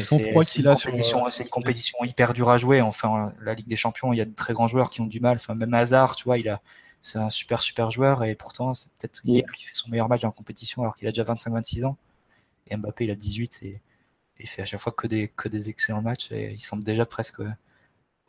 [0.00, 2.80] C'est une, compétition, hyper dure à jouer.
[2.80, 5.20] Enfin, la Ligue des Champions, il y a de très grands joueurs qui ont du
[5.20, 5.36] mal.
[5.36, 6.60] Enfin, même Hazard, tu vois, il a,
[7.02, 10.30] c'est un super super joueur et pourtant, c'est peut-être il fait son meilleur match en
[10.30, 11.96] compétition alors qu'il a déjà 25-26 ans.
[12.68, 13.80] Et Mbappé, il a 18 et,
[14.42, 17.04] il fait à chaque fois que des, que des excellents matchs et il semble déjà
[17.04, 17.42] presque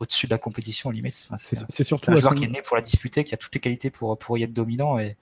[0.02, 1.22] au-dessus de la compétition, limite.
[1.24, 3.60] Enfin, c'est surtout un joueur qui est né pour la disputer, qui a toutes les
[3.60, 5.16] qualités pour, pour y être dominant et,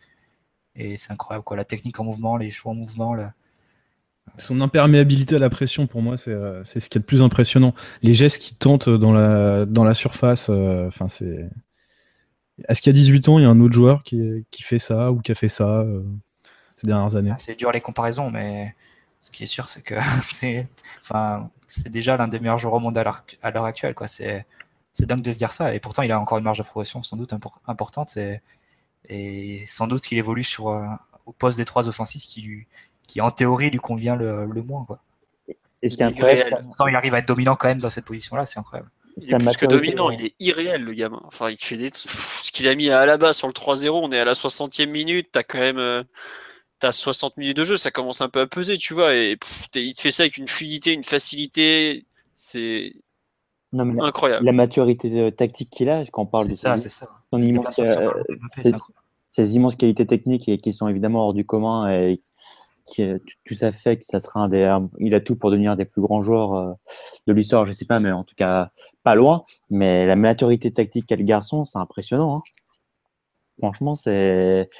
[0.74, 1.44] et c'est incroyable.
[1.44, 1.56] Quoi.
[1.56, 3.14] La technique en mouvement, les choix en mouvement,
[4.38, 7.74] son imperméabilité à la pression, pour moi, euh, c'est ce qui est le plus impressionnant.
[8.02, 11.48] Les gestes qu'il tente dans la, dans la surface, euh, enfin, c'est.
[12.68, 14.78] Est-ce qu'il y a 18 ans, il y a un autre joueur qui, qui fait
[14.78, 16.02] ça ou qui a fait ça euh,
[16.76, 17.30] ces dernières années?
[17.32, 18.74] Ah, C'est dur les comparaisons, mais
[19.20, 20.66] ce qui est sûr, c'est que c'est
[21.00, 21.50] enfin,
[21.86, 23.94] déjà l'un des meilleurs joueurs au monde à l'heure actuelle.
[24.06, 24.46] C'est
[24.98, 25.74] dingue de se dire ça.
[25.74, 27.32] Et pourtant, il a encore une marge de progression sans doute
[27.66, 28.16] importante.
[28.16, 28.40] Et,
[29.08, 30.66] et sans doute qu'il évolue sur,
[31.26, 32.66] au poste des trois offensifs qui lui
[33.10, 34.84] qui en théorie lui convient le, moins.
[34.84, 35.02] Quoi.
[35.48, 35.56] Et
[35.88, 38.88] il, incroyable, il arrive à être dominant quand même dans cette position-là, c'est incroyable.
[39.16, 41.20] Il est plus que dominant, il est irréel le gamin.
[41.24, 41.90] Enfin, il fait des...
[41.92, 45.30] ce qu'il a mis à base sur le 3-0, on est à la 60e minute,
[45.32, 46.04] t'as quand même euh,
[46.82, 49.36] as 60 minutes de jeu, ça commence un peu à peser, tu vois, et
[49.74, 52.06] il te fait ça avec une fluidité, une facilité,
[52.36, 52.92] c'est
[53.78, 54.44] incroyable.
[54.44, 57.08] La maturité tactique qu'il a, quand on parle de ça, c'est ça.
[57.32, 58.10] Son immense, euh,
[59.32, 62.20] ses, immenses qualités techniques et qui sont évidemment hors du commun et
[63.44, 65.84] tout ça fait que ça sera un des, il a tout pour devenir un des
[65.84, 66.72] plus grands joueurs euh,
[67.26, 68.70] de l'histoire, je sais pas, mais en tout cas
[69.02, 69.44] pas loin.
[69.70, 72.38] Mais la maturité tactique qu'a le garçon, c'est impressionnant.
[72.38, 72.42] Hein.
[73.58, 74.70] Franchement, c'est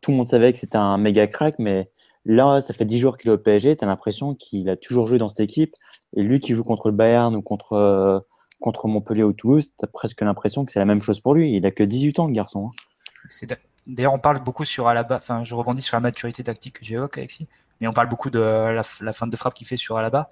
[0.00, 1.90] tout le monde savait que c'était un méga crack, mais
[2.24, 5.06] là, ça fait 10 jours qu'il est au PSG, tu as l'impression qu'il a toujours
[5.06, 5.74] joué dans cette équipe.
[6.16, 8.18] Et lui qui joue contre le Bayern ou contre, euh,
[8.60, 11.54] contre Montpellier ou Toulouse, tu as presque l'impression que c'est la même chose pour lui.
[11.54, 12.68] Il a que 18 ans, le garçon.
[12.68, 13.46] Hein.
[13.86, 17.16] D'ailleurs, on parle beaucoup sur Alaba, enfin, je rebondis sur la maturité tactique que j'évoque,
[17.18, 17.48] Alexis,
[17.80, 20.30] mais on parle beaucoup de la, fin de frappe qu'il fait sur Alaba.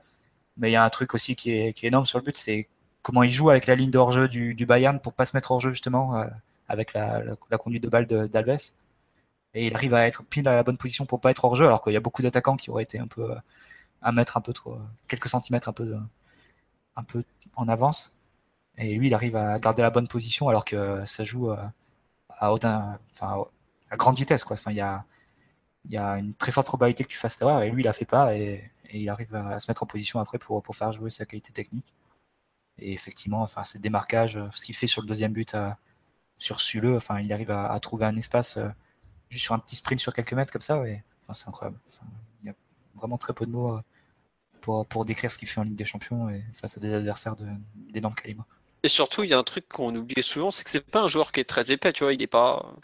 [0.56, 2.69] Mais il y a un truc aussi qui est, énorme sur le but, c'est
[3.02, 5.70] comment il joue avec la ligne de hors-jeu du, Bayern pour pas se mettre hors-jeu,
[5.70, 6.24] justement, euh,
[6.69, 7.23] avec la,
[7.59, 8.59] conduite de balle d'Alves.
[9.54, 11.80] Et il arrive à être pile à la bonne position pour pas être hors-jeu, alors
[11.80, 13.34] qu'il y a beaucoup d'attaquants qui auraient été un peu
[14.02, 17.24] un mètre un peu trop, quelques centimètres un peu,
[17.56, 18.18] en avance.
[18.76, 21.50] Et lui, il arrive à garder la bonne position alors que ça joue.
[21.50, 21.56] Euh,
[22.40, 22.98] à,
[23.90, 24.44] à grande vitesse.
[24.44, 24.54] Quoi.
[24.54, 27.84] Enfin, il y a, une très forte probabilité que tu fasses l'erreur et lui, il
[27.84, 31.10] la fait pas et, il arrive à, se mettre en position après pour, faire jouer
[31.10, 31.92] sa qualité technique.
[32.78, 35.78] Et effectivement, enfin, ses démarquages, ce qu'il fait sur le deuxième but à,
[36.36, 38.68] sur Suleux, enfin, il arrive à, trouver un espace euh,
[39.30, 40.86] juste sur un petit sprint sur quelques mètres comme ça.
[40.86, 41.78] Et, enfin, c'est incroyable.
[42.42, 42.55] il y a
[42.96, 43.80] vraiment très peu de mots euh,
[44.60, 47.36] pour, pour décrire ce qu'il fait en Ligue des Champions face à des adversaires
[47.74, 48.42] d'énormes de.
[48.82, 51.09] Et surtout, il y a un truc qu'on oublie souvent, c'est que c'est pas un
[51.09, 52.74] joueur qui est très épais, tu vois, il est pas.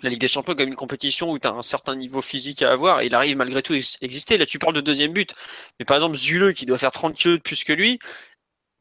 [0.00, 2.70] La Ligue des Champions, comme une compétition où tu as un certain niveau physique à
[2.70, 4.36] avoir, et il arrive malgré tout à exister.
[4.36, 5.34] Là, tu parles de deuxième but.
[5.80, 7.98] Mais par exemple, Zuleux, qui doit faire 30 kg de plus que lui,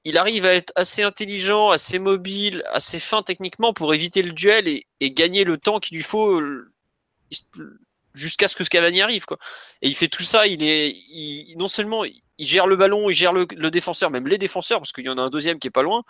[0.03, 4.67] il arrive à être assez intelligent, assez mobile, assez fin techniquement pour éviter le duel
[4.67, 6.39] et, gagner le temps qu'il lui faut
[8.13, 9.25] jusqu'à ce que Cavani arrive.
[9.25, 9.37] Quoi.
[9.81, 10.95] Et il fait tout ça, il est
[11.55, 15.05] non seulement il gère le ballon, il gère le, défenseur, même les défenseurs, parce qu'il
[15.05, 16.03] y en a un deuxième qui est pas loin,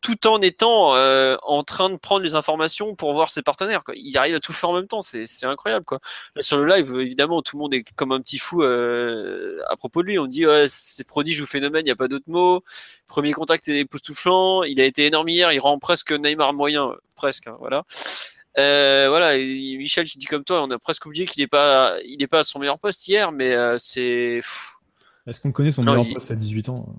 [0.00, 3.82] tout en étant euh, en train de prendre les informations pour voir ses partenaires.
[3.94, 5.84] Il arrive à tout faire en même temps, c'est incroyable.
[5.86, 6.00] Quoi.
[6.40, 10.02] sur le live, évidemment, tout le monde est comme un petit fou euh, à propos
[10.02, 10.18] de lui.
[10.18, 12.62] On dit ouais, c'est prodige ou phénomène, il n'y a pas d'autre mot.
[13.06, 17.46] Premier contact est époustouflant, il a été énorme hier, il rend presque Neymar moyen, presque.
[17.46, 17.84] Hein, voilà.
[18.58, 22.22] Euh, voilà, Michel qui dit comme toi, on a presque oublié qu'il n'est pas, il
[22.22, 24.42] est pas à son meilleur poste hier, mais c'est
[25.26, 26.96] est-ce qu'on connaît son meilleur poste à 18 ans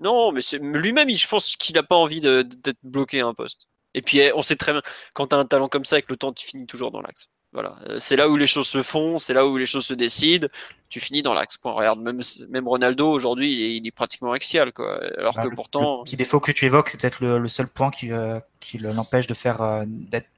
[0.00, 3.68] Non, mais c'est lui-même, je pense qu'il n'a pas envie d'être bloqué à un poste.
[3.94, 4.82] Et puis, eh, on sait très bien,
[5.14, 7.28] quand tu as un talent comme ça, avec le temps, tu finis toujours dans l'axe.
[7.56, 9.94] Voilà, euh, c'est là où les choses se font, c'est là où les choses se
[9.94, 10.46] décident.
[10.90, 11.58] Tu finis dans l'axe.
[11.64, 12.20] Regarde, même,
[12.50, 15.02] même Ronaldo aujourd'hui, il, est pratiquement axial, quoi.
[15.16, 16.00] Alors bah, que pourtant.
[16.00, 19.26] Le petit défaut que tu évoques, c'est peut-être le, seul point qui, euh, qui l'empêche
[19.26, 20.28] de faire euh, d'être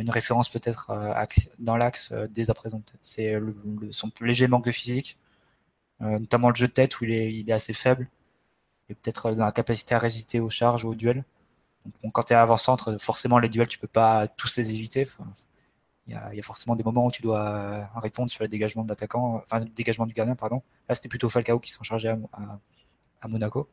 [0.00, 0.90] une référence peut-être
[1.58, 2.80] dans l'axe dès à présent.
[3.02, 3.38] C'est
[3.90, 5.18] son léger manque de physique
[6.00, 8.08] notamment le jeu de tête où il est, il est assez faible
[8.88, 11.24] et peut-être dans la capacité à résister aux charges ou aux duels.
[12.02, 15.06] Donc, quand tu es avant-centre, forcément les duels, tu peux pas tous les éviter.
[16.06, 19.40] Il y, a, forcément des moments où tu dois répondre sur le dégagement de l'attaquant,
[19.42, 20.62] enfin le dégagement du gardien, pardon.
[20.88, 22.14] Là, c'était plutôt Falcao qui s'en chargeait
[23.20, 23.68] à, Monaco,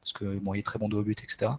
[0.00, 1.50] parce que bon, il est très bon de but, etc.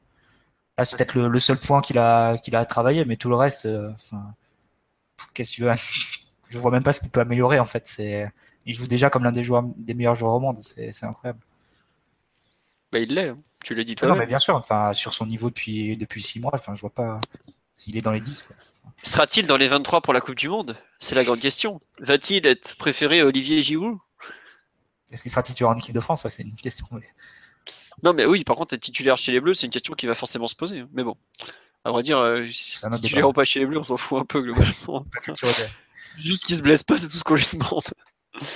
[0.77, 3.65] Là, c'est peut-être le, seul point qu'il a, qu'il a travaillé, mais tout le reste,
[3.65, 4.33] euh, enfin,
[5.33, 5.73] qu'est-ce que tu veux
[6.49, 7.85] Je vois même pas ce qu'il peut améliorer en fait.
[7.87, 8.31] C'est,
[8.65, 10.57] il joue déjà comme l'un des joueurs, des meilleurs joueurs au monde.
[10.61, 11.39] C'est, incroyable.
[12.91, 13.29] Bah, il l'est.
[13.29, 13.39] Hein.
[13.63, 14.07] Tu l'as dit toi.
[14.07, 14.55] Non, mais bien sûr.
[14.55, 17.19] Enfin, sur son niveau depuis depuis six mois, enfin, je vois pas
[17.77, 18.49] s'il est dans les 10.
[19.03, 20.75] Sera-t-il dans les 23 pour la Coupe du Monde?
[20.99, 21.79] C'est la grande question.
[22.01, 23.97] Va-t-il être préféré à Olivier Giroud?
[25.11, 26.27] Est-ce qu'il sera titulaire en équipe de France?
[26.27, 26.87] C'est une question.
[28.03, 30.15] Non, mais oui, par contre, être titulaire chez les Bleus, c'est une question qui va
[30.15, 30.83] forcément se poser.
[30.91, 31.15] Mais bon,
[31.85, 34.25] à vrai dire, euh, si titulaire ou pas chez les Bleus, on s'en fout un
[34.25, 35.05] peu globalement.
[36.19, 37.83] Juste qu'il se blesse pas, c'est tout ce qu'on lui demande.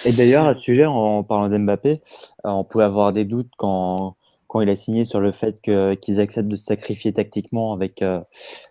[0.04, 2.02] Et d'ailleurs, à ce sujet, en parlant d'Mbappé,
[2.46, 4.18] euh, on pouvait avoir des doutes quand,
[4.52, 8.20] quand il a signé sur le fait qu'ils acceptent de se sacrifier tactiquement avec, euh,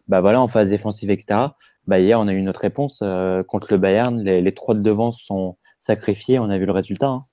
[0.08, 1.40] bah voilà, en phase défensive, etc.
[1.86, 3.02] Bah hier, on a eu notre réponse
[3.48, 4.22] contre le Bayern.
[4.22, 6.38] Les, trois de devant sont sacrifiés.
[6.38, 7.08] On a vu le résultat.
[7.08, 7.24] Hein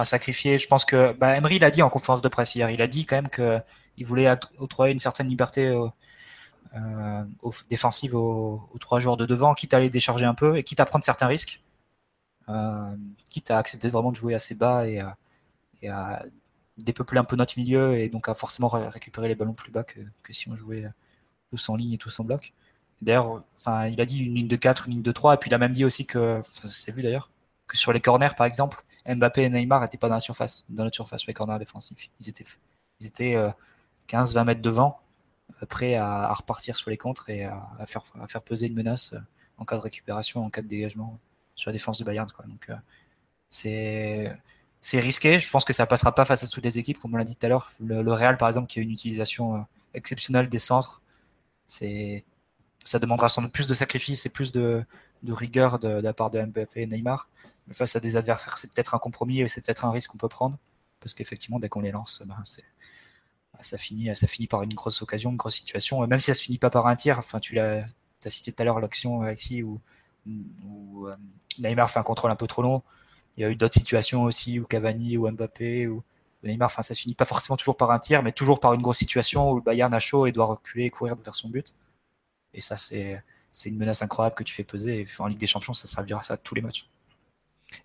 [0.00, 0.58] enfin sacrifier.
[0.58, 2.70] Je pense que bah, Emery l'a dit en conférence de presse hier.
[2.70, 3.60] Il a dit quand même que
[3.96, 5.86] il voulait octroyer une certaine liberté euh,
[6.76, 7.24] euh
[7.68, 10.86] défensive aux, trois joueurs de devant, quitte à les décharger un peu et quitte à
[10.86, 11.62] prendre certains risques,
[12.48, 12.96] euh,
[13.30, 15.00] quitte à accepter vraiment de jouer assez bas et
[15.88, 16.22] à,
[16.84, 20.00] dépeupler un peu notre milieu et donc à forcément récupérer les ballons plus bas que,
[20.22, 20.84] que si on jouait
[21.50, 22.52] tous en ligne et tous en bloc.
[23.02, 23.42] D'ailleurs,
[23.90, 25.58] il a dit une ligne de 4, une ligne de 3, et puis il a
[25.58, 27.30] même dit aussi que, c'est vu d'ailleurs,
[27.66, 30.84] que sur les corners, par exemple, Mbappé et Neymar n'étaient pas dans la surface, dans
[30.84, 32.10] notre surface, sur les corners défensifs.
[32.20, 32.44] Ils étaient,
[33.00, 33.36] ils étaient
[34.08, 35.00] 15-20 euh, mètres devant,
[35.62, 39.14] euh, prêts à, repartir sur les contres et à, faire, à faire peser une menace
[39.14, 39.20] euh,
[39.56, 41.18] en cas de récupération, en cas de dégagement
[41.54, 42.30] sur la défense de Bayern.
[42.30, 42.44] Quoi.
[42.46, 42.70] Donc,
[43.48, 44.34] c'est
[44.80, 45.40] c'est risqué.
[45.40, 47.36] Je pense que ça passera pas face à toutes les équipes, comme on l'a dit
[47.36, 47.70] tout à l'heure.
[47.80, 51.02] Le, Real, par exemple, qui a une utilisation exceptionnelle des centres,
[51.66, 54.84] ça demandera sans doute plus de sacrifices et plus de,
[55.28, 57.28] rigueur de, la part de Mbappé et Neymar
[57.72, 60.28] face à des adversaires, c'est peut-être un compromis et c'est peut-être un risque qu'on peut
[60.28, 60.58] prendre.
[61.00, 62.36] Parce qu'effectivement, dès qu'on les lance, ben,
[63.60, 66.06] ça, finit, ça finit par une grosse occasion, une grosse situation.
[66.06, 67.86] Même si ça se finit pas par un tir, enfin, tu l'as
[68.24, 69.80] as cité tout à l'heure l'action Alexis où,
[70.26, 71.16] où euh,
[71.58, 72.82] Neymar fait un contrôle un peu trop long.
[73.36, 76.02] Il y a eu d'autres situations aussi où Cavani ou Mbappé ou
[76.42, 78.80] Neymar, enfin, ça se finit pas forcément toujours par un tir, mais toujours par une
[78.80, 81.74] grosse situation où le Bayern a chaud et doit reculer et courir vers son but.
[82.54, 83.22] Et ça, c'est
[83.66, 85.00] une menace incroyable que tu fais peser.
[85.00, 86.86] Et en Ligue des Champions, ça servira à ça tous les matchs.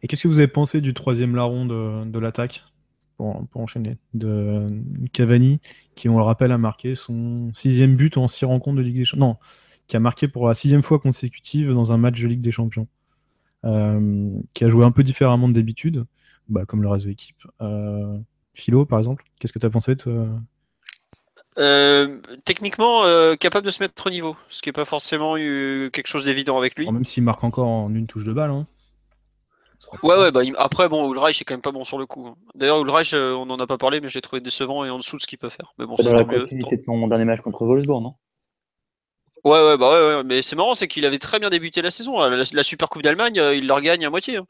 [0.02, 2.64] Et qu'est-ce que vous avez pensé du troisième larron de, l'attaque
[3.18, 3.98] pour, enchaîner?
[4.14, 4.82] De
[5.14, 5.60] Cavani,
[5.96, 9.06] qui, on le rappelle, a marqué son sixième but en six rencontres de Ligue des
[9.06, 9.28] Champions.
[9.28, 9.38] Non,
[9.88, 12.88] qui a marqué pour la sixième fois consécutive dans un match de Ligue des Champions.
[13.66, 16.06] Euh, qui a joué un peu différemment d'habitude,
[16.50, 17.48] bah, comme le reste de l'équipe.
[17.62, 18.18] Euh,
[18.54, 20.28] Philo, par exemple, qu'est-ce que tu as pensé de
[21.58, 23.04] euh, techniquement
[23.40, 26.58] capable de se mettre au niveau, ce qui n'est pas forcément eu quelque chose d'évident
[26.58, 26.92] avec lui.
[26.92, 28.52] même s'il marque encore en une touche de balle.
[28.52, 28.68] Hein.
[30.04, 32.28] Ouais, ouais, bah, après, bon, Ulreich est quand même pas bon sur le coup.
[32.28, 32.36] Hein.
[32.56, 34.98] D'ailleurs, Ulreich, euh, on en a pas parlé, mais je l'ai trouvé décevant et en
[34.98, 35.74] dessous de ce qu'il peut faire.
[35.78, 38.16] Mais bon, c'est la continuité de son dernier match contre Wolfsburg, non?
[39.46, 40.24] Ouais, ouais, bah ouais, ouais.
[40.24, 42.20] mais c'est marrant, c'est qu'il avait très bien débuté la saison.
[42.20, 44.38] La, Super Coupe d'Allemagne, euh, il la regagne à moitié.
[44.38, 44.48] Hein.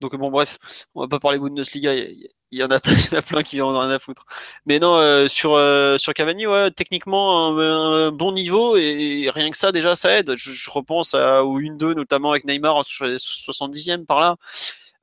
[0.00, 0.58] Donc bon, bref,
[0.94, 1.94] on va pas parler Bundesliga.
[1.94, 2.28] Il
[2.58, 4.26] y, en a plein, y en a plein qui en ont rien à foutre.
[4.66, 9.56] Mais non, euh, sur euh, sur Cavani, ouais, techniquement un, bon niveau et, rien que
[9.56, 10.34] ça déjà ça aide.
[10.36, 14.36] Je, repense à, au 1-2 notamment avec Neymar les 70e par là.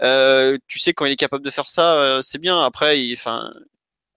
[0.02, 2.62] Euh, tu sais quand il est capable de faire ça, c'est bien.
[2.62, 3.54] Après, il, enfin,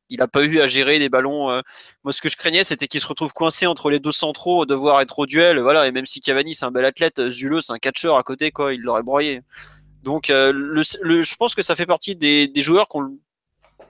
[0.08, 1.62] il a pas eu à gérer des ballons.
[2.04, 5.00] Moi, ce que je craignais, c'était qu'il se retrouve coincé entre les deux centraux, devoir
[5.00, 5.60] être au duel.
[5.60, 8.50] Voilà, et même si Cavani c'est un bel athlète, Zuleux c'est un catcheur à côté,
[8.50, 9.42] quoi, il l'aurait broyé.
[10.06, 13.18] Donc, euh, le, je pense que ça fait partie des, joueurs qui ont le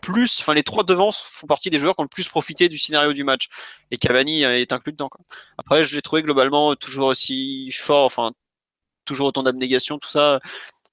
[0.01, 2.79] plus, enfin les trois devants font partie des joueurs qui ont le plus profité du
[2.79, 3.49] scénario du match.
[3.91, 5.11] Et Cavani est inclus dedans.
[5.59, 8.33] Après, je l'ai trouvé globalement toujours aussi fort, enfin
[9.05, 10.41] toujours autant d'abnégation, tout ça.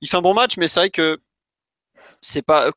[0.01, 1.19] Il fait un bon match, mais c'est vrai que
[2.21, 2.71] c'est pas.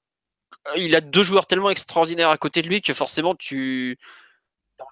[0.76, 3.98] Il a deux joueurs tellement extraordinaires à côté de lui que forcément tu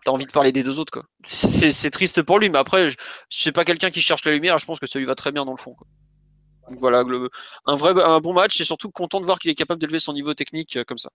[0.06, 1.04] as envie de parler des deux autres.
[1.24, 2.96] C'est triste pour lui, mais après, je,
[3.30, 4.58] c'est pas quelqu'un qui cherche la lumière.
[4.58, 5.76] Je pense que ça lui va très bien dans le fond.
[6.78, 7.04] Voilà,
[7.66, 10.34] un vrai bon match et surtout content de voir qu'il est capable d'élever son niveau
[10.34, 11.10] technique euh, comme ça.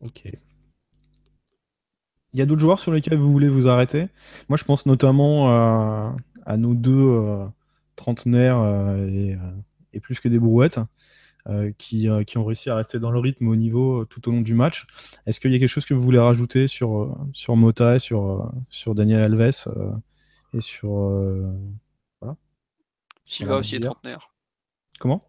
[0.00, 0.24] Ok.
[2.32, 4.08] Il y a d'autres joueurs sur lesquels vous voulez vous arrêter?
[4.48, 6.10] Moi, je pense notamment euh,
[6.44, 7.46] à nos deux euh,
[7.96, 8.62] trentenaires
[9.08, 9.36] et,
[10.00, 10.78] plus que des brouettes
[11.78, 14.86] qui, ont réussi à rester dans le rythme au niveau tout au long du match.
[15.26, 18.52] Est-ce qu'il y a quelque chose que vous voulez rajouter sur, sur Mota et sur,
[18.68, 19.68] sur Daniel Alves
[20.54, 21.12] et sur
[23.28, 24.30] Silva aussi est trentenaire.
[24.98, 25.28] Comment?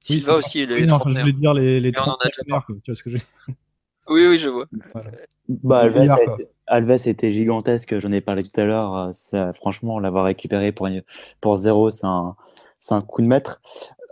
[0.00, 3.10] Silva aussi est oui, non, Je voulais dire les, les trentenaires, tu vois ce que
[3.10, 3.22] j'ai.
[4.06, 4.66] Oui, oui, je vois.
[5.48, 9.12] Bah, Le Alves, été, été gigantesque, j'en ai parlé tout à l'heure.
[9.32, 10.90] euh, franchement, l'avoir récupéré pour,
[11.40, 12.36] pour zéro, c'est un,
[12.78, 13.62] c'est un coup de maître.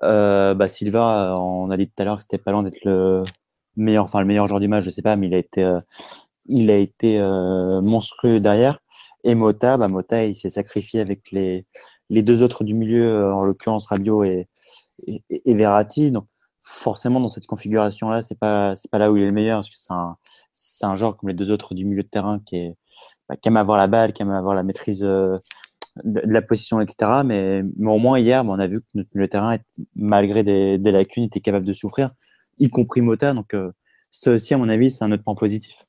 [0.05, 3.24] Euh, bah, Silva, on a dit tout à l'heure que c'était pas loin d'être le
[3.77, 5.81] meilleur, enfin le meilleur joueur du match, je sais pas, mais il a été, euh,
[6.47, 8.81] il a été euh, monstrueux derrière.
[9.24, 11.66] Et Mota, bah, Mota, il s'est sacrifié avec les,
[12.11, 14.49] les deux autres du milieu, euh, en l'occurrence Rabiot et,
[15.07, 16.11] et, et Verratti.
[16.11, 16.27] Donc,
[16.61, 19.70] forcément, dans cette configuration-là, c'est pas, c'est pas là où il est le meilleur, parce
[19.70, 20.16] que c'est un,
[20.55, 22.77] c'est un joueur comme les deux autres du milieu de terrain qui, est,
[23.29, 25.39] bah, qui aime avoir la balle, qui aime avoir la maîtrise euh,
[26.05, 27.23] de, de la position, etc.
[27.24, 29.56] Mais, mais au moins, hier, bah, on a vu que notre de terrain,
[29.97, 32.10] malgré des, des lacunes, était capable de souffrir,
[32.59, 33.32] y compris Mota.
[33.35, 33.70] Donc, euh,
[34.10, 35.85] ça aussi, à mon avis, c'est un autre point positif.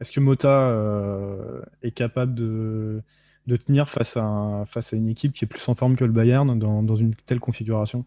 [0.00, 3.02] Est-ce que Mota euh, est capable de,
[3.46, 6.04] de tenir face à, un- face à une équipe qui est plus en forme que
[6.04, 8.04] le Bayern dans, dans une telle configuration?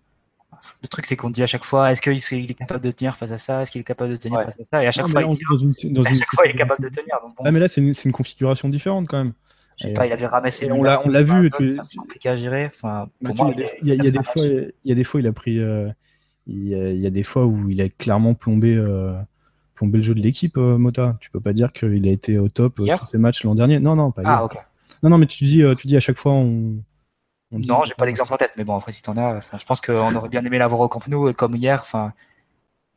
[0.81, 2.11] Le truc, c'est qu'on dit à chaque fois, est-ce qu'il
[2.51, 3.61] est, capable de tenir face à ça?
[3.61, 4.43] Est-ce qu'il est capable de tenir Ouais.
[4.45, 4.83] face à ça?
[4.83, 6.87] Et à chaque Non, fois, là, il une, à chaque fois, il est capable de
[6.87, 7.15] configuration- tenir.
[7.21, 9.33] Donc bon, Ah, mais là, c'est une, c'est une configuration différente quand même.
[9.77, 10.71] Je sais pas, il avait ramassé.
[10.71, 12.65] on l'a- on l'a vu, tu- C'est compliqué à gérer.
[12.65, 14.23] Enfin, pour Mathieu, moi, il y a des- il y a, il y a des
[14.23, 15.89] fois, il y a des fois, il a pris, euh,
[16.47, 19.13] il, y a, il y a des fois où il a clairement plombé, euh,
[19.75, 21.17] plombé le jeu de l'équipe, euh, Mota.
[21.19, 23.79] Tu peux pas dire qu'il a été au top tous ses matchs l'an dernier.
[23.79, 24.31] Non, non, pas hier.
[24.31, 24.57] Ah, ok.
[25.03, 26.77] Non, non, mais tu dis, tu dis à chaque fois, on.
[27.51, 29.63] on dit- Non, j'ai pas d'exemple en tête, mais bon, après, si t'en as, je
[29.65, 32.13] pense qu'on aurait bien aimé l'avoir au Camp Nou, comme hier, enfin,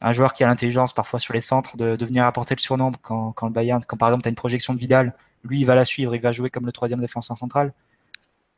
[0.00, 2.98] un joueur qui a l'intelligence parfois sur les centres de, de venir apporter le surnombre
[3.02, 5.14] quand, quand le Bayern, quand par exemple t'as une projection de Vidal,
[5.44, 7.72] lui il va la suivre, il va jouer comme le troisième défenseur central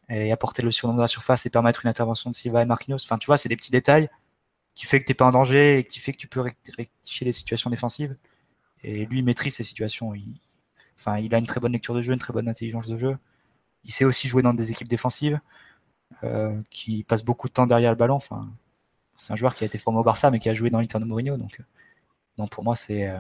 [0.09, 2.99] et apporter le surnombre de la surface et permettre une intervention de Silva et Marquinhos.
[3.05, 4.11] Enfin, tu vois, c'est des petits détails
[4.75, 7.25] qui fait que t'es pas en danger et qui fait que tu peux rect- rectifier
[7.25, 8.17] les situations défensives.
[8.83, 10.15] Et lui, il maîtrise ces situations.
[10.15, 10.35] Il,
[10.99, 13.17] enfin, il a une très bonne lecture de jeu, une très bonne intelligence de jeu.
[13.85, 15.41] Il sait aussi jouer dans des équipes défensives
[16.25, 18.19] euh, qui passe beaucoup de temps derrière le ballon.
[19.17, 20.99] C'est un joueur qui a été formé au Barça, mais qui a joué dans l'Inter
[20.99, 21.37] de Mourinho.
[21.37, 21.61] Donc,
[22.39, 23.19] euh, pour moi, c'est euh,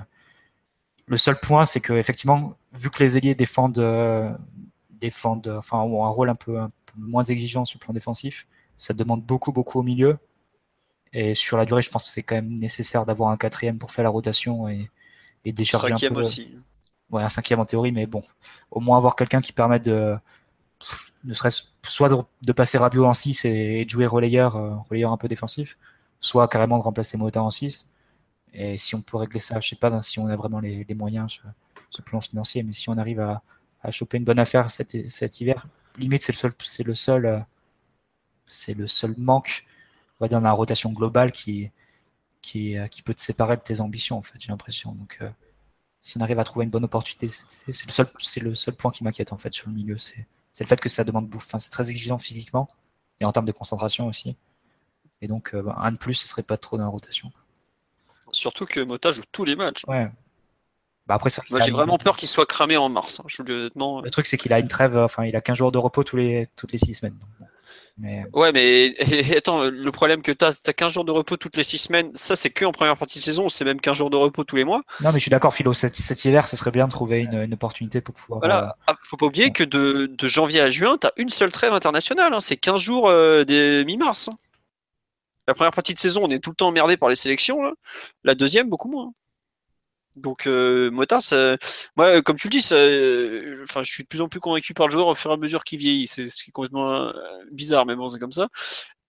[1.06, 4.32] le seul point, c'est que effectivement, vu que les ailiers défendent, euh,
[4.90, 7.94] défendent, euh, enfin, ont un rôle un peu, un peu moins exigeant sur le plan
[7.94, 8.46] défensif,
[8.76, 10.18] ça demande beaucoup, beaucoup au milieu.
[11.12, 13.90] Et sur la durée, je pense que c'est quand même nécessaire d'avoir un quatrième pour
[13.90, 14.90] faire la rotation et,
[15.44, 16.16] et décharger un Cinquième peu.
[16.16, 16.54] le- aussi.
[17.10, 18.22] Ouais, un cinquième en théorie, mais bon,
[18.70, 20.16] au moins avoir quelqu'un qui permette de,
[21.24, 24.74] ne serait-ce soit de, de passer Rabiot en 6 et, et de jouer relayeur, euh,
[24.90, 25.78] relayeur un peu défensif,
[26.20, 27.91] soit carrément de remplacer Mota en 6.
[28.54, 31.32] Et si on peut régler ça, je sais pas si on a vraiment les, moyens
[31.32, 33.42] sur, le plan financier, mais si on arrive à,
[33.90, 35.66] choper une bonne affaire cet, hiver,
[35.98, 37.40] limite c'est le seul, c'est le seul, euh,
[38.46, 39.66] c'est le seul manque,
[40.20, 41.70] on dans la rotation globale qui,
[42.56, 44.92] euh, qui peut te séparer de tes ambitions, en fait, j'ai l'impression.
[44.92, 45.30] Donc, euh,
[46.00, 48.90] si on arrive à trouver une bonne opportunité, c'est le seul, c'est le seul point
[48.92, 50.26] qui m'inquiète en fait sur le milieu, c'est
[50.60, 51.46] le fait que ça demande bouffe.
[51.46, 52.68] Enfin, c'est très exigeant physiquement
[53.20, 54.36] et en termes de concentration aussi.
[55.22, 57.32] Et donc, bah, un de plus, ce serait pas trop dans la rotation.
[58.32, 59.82] Surtout que Mota joue tous les matchs.
[59.86, 60.08] Ouais.
[61.06, 63.20] Bah après, Moi, j'ai vraiment peur qu'il soit cramé en mars.
[63.20, 63.24] hein.
[63.26, 64.00] Je vous le dis honnêtement.
[64.02, 66.04] Le truc, c'est qu'il a une trêve, euh, enfin, il a 15 jours de repos
[66.04, 67.18] tous les, toutes les 6 semaines.
[67.98, 68.94] Mais Ouais, mais
[69.36, 72.12] attends, le problème que tu as, tu 15 jours de repos toutes les 6 semaines.
[72.14, 73.48] Ça, c'est que en première partie de saison.
[73.48, 74.82] C'est même 15 jours de repos tous les mois?
[75.00, 77.34] non, mais je suis d'accord, Philo, cet, cet hiver, ce serait bien de trouver une,
[77.42, 78.38] une opportunité pour pouvoir.
[78.38, 78.76] euh, Voilà.
[78.86, 81.72] Ah, faut pas oublier que de, de janvier à juin, tu as une seule trêve
[81.72, 82.32] internationale.
[82.32, 82.40] hein.
[82.40, 84.28] C'est 15 jours euh, des mi-mars.
[84.28, 84.36] hein.
[85.48, 87.58] La première partie de saison, on est tout le temps emmerdé par les sélections.
[88.24, 89.12] La deuxième, beaucoup moins.
[90.16, 91.06] Donc, euh, moi,
[92.22, 95.06] comme tu le dis, euh, je suis de plus en plus convaincu par le joueur
[95.06, 96.06] au fur et à mesure qu'il vieillit.
[96.06, 97.12] C'est ce qui est complètement euh,
[97.50, 98.48] bizarre, mais bon, c'est comme ça.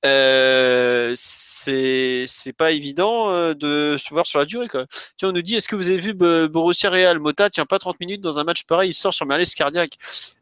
[0.06, 4.68] Euh, c'est pas évident euh, de se voir sur la durée.
[4.68, 4.86] Quoi.
[5.18, 7.20] Tiens, on nous dit est-ce que vous avez vu Bo- Borussia Real?
[7.20, 9.98] Mota tient pas 30 minutes dans un match pareil, il sort sur malaise cardiaque.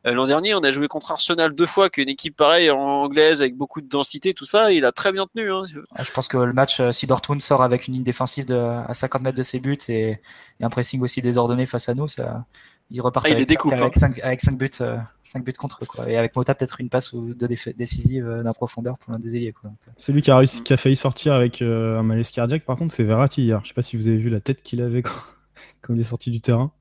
[0.07, 3.55] Euh, L'an dernier, on a joué contre Arsenal deux fois, qu'une équipe pareille anglaise avec
[3.55, 5.51] beaucoup de densité, tout ça, il a très bien tenu.
[5.51, 5.63] Hein.
[5.95, 8.93] Ah, Je pense que le match, euh, si Dortmund sort avec une ligne défensive à
[8.93, 10.17] 50 mètres de ses buts et
[10.61, 12.45] un pressing aussi désordonné face à nous, ça,
[12.91, 14.97] ils repartent Ah, il avec, découpe, avec, cinq, avec cinq buts, euh,
[15.35, 15.85] buts contre eux.
[15.87, 16.09] Quoi.
[16.09, 19.35] Et avec Mota, peut-être une passe ou deux décisives euh, d'un profondeur pour l'un des
[19.35, 19.53] ailiers.
[19.53, 19.69] Quoi.
[19.69, 22.65] Donc, euh, Celui qui a, réussi, qui a failli sortir avec euh, un malaise cardiaque,
[22.65, 23.61] par contre, c'est Verratti hier.
[23.63, 25.11] Je sais pas si vous avez vu la tête qu'il avait quand,
[25.81, 26.71] quand il est sorti du terrain.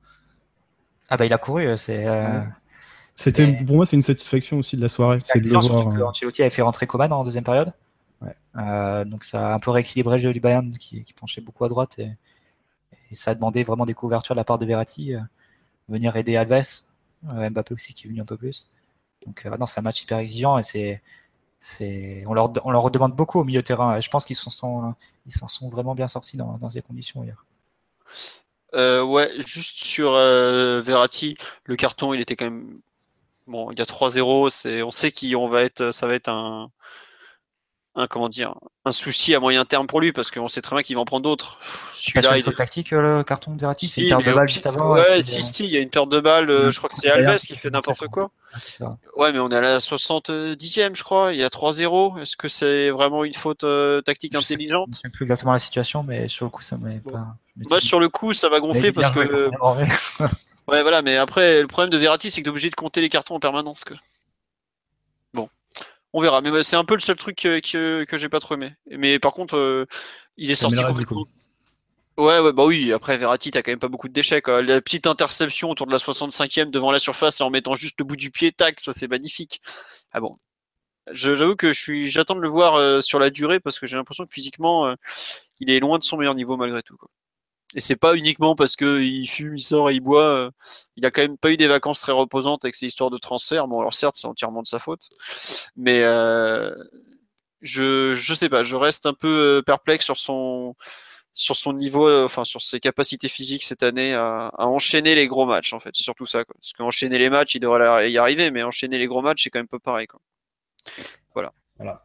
[1.09, 2.07] Ah bah il a couru, c'est...
[2.07, 2.41] euh,
[3.15, 5.19] C'était, pour moi, c'est une satisfaction aussi de la soirée.
[5.25, 5.89] c'est de surtout voir.
[5.89, 7.73] que euh, Ancelotti avait fait rentrer Coman en deuxième période.
[8.21, 8.35] Ouais.
[8.57, 11.65] Euh, donc ça a un peu rééquilibré le jeu du Bayern qui, qui penchait beaucoup
[11.65, 12.11] à droite et,
[13.11, 15.19] et ça a demandé vraiment des couvertures de la part de Verratti, euh,
[15.89, 16.83] venir aider Alves,
[17.29, 18.69] euh, Mbappé aussi qui est venu un peu plus.
[19.25, 23.15] Donc euh, non, c'est un match hyper exigeant et c'est, on leur, on leur redemande
[23.15, 23.99] beaucoup au milieu terrain.
[23.99, 24.95] Je pense qu'ils s'en sont,
[25.25, 27.45] ils sont vraiment bien sortis dans, ces conditions hier.
[28.73, 32.79] Euh, ouais, juste sur euh, Verratti, le carton, il était quand même
[33.47, 33.69] bon.
[33.71, 36.71] Il y a 3-0, c'est, on sait qu'on va être, ça va être un,
[37.95, 38.55] un comment dire
[38.85, 41.05] un souci à moyen terme pour lui parce qu'on sait très bien qu'il va en
[41.05, 41.59] prendre d'autres.
[42.15, 44.47] Pas sur une faute tactique euh, le carton de Verratti, c'est une perte de balle
[44.47, 44.93] juste avant.
[44.93, 46.49] Ouais, si, si, il y a une perte de balle.
[46.49, 48.31] Euh, je crois que c'est Alves qui fait n'importe quoi.
[49.15, 51.33] Ouais, mais on est à la 70e, je crois.
[51.33, 52.21] Il y a 3-0.
[52.21, 54.89] Est-ce que c'est vraiment une faute euh, tactique intelligente?
[54.93, 57.35] Je ne sais plus exactement la situation, mais sur le coup, ça m'a pas.
[57.69, 59.19] Moi, sur le coup, ça va gonfler parce que.
[60.67, 63.01] ouais, voilà, mais après, le problème de Verratti, c'est que tu es obligé de compter
[63.01, 63.83] les cartons en permanence.
[63.83, 63.93] Que...
[66.13, 66.41] On verra.
[66.41, 68.73] Mais c'est un peu le seul truc que, que, j'ai pas trop aimé.
[68.89, 69.85] Mais par contre, euh,
[70.37, 71.25] il est sorti complètement.
[72.17, 72.91] Ouais, ouais, bah oui.
[72.91, 74.41] Après, Verratti, t'as quand même pas beaucoup de déchets.
[74.45, 78.17] La petite interception autour de la 65e devant la surface en mettant juste le bout
[78.17, 79.61] du pied, tac, ça c'est magnifique.
[80.11, 80.37] Ah bon.
[81.11, 83.97] J'avoue que je suis, j'attends de le voir euh, sur la durée parce que j'ai
[83.97, 84.95] l'impression que physiquement, euh,
[85.59, 86.95] il est loin de son meilleur niveau malgré tout.
[86.95, 87.09] Quoi.
[87.75, 90.23] Et c'est pas uniquement parce qu'il fume, il sort et il boit.
[90.23, 90.51] Euh,
[90.97, 93.67] il a quand même pas eu des vacances très reposantes avec ses histoires de transfert.
[93.67, 95.09] Bon, alors certes, c'est entièrement de sa faute.
[95.75, 96.73] Mais euh,
[97.61, 100.75] je, je sais pas, je reste un peu euh, perplexe sur son,
[101.33, 105.73] sur son niveau, enfin sur ses capacités physiques cette année à, enchaîner les gros matchs
[105.73, 105.91] en fait.
[105.93, 106.43] C'est surtout ça.
[106.43, 106.55] Quoi.
[106.59, 109.59] Parce qu'enchaîner les matchs, il devrait y arriver, mais enchaîner les gros matchs, c'est quand
[109.59, 110.07] même pas pareil.
[110.07, 110.19] Quoi.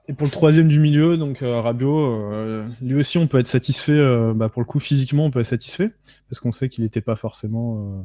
[0.08, 3.92] Et pour le troisième du milieu, donc euh, euh, lui aussi on peut être satisfait,
[3.92, 5.92] euh, bah, pour le coup physiquement on peut être satisfait,
[6.28, 8.04] parce qu'on sait qu'il n'était pas forcément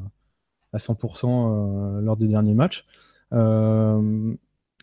[0.73, 2.85] à 100% lors des derniers matchs.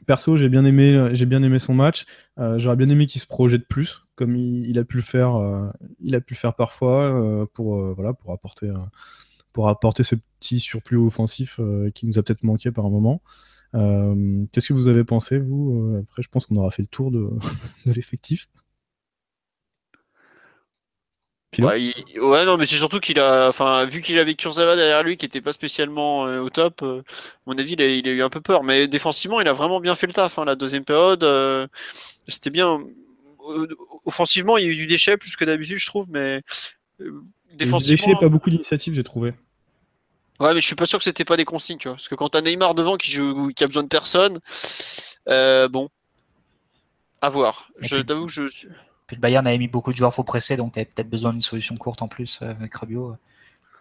[0.06, 2.06] perso, j'ai bien aimé, son match.
[2.56, 5.39] J'aurais bien aimé qu'il se projette plus, comme il, a pu le faire,
[6.01, 7.98] il a pu le faire parfois pour
[8.32, 8.73] apporter
[9.52, 11.60] pour apporter ce petit surplus offensif
[11.94, 13.23] qui nous a peut-être manqué par un moment.
[13.74, 16.88] Euh, qu'est-ce que vous avez pensé, vous euh, Après, je pense qu'on aura fait le
[16.88, 17.28] tour de,
[17.86, 18.48] l'effectif.
[21.58, 25.16] Ouais, ouais, non, mais c'est surtout qu'il a, enfin, vu qu'il avait Kurzawa derrière lui,
[25.16, 27.02] qui était pas spécialement euh, au top, à
[27.46, 28.62] mon avis, il a, il a, eu un peu peur.
[28.62, 30.38] Mais défensivement, il a vraiment bien fait le taf.
[30.38, 31.24] Hein, la deuxième période,
[32.28, 32.84] c'était bien.
[34.04, 36.42] Offensivement, il y a eu du déchet plus que d'habitude, je trouve, mais
[37.54, 38.06] défensivement.
[38.06, 39.32] Déchet, pas beaucoup d'initiatives, j'ai trouvé.
[40.40, 41.97] Ouais, mais je suis pas sûr que c'était pas des consignes, tu vois.
[41.97, 44.40] Parce que quand t'as Neymar devant qui joue, qui a besoin de personne,
[45.28, 45.89] euh, bon,
[47.20, 47.70] à voir.
[47.81, 48.44] je t'avoue, je.
[49.06, 51.40] Puis le Bayern avait mis beaucoup de joueurs faux pressés, donc t'avais peut-être besoin d'une
[51.40, 53.16] solution courte en plus euh, avec Rabiot.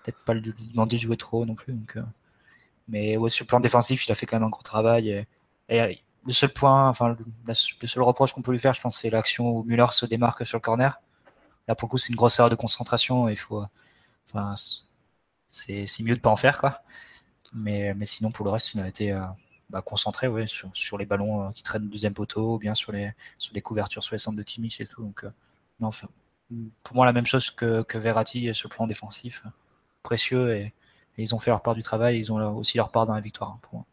[0.03, 1.73] Peut-être pas lui demander de jouer trop non plus.
[1.73, 2.03] Donc, euh.
[2.87, 5.25] Mais ouais, sur le plan défensif, il a fait quand même un gros travail.
[5.69, 7.15] Et, le seul point, enfin,
[7.47, 10.45] le, seul reproche qu'on peut lui faire, je pense, c'est l'action où Müller se démarque
[10.45, 10.99] sur le corner.
[11.67, 13.29] Là, pour le coup, c'est une grosse erreur de concentration.
[13.29, 13.63] Il faut,
[14.27, 14.55] enfin,
[15.49, 16.81] c'est mieux de pas en faire quoi.
[17.53, 19.21] Mais, mais sinon pour le reste il a été euh,
[19.69, 22.91] bah, concentré ouais, sur, sur, les ballons euh, qui traînent deuxième poteau ou bien sur
[22.91, 25.01] les, sur les couvertures sur les centres de Kimmich et tout.
[25.01, 25.29] Donc euh,
[25.79, 26.07] non, enfin,
[26.83, 29.43] pour moi la même chose que, que Verratti sur le plan défensif,
[30.03, 30.73] précieux et,
[31.19, 33.49] ils ont fait leur part du travail, ils ont aussi leur part dans la victoire
[33.49, 33.85] hein, pour moi.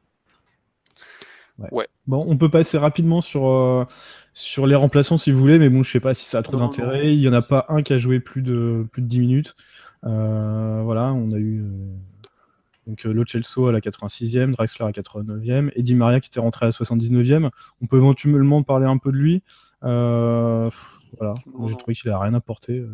[1.70, 1.88] Ouais.
[2.06, 3.88] Bon, on peut passer rapidement sur,
[4.34, 6.58] sur les remplaçants si vous voulez, mais bon, je sais pas si ça a trop
[6.58, 7.14] d'intérêt.
[7.14, 9.56] Il y en a pas un qui a joué plus de, plus de 10 minutes.
[10.04, 11.96] Euh, voilà, on a eu euh,
[12.86, 16.28] donc euh, Lo Celso à la 86e, Draxler à la 89e, et Di Maria qui
[16.28, 17.50] était rentré à la 79e.
[17.80, 19.42] On peut éventuellement parler un peu de lui.
[19.80, 20.70] voilà,
[21.68, 22.84] j'ai trouvé qu'il a rien apporté.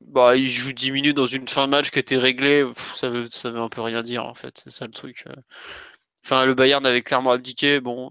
[0.00, 3.28] Bah, il joue 10 minutes dans une fin de match qui était réglée, ça veut,
[3.30, 5.24] ça veut un peu rien dire en fait, c'est ça le truc.
[6.24, 8.10] Enfin, le Bayern avait clairement abdiqué, bon.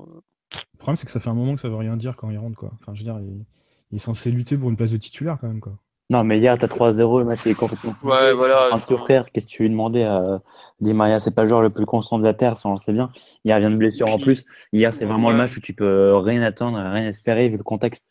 [0.53, 2.37] Le problème, c'est que ça fait un moment que ça veut rien dire quand il
[2.37, 2.71] rentre, quoi.
[2.79, 3.45] Enfin, je veux dire, il,
[3.91, 5.77] il est censé lutter pour une place de titulaire quand même, quoi.
[6.13, 7.95] Non, mais hier, t'as 3-0, le match est complètement.
[8.03, 8.69] Ouais, voilà.
[8.71, 10.41] Un frère, qu'est-ce que tu lui demandais à
[10.79, 12.77] Di Maria C'est pas le joueur le plus constant de la Terre, ça on le
[12.77, 13.09] sait bien.
[13.43, 14.45] Hier, il vient de blessure en plus.
[14.73, 18.05] Hier, c'est vraiment le match où tu peux rien attendre, rien espérer vu le contexte.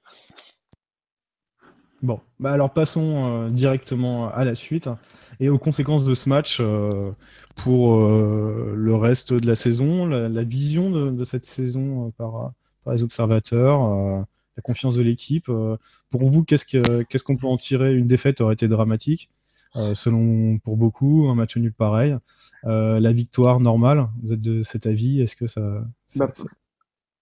[2.02, 4.90] Bon, bah alors passons euh, directement à la suite
[5.38, 7.12] et aux conséquences de ce match euh,
[7.54, 12.50] pour euh, le reste de la saison, la, vision de, cette saison par,
[12.82, 14.26] par, les observateurs
[14.56, 15.48] la confiance de l'équipe.
[15.48, 15.76] Euh,
[16.10, 17.94] pour vous, qu'est-ce qu'on peut en tirer?
[17.94, 19.30] Une défaite aurait été dramatique,
[19.76, 22.16] euh, selon pour beaucoup, un match nul pareil.
[22.64, 25.84] Euh, la victoire normale, vous êtes de cet avis Est-ce que ça,
[26.16, 26.28] bah,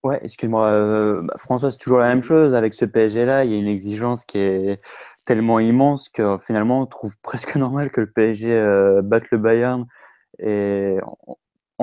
[0.03, 2.55] Ouais, excuse-moi, bah, François, c'est toujours la même chose.
[2.55, 4.81] Avec ce PSG-là, il y a une exigence qui est
[5.27, 9.87] tellement immense que finalement, on trouve presque normal que le PSG batte le Bayern.
[10.39, 10.97] Et
[11.27, 11.37] on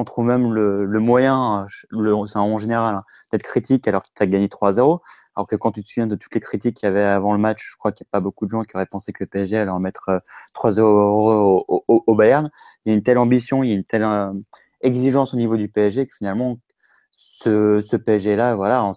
[0.04, 4.48] trouve même le, moyen, c'est en général, hein, d'être critique alors que tu as gagné
[4.48, 5.00] 3-0.
[5.36, 7.40] Alors que quand tu te souviens de toutes les critiques qu'il y avait avant le
[7.40, 9.28] match, je crois qu'il n'y a pas beaucoup de gens qui auraient pensé que le
[9.28, 10.22] PSG allait en mettre
[10.56, 12.50] 3-0 euh, au, Bayern.
[12.86, 14.34] Il y a une telle ambition, il y a une telle euh,
[14.82, 16.58] exigence au niveau du PSG que finalement,
[17.16, 18.92] ce, PSG-là, voilà,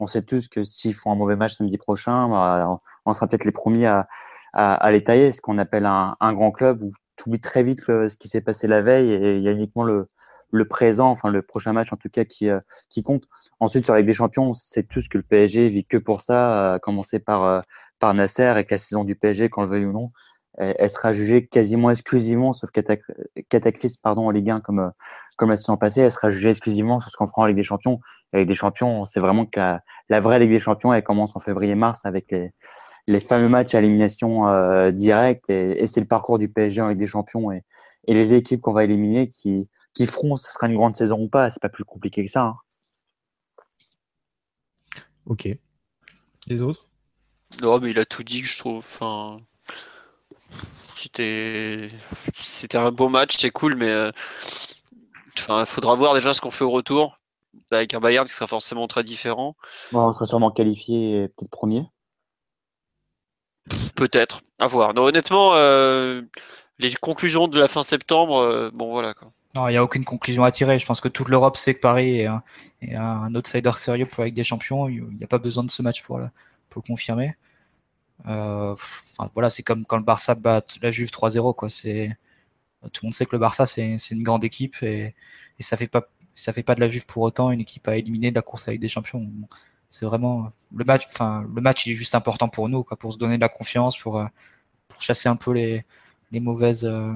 [0.00, 3.44] on, sait tous que s'ils font un mauvais match samedi prochain, bah, on sera peut-être
[3.44, 4.08] les premiers à,
[4.52, 8.16] à, les tailler, ce qu'on appelle un, grand club où tu oublies très vite ce
[8.16, 10.08] qui s'est passé la veille et il y a uniquement le,
[10.52, 12.48] le présent, enfin le prochain match en tout cas qui,
[12.88, 13.24] qui compte.
[13.58, 16.20] Ensuite, sur la Ligue des Champions, c'est tout ce que le PSG vit que pour
[16.20, 17.64] ça, à commencer par,
[17.98, 20.10] par Nasser et que la saison du PSG, qu'on le veuille ou non,
[20.58, 24.92] elle, sera jugée quasiment exclusivement, sauf cataclysme pardon, en Ligue 1 comme,
[25.36, 27.62] comme la saison passée, elle sera jugée exclusivement sur ce qu'on fera en Ligue des
[27.62, 28.00] Champions.
[28.32, 31.40] La Ligue des Champions, c'est vraiment que la, vraie Ligue des Champions, elle commence en
[31.40, 32.52] février-mars avec les,
[33.06, 36.98] les fameux matchs à élimination euh, directe et, c'est le parcours du PSG en Ligue
[36.98, 37.62] des Champions et,
[38.06, 41.28] et les équipes qu'on va éliminer qui, qui feront, ce sera une grande saison ou
[41.28, 42.44] pas, c'est pas plus compliqué que ça.
[42.44, 42.56] Hein.
[45.26, 45.48] Ok.
[46.46, 46.88] Les autres?
[47.60, 48.78] Non, mais il a tout dit, je trouve.
[48.78, 49.40] Enfin,
[50.96, 51.90] c'était,
[52.34, 54.10] c'était un beau match, c'est cool, mais euh,
[55.38, 57.18] enfin, faudra voir déjà ce qu'on fait au retour
[57.70, 59.56] avec un Bayern qui sera forcément très différent.
[59.92, 61.84] on sera sûrement qualifié peut-être premier.
[63.94, 64.94] Peut-être, à voir.
[64.94, 66.22] Non, honnêtement, euh,
[66.82, 69.32] les conclusions de la fin septembre, euh, bon voilà quoi.
[69.54, 70.78] Non, il n'y a aucune conclusion à tirer.
[70.78, 72.42] Je pense que toute l'Europe sait que Paris est un,
[72.80, 74.88] est un outsider sérieux pour avec des champions.
[74.88, 76.28] Il n'y a pas besoin de ce match pour le,
[76.86, 77.36] confirmer.
[78.26, 78.74] Euh,
[79.34, 81.54] voilà, c'est comme quand le Barça bat la Juve 3-0.
[81.54, 81.68] Quoi.
[81.68, 82.16] C'est,
[82.92, 85.14] tout le monde sait que le Barça, c'est, une grande équipe et,
[85.60, 88.36] ça fait pas fait pas de la Juve pour autant une équipe à éliminer de
[88.36, 89.30] la course avec des champions.
[89.90, 91.04] C'est vraiment le match.
[91.06, 93.50] Enfin, le match, il est juste important pour nous, quoi, pour se donner de la
[93.50, 94.26] confiance, pour, euh,
[94.88, 95.84] pour chasser un peu les,
[96.32, 97.12] les mauvaises, euh,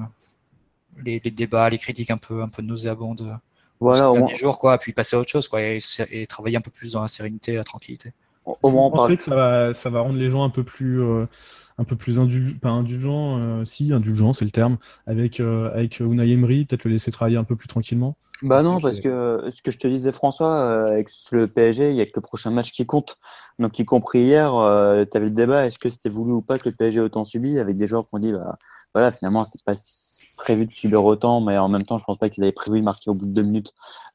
[1.03, 3.21] les, les, débats, les critiques un peu, un peu nauséabondes.
[3.21, 3.35] Euh,
[3.79, 4.33] voilà, au moins.
[4.33, 5.79] jours, quoi, puis passer à autre chose, quoi, et,
[6.27, 8.13] travailler un peu plus dans la sérénité, la tranquillité.
[8.45, 11.03] Au moins, on que ça va, ça va rendre les gens un peu plus,
[11.77, 12.17] un peu plus
[12.61, 17.37] pas indulgents, si indulgents, c'est le terme, avec avec Unai Emery, peut-être le laisser travailler
[17.37, 18.15] un peu plus tranquillement.
[18.43, 21.95] Bah non, parce que ce que je te disais, François, euh, avec le PSG, il
[21.95, 23.17] y a que le prochain match qui compte.
[23.57, 26.59] Donc, y compris hier, euh, tu avais le débat est-ce que c'était voulu ou pas
[26.59, 28.57] que le PSG ait autant subi Avec des joueurs qui ont dit bah,
[28.97, 29.75] voilà, finalement, c'était pas
[30.37, 32.85] prévu de subir autant, mais en même temps, je pense pas qu'ils avaient prévu de
[32.85, 33.71] marquer au bout de deux minutes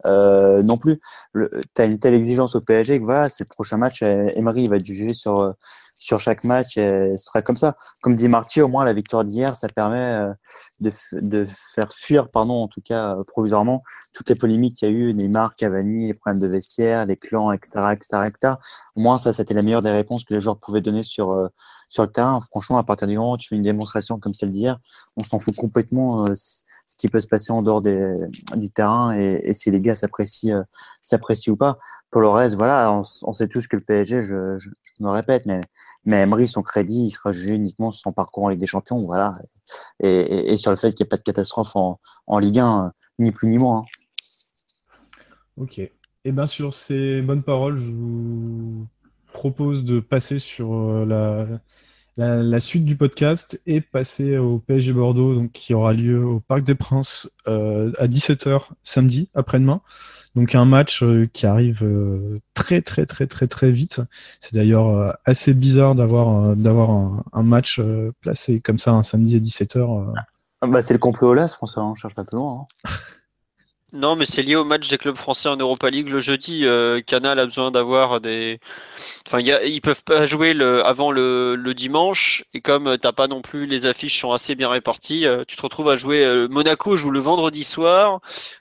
[0.06, 1.00] euh, non plus.
[1.34, 4.02] Tu une telle exigence au PSG que voilà, c'est le prochain match.
[4.02, 5.54] Emery va juger sur
[6.02, 7.74] sur chaque match, et ce sera comme ça.
[8.02, 10.32] Comme dit Marty, au moins la victoire d'hier, ça permet euh,
[10.80, 14.90] de, de, faire fuir, pardon, en tout cas euh, provisoirement, toutes les polémiques qu'il y
[14.90, 18.54] a eu, Neymar, Cavani, les problèmes de vestiaire, les clans, etc., etc., etc.
[18.96, 21.46] Au moins, ça, c'était la meilleure des réponses que les joueurs pouvaient donner sur euh,
[21.92, 22.40] sur le terrain.
[22.40, 24.78] Franchement, à partir du moment où tu fais une démonstration comme celle d'hier,
[25.18, 29.70] on s'en fout complètement ce qui peut se passer en dehors du terrain et, si
[29.70, 30.64] les gars s'apprécient
[31.02, 31.76] s'apprécient ou pas.
[32.10, 34.58] Pour le reste, voilà, on, sait tous que le PSG, je,
[35.00, 35.60] me répète, mais,
[36.06, 39.04] mais Emery, son crédit, il sera jugé uniquement sur son parcours en Ligue des Champions,
[39.04, 39.34] voilà.
[40.00, 42.90] Et, et, sur le fait qu'il n'y ait pas de catastrophe en, en Ligue 1,
[43.18, 43.80] ni plus ni moins.
[43.80, 45.22] Hein.
[45.58, 45.78] Ok.
[45.78, 45.92] Et
[46.24, 48.86] eh bien sur ces bonnes paroles, je vous
[49.32, 51.46] propose de passer sur euh, la,
[52.16, 56.62] la, suite du podcast et passer au PSG Bordeaux, donc, qui aura lieu au Parc
[56.62, 59.80] des Princes euh, à 17h samedi, après-demain.
[60.34, 64.00] Donc un match euh, qui arrive euh, très très très très très vite.
[64.40, 66.90] C'est d'ailleurs assez bizarre d'avoir d'avoir
[67.32, 67.80] un, match
[68.20, 70.12] placé comme ça un samedi à 17h.
[70.62, 72.66] Ah bah, c'est le complot LAS, François, on cherche pas plus loin.
[72.84, 72.90] Hein.
[73.94, 76.64] Non, mais c'est lié au match des clubs français en Europa League le jeudi.
[76.64, 78.58] Euh, Canal a besoin d'avoir des.
[79.26, 82.44] Enfin, y a, ils peuvent pas jouer le, avant le, le dimanche.
[82.54, 85.56] Et comme euh, t'as pas non plus les affiches sont assez bien réparties, euh, tu
[85.56, 86.24] te retrouves à jouer.
[86.24, 88.20] Euh, Monaco joue le vendredi soir,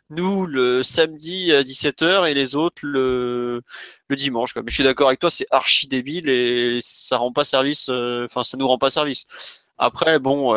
[0.09, 3.61] nous le samedi à 17h et les autres le,
[4.09, 4.53] le dimanche.
[4.55, 7.89] Mais je suis d'accord avec toi, c'est archi débile et ça rend pas service.
[7.89, 9.27] Enfin, ça nous rend pas service.
[9.77, 10.53] Après, bon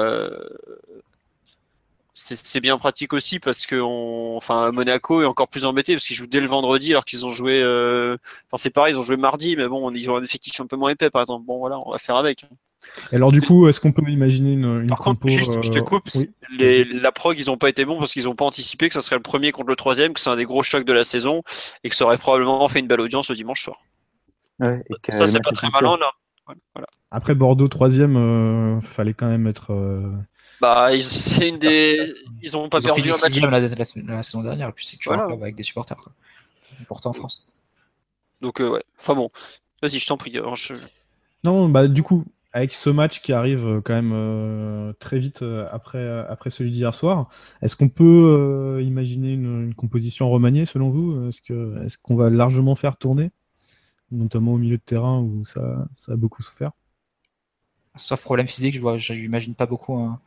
[2.14, 6.14] c'est bien pratique aussi parce que on, enfin Monaco est encore plus embêté parce qu'ils
[6.14, 8.16] jouent dès le vendredi alors qu'ils ont joué euh,
[8.46, 10.76] enfin c'est pareil ils ont joué mardi mais bon ils ont un effectif un peu
[10.76, 11.44] moins épais par exemple.
[11.44, 12.46] Bon voilà on va faire avec.
[13.12, 15.82] Alors du coup est-ce qu'on peut imaginer une, une par contre juste je te euh,
[15.82, 16.08] coupe
[16.56, 19.00] les, la prog ils ont pas été bons parce qu'ils ont pas anticipé que ça
[19.00, 21.42] serait le premier contre le troisième que c'est un des gros chocs de la saison
[21.82, 23.78] et que ça aurait probablement fait une belle audience le dimanche soir.
[24.60, 24.78] Ouais,
[25.08, 26.12] ça c'est pas très malin là
[26.74, 26.86] voilà.
[27.10, 29.74] après Bordeaux troisième euh, fallait quand même être
[30.60, 32.06] bah, c'est une des.
[32.42, 33.40] Ils ont pas perdu un match.
[33.40, 35.96] La, la, saison dernière, et puis c'est toujours un club avec des supporters.
[35.96, 36.12] Quoi.
[36.80, 37.46] Important en France.
[38.40, 38.84] Donc, euh, ouais.
[38.98, 39.30] Enfin bon,
[39.82, 40.34] vas-y, je t'en prie.
[41.44, 45.44] Non, bah, du coup, avec ce match qui arrive euh, quand même euh, très vite
[45.70, 47.28] après, après celui d'hier soir,
[47.62, 51.28] est-ce qu'on peut imaginer une, composition remaniée selon vous?
[51.28, 53.30] Est-ce qu'on est qu'on va largement faire tourner?
[54.10, 56.70] Notamment au milieu de terrain où ça, ça a beaucoup souffert
[57.96, 59.96] Sauf problème physique, je n'imagine pas beaucoup.
[59.96, 60.20] Hein.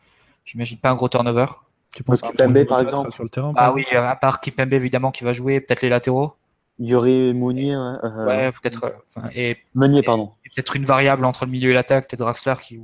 [0.47, 1.45] J'imagine pas un gros turnover.
[1.93, 5.23] Tu penses Kipembe par exemple sur le terrain Ah oui, à part Kipembe évidemment qui
[5.25, 6.33] va jouer, peut-être les latéraux.
[6.79, 7.73] Yuri Mounier.
[7.75, 8.85] Euh, ouais, peut-être.
[9.17, 10.31] Euh, et Meunier, pardon.
[10.55, 12.79] Peut-être une variable entre le milieu et l'attaque, peut-être Draxler qui,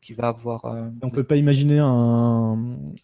[0.00, 0.64] qui va avoir.
[0.66, 2.58] euh, On peut pas imaginer un,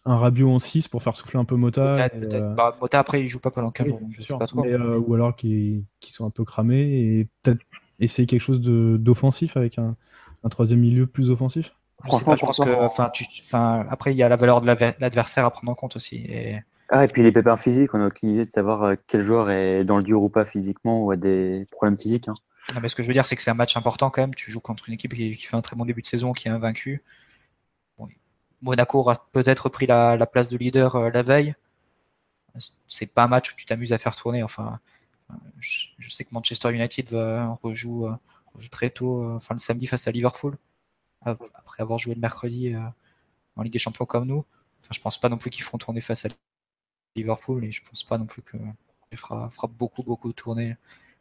[0.05, 1.93] un Rabiot en 6 pour faire souffler un peu Mota.
[1.93, 2.43] peut-être, et, peut-être.
[2.43, 4.45] euh, Bah, Mota, après, il joue pas pendant 15 oui, jours, donc je sais pas
[4.47, 4.61] trop.
[4.63, 6.81] Mais, euh, ou alors qui qui sont un peu cramés
[7.19, 7.61] et peut-être
[7.99, 9.95] essayer quelque chose de- d'offensif avec un,
[10.43, 11.73] un troisième milieu plus offensif.
[11.99, 12.69] Je Franchement, pas, je pense que.
[12.85, 16.17] Enfin, après, il y a la valeur de l'adver- l'adversaire à prendre en compte aussi.
[16.17, 16.59] Et
[16.89, 19.49] Ah, et puis les pépins physiques, on a aucune idée de savoir euh, quel joueur
[19.49, 22.27] est dans le dur ou pas physiquement ou a des problèmes physiques.
[22.27, 22.35] hein.
[22.75, 24.35] Non, mais ce que je veux dire, c'est que c'est un match important quand même.
[24.35, 26.47] Tu joues contre une équipe qui, qui fait un très bon début de saison, qui
[26.49, 27.01] est invaincu.
[27.97, 28.07] Bon,
[28.61, 31.55] Monaco aura peut-être pris la, la place de leader euh, la veille.
[32.87, 34.43] C'est pas un match où tu t'amuses à faire tourner.
[34.43, 34.79] Enfin,
[35.59, 38.13] je, je sais que Manchester United va, rejoue, euh,
[38.53, 40.57] rejoue très tôt, euh, enfin le samedi face à Liverpool,
[41.53, 42.81] après avoir joué le mercredi euh,
[43.55, 44.45] en Ligue des Champions comme nous.
[44.79, 46.29] Enfin, je pense pas non plus qu'ils feront tourner face à
[47.15, 48.57] Liverpool et je pense pas non plus que
[49.15, 50.75] fera, fera beaucoup beaucoup tourner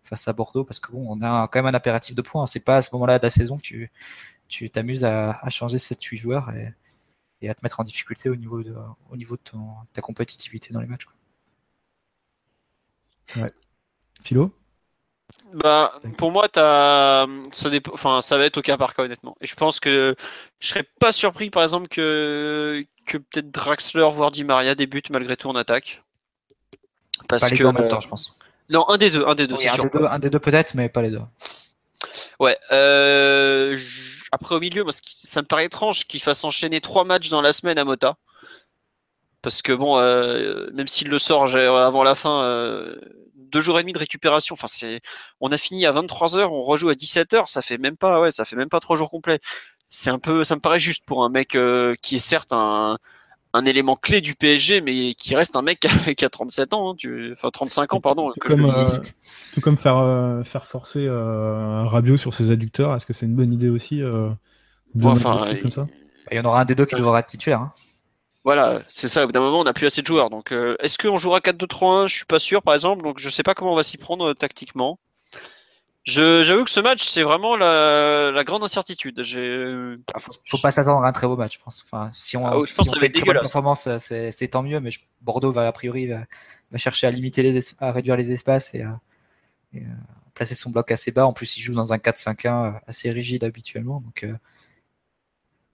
[0.05, 2.47] face à Bordeaux parce que bon, on a quand même un impératif de points.
[2.47, 3.91] C'est pas à ce moment-là de la saison que tu
[4.49, 6.75] tu t'amuses à, changer 7-8 joueurs et,
[7.49, 8.75] à te mettre en difficulté au niveau de,
[9.11, 9.43] au niveau de
[9.93, 11.07] ta compétitivité dans les matchs.
[11.07, 11.15] quoi.
[14.23, 14.53] Philo?
[15.53, 19.37] Bah, pour moi, t'as, ça dépend, enfin, ça va être au cas par cas, honnêtement.
[19.41, 20.15] Et je pense que
[20.59, 25.37] je serais pas surpris, par exemple, que, que peut-être Draxler, voire Di Maria débutent malgré
[25.37, 26.03] tout en attaque.
[27.29, 28.37] Parce Pas les que, deux en même temps, je pense.
[28.69, 29.85] non, un des deux, un des deux, Oui, c'est un, sûr.
[29.85, 31.21] des deux, un des deux peut-être, mais pas les deux.
[32.39, 32.59] Ouais.
[32.73, 33.79] euh,
[34.33, 34.93] Après, au milieu, moi,
[35.23, 38.17] ça me paraît étrange qu'il fasse enchaîner trois matchs dans la semaine à Mota.
[39.43, 42.97] Parce que bon, euh, même s'il le sort avant la fin, euh,
[43.53, 44.53] deux jours et demi de récupération.
[44.55, 45.01] Enfin, c'est,
[45.41, 48.21] on a fini à 23 h on rejoue à 17 h ça fait même pas,
[48.21, 49.41] ouais, ça fait même pas trois jours complets.
[49.91, 52.99] C'est un peu, ça me paraît juste pour un mec euh, qui est certes un,
[53.53, 56.73] un élément clé du PSG, mais qui reste un mec qui a, qui a 37
[56.75, 58.33] ans, hein, tu, enfin 35 ans, pardon.
[58.33, 58.83] Tout que je comme, euh,
[59.55, 63.27] tout comme faire, euh, faire forcer euh, un Rabiot sur ses adducteurs, est-ce que c'est
[63.27, 64.29] une bonne idée aussi euh,
[64.95, 65.87] de Ouais, enfin, il- comme ça?
[66.33, 67.61] Il y en aura un des deux qui devra être titulaire.
[67.61, 67.73] hein.
[68.47, 69.25] Voilà, c'est ça.
[69.25, 70.31] Au bout d'un moment, on n'a plus assez de joueurs.
[70.31, 73.03] Donc, euh, est-ce qu'on jouera 4-2-3-1 Je suis pas sûr, par exemple.
[73.03, 75.01] Donc, je sais pas comment on va s'y prendre euh, tactiquement.
[76.05, 79.25] J'avoue que ce match, c'est vraiment la, la grande incertitude.
[79.25, 81.83] J'ai, Ah, faut, faut pas s'attendre à un très beau match, je pense.
[81.85, 83.39] Enfin, si on, Ah oui, je si pense on que ça fait une très bonne
[83.41, 84.79] performance, euh, c'est tant mieux.
[84.79, 86.21] Mais je- Bordeaux va a priori va,
[86.71, 89.01] va chercher à limiter les, es- à réduire les espaces et à,
[89.75, 91.27] et à placer son bloc assez bas.
[91.27, 93.99] En plus, il joue dans un 4-5-1 assez rigide habituellement.
[93.99, 94.33] Donc, euh,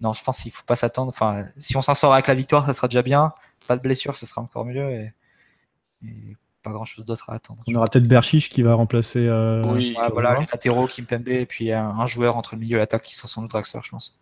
[0.02, 1.08] non, je pense qu'il faut pas s'attendre.
[1.08, 3.32] Enfin, si on s'en sort avec la victoire, ça sera déjà bien.
[3.66, 4.90] Pas de blessure, ça sera encore mieux.
[4.90, 5.12] Et,
[6.04, 7.62] et pas grand chose d'autre à attendre.
[7.66, 9.26] On aura peut-être Berchiche qui va remplacer.
[9.26, 9.96] euh, Oui.
[9.98, 13.02] Ouais, voilà, les latéraux, Kimpembe, et puis un, un joueur entre le milieu et l'attaque
[13.02, 14.18] qui sera sans doute Draxler, je pense.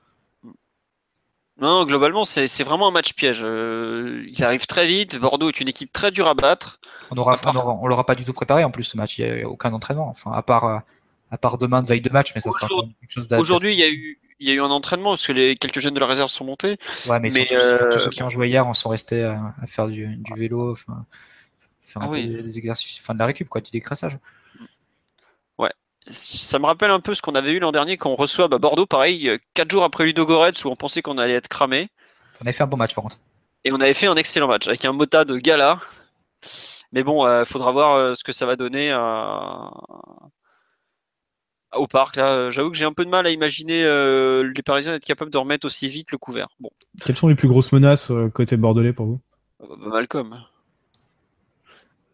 [1.60, 3.40] Non, globalement, c'est, vraiment un match piège.
[3.42, 5.18] Euh, il arrive très vite.
[5.18, 6.80] Bordeaux est une équipe très dure à battre.
[7.10, 8.96] On aura, À part- on aura- on l'aura pas du tout préparé en plus ce
[8.96, 9.18] match.
[9.18, 10.08] Il n'y a aucun entraînement.
[10.08, 10.78] Enfin, à part, euh,
[11.30, 13.38] à part demain de veille de match, mais ça sera Aujourd'hui- quand même quelque chose
[13.38, 15.80] Aujourd'hui, il y a eu, il y a eu un entraînement parce que les quelques
[15.80, 16.78] jeunes de la réserve sont montés.
[17.06, 19.66] Ouais, mais, mais, surtout, euh, ceux qui ont joué hier en sont restés à, à
[19.66, 21.04] faire du, du vélo, enfin,
[21.80, 22.26] faire un Ah oui.
[22.26, 24.18] des, exercices, enfin de la récup, quoi, du décrassage.
[26.06, 28.58] Ça me rappelle un peu ce qu'on avait eu l'an dernier quand on reçoit bah,
[28.58, 31.88] Bordeaux, pareil, euh, quatre jours après Ludogorets où on pensait qu'on allait être cramé.
[32.42, 33.18] On a fait un bon match par contre.
[33.64, 35.78] Et on avait fait un excellent match avec un Mota de gala.
[36.92, 39.70] Mais bon, il faudra voir euh, ce que ça va donner à-
[41.74, 42.16] au parc.
[42.16, 45.04] Là, Euh, j'avoue que j'ai un peu de mal à imaginer euh, les Parisiens être
[45.04, 46.48] capables de remettre aussi vite le couvert.
[46.60, 46.70] Bon,
[47.04, 49.20] Quelles sont les plus grosses menaces euh, côté bordelais pour vous?
[49.62, 50.40] Euh, Malcolm.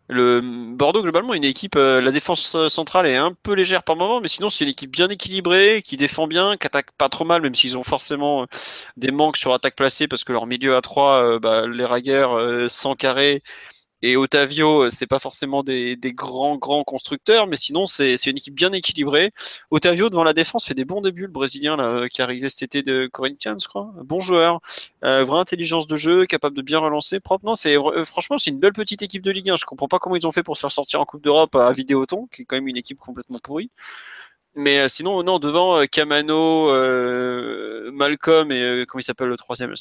[0.09, 0.41] Le
[0.77, 1.75] Bordeaux globalement une équipe.
[1.75, 4.91] euh, la défense centrale est un peu légère par moment, mais sinon c'est une équipe
[4.93, 8.47] bien équilibrée, qui défend bien, qui attaque pas trop mal, même s'ils ont forcément
[8.97, 12.69] des manques sur attaque placée parce que leur milieu à 3, bah, les Raguer, euh,
[12.69, 13.43] sans carré
[14.03, 18.37] et Otavio, euh, c'est pas forcément des, des grands grands constructeurs, mais sinon c'est une
[18.37, 19.33] équipe bien équilibrée.
[19.71, 22.49] Otavio devant la défense fait des bons débuts, le Brésilien là, euh, qui est arrivé
[22.49, 23.93] cet été de Corinthians, je crois.
[24.05, 24.61] Bon joueur,
[25.05, 27.21] euh, vraie intelligence de jeu, capable de bien relancer.
[27.21, 29.57] Propre, non, c'est euh, franchement c'est une belle petite équipe de Ligue 1.
[29.57, 31.73] Je comprends pas comment ils ont fait pour se faire sortir en Coupe d'Europe à
[31.73, 33.71] Vidéoton, qui est quand même une équipe complètement pourrie.
[34.55, 36.71] Mais euh, sinon, non, devant Camano,
[37.93, 39.75] Malcolm et comment il s'appelle le troisième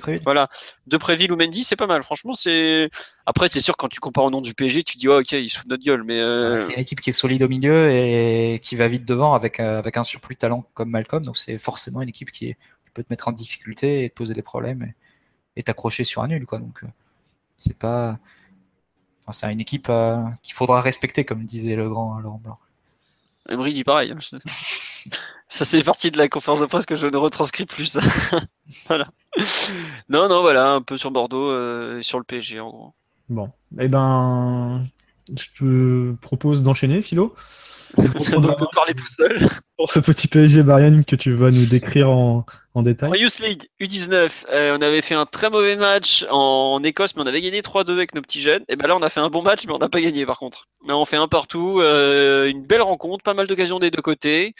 [0.00, 0.20] Préville.
[0.24, 0.48] Voilà,
[0.86, 2.02] de Préville ou Mendy, c'est pas mal.
[2.02, 2.90] Franchement, c'est.
[3.26, 5.50] Après, c'est sûr quand tu compares au nom du PSG, tu dis oh, ok, ils
[5.50, 7.90] se foutent de notre gueule, mais euh, C'est une équipe qui est solide au milieu
[7.90, 11.24] et qui va vite devant avec, euh, avec un surplus de talent comme Malcolm.
[11.24, 14.14] Donc c'est forcément une équipe qui, est- qui peut te mettre en difficulté et te
[14.14, 14.92] poser des problèmes
[15.56, 16.46] et- t'accrocher sur un nul.
[16.46, 16.58] Quoi.
[16.58, 16.88] Donc euh,
[17.56, 18.18] c'est pas.
[19.24, 22.58] Enfin, c'est une équipe euh, qu'il faudra respecter, comme disait le grand Laurent Blanc.
[23.48, 24.12] Emery dit pareil.
[24.12, 24.38] hein.
[25.48, 27.98] Ça, c'est partie de la conférence de presse que je ne retranscris plus.
[30.08, 32.94] Non, non, voilà, un peu sur Bordeaux euh, et sur le PSG en gros.
[33.28, 34.84] Bon, eh ben,
[35.28, 37.34] je te propose d'enchaîner, Philo.
[37.96, 39.48] De parler tout seul.
[39.76, 43.10] Pour ce petit PSG Bayern que tu vas nous décrire en, en détail.
[43.10, 47.22] En Youth League, U19, euh, on avait fait un très mauvais match en Écosse, mais
[47.22, 48.64] on avait gagné 3-2 avec nos petits jeunes.
[48.68, 50.38] Et ben là, on a fait un bon match, mais on n'a pas gagné par
[50.38, 50.68] contre.
[50.86, 54.54] Là, on fait un partout, euh, une belle rencontre, pas mal d'occasions des deux côtés.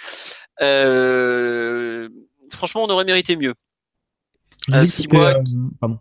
[0.60, 2.08] Euh,
[2.52, 3.54] franchement, on aurait mérité mieux.
[4.72, 5.34] Euh, six mois...
[5.80, 5.98] Pardon.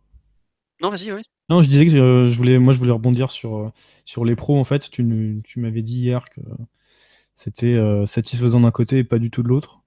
[0.82, 1.22] Non, vas-y, oui.
[1.50, 3.72] Non, je disais que je voulais, moi, je voulais rebondir sur,
[4.06, 4.58] sur les pros.
[4.58, 6.42] En fait, tu, tu m'avais dit hier que
[7.42, 9.80] c'était satisfaisant d'un côté et pas du tout de l'autre.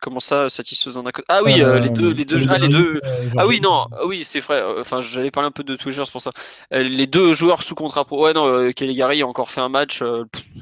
[0.00, 1.26] Comment ça, satisfaisant d'un côté?
[1.28, 3.00] Ah oui, les deux, les deux, ah, les deux.
[3.36, 4.60] Ah oui, non, ah oui, c'est vrai.
[4.80, 6.32] Enfin, j'avais parlé un peu de tous les joueurs, c'est pour ça.
[6.72, 8.24] les deux joueurs sous contrat pro.
[8.24, 10.02] Ouais, non, Caligari a encore fait un match.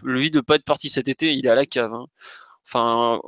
[0.03, 1.95] lui de pas être parti cet été, il est à la cave.
[1.95, 2.05] Hein.
[2.66, 3.19] Enfin,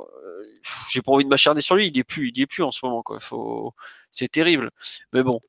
[0.91, 1.87] j'ai pas envie de m'acharner sur lui.
[1.87, 3.19] Il est plus, il est plus en ce moment, quoi.
[3.19, 3.73] Faut,
[4.11, 4.69] c'est terrible.
[5.13, 5.39] Mais bon,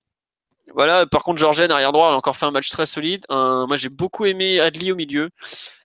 [0.73, 3.25] voilà, par contre, Georgen, arrière droit, a encore fait un match très solide.
[3.31, 5.31] moi, j'ai beaucoup aimé Adli au milieu.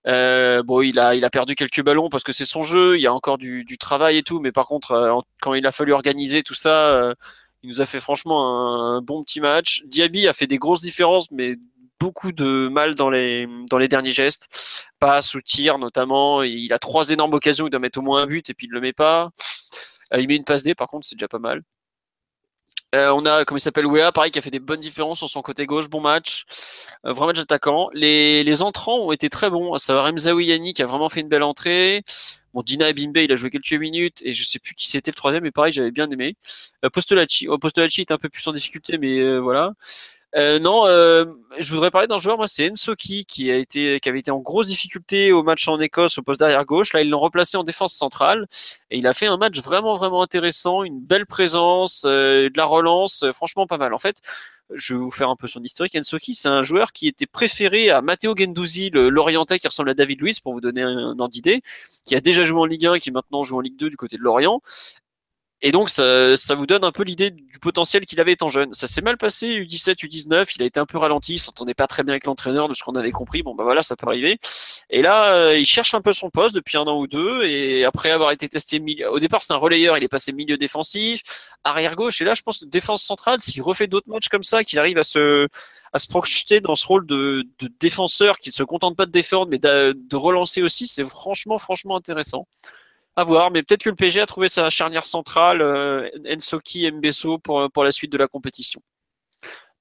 [0.07, 2.97] Euh, bon, il a, il a perdu quelques ballons parce que c'est son jeu.
[2.97, 4.39] Il y a encore du, travail et tout.
[4.39, 7.13] Mais par contre, euh, quand il a fallu organiser tout ça, euh,
[7.63, 9.83] il nous a fait franchement un, bon petit match.
[9.85, 11.57] Diaby a fait des grosses différences, mais
[11.99, 14.47] beaucoup de mal dans les, dans les derniers gestes.
[14.99, 16.43] Passe ou tir, notamment.
[16.43, 17.67] Il a trois énormes occasions.
[17.67, 19.31] Il doit mettre au moins un but et puis il le met pas.
[20.17, 21.63] il met une passe D, par contre, c'est déjà pas mal.
[22.95, 25.29] Euh, on a, comme il s'appelle, Wea, pareil, qui a fait des bonnes différences sur
[25.29, 26.45] son côté gauche, bon match,
[27.05, 27.89] euh, vrai match attaquant.
[27.93, 29.77] Les, entrants ont été très bons.
[29.77, 32.03] Ça va Remzaoui Yanni qui a vraiment fait une belle entrée.
[32.53, 35.15] Bon, Dina Bimbe, il a joué quelques minutes et je sais plus qui c'était le
[35.15, 36.35] troisième, mais pareil, j'avais bien aimé.
[36.83, 39.73] Euh, oh, est un peu plus en difficulté, mais euh, voilà.
[40.35, 41.25] Euh, non, euh,
[41.57, 44.39] je voudrais parler d'un joueur, moi, c'est Ensoki qui a été, qui avait été en
[44.39, 46.93] grosse difficulté au match en Écosse au poste d'arrière gauche.
[46.93, 48.47] Là, ils l'ont replacé en défense centrale
[48.91, 52.65] et il a fait un match vraiment, vraiment intéressant, une belle présence, euh, de la
[52.65, 53.93] relance, franchement pas mal.
[53.93, 54.17] En fait,
[54.75, 55.95] je vais vous faire un peu son historique.
[55.95, 60.21] Ensoki, c'est un joueur qui était préféré à Matteo Gendouzi, Lorientais qui ressemble à David
[60.21, 61.61] Luiz, pour vous donner un ordre d'idée,
[62.05, 63.97] qui a déjà joué en Ligue 1 et qui maintenant joue en Ligue 2 du
[63.97, 64.61] côté de Lorient.
[65.61, 68.73] Et donc, ça, ça vous donne un peu l'idée du potentiel qu'il avait étant jeune.
[68.73, 71.87] Ça s'est mal passé, U17, U19, il a été un peu ralenti, il s'entendait pas
[71.87, 73.43] très bien avec l'entraîneur, de ce qu'on avait compris.
[73.43, 74.39] Bon, bah voilà, ça peut arriver.
[74.89, 77.83] Et là, euh, il cherche un peu son poste depuis un an ou deux, et
[77.83, 81.21] après avoir été testé milieu, au départ, c'est un relayeur, il est passé milieu défensif,
[81.65, 84.63] arrière gauche, et là, je pense que défense centrale, s'il refait d'autres matchs comme ça,
[84.63, 85.47] qu'il arrive à se,
[85.91, 89.11] à se projeter dans ce rôle de, de défenseur, qui ne se contente pas de
[89.11, 92.47] défendre, mais de, de relancer aussi, c'est franchement, franchement intéressant.
[93.19, 97.37] À voir, mais peut-être que le PG a trouvé sa charnière centrale, euh, Ensoki, Mbesso,
[97.37, 98.81] pour, pour la suite de la compétition.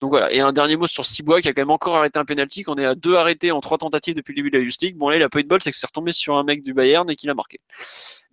[0.00, 2.24] Donc voilà, et un dernier mot sur Cibois qui a quand même encore arrêté un
[2.24, 4.84] penalty, qu'on est à deux arrêtés en trois tentatives depuis le début de la Just
[4.96, 6.64] Bon là, il a pas eu de bol, c'est que c'est retombé sur un mec
[6.64, 7.60] du Bayern et qu'il a marqué.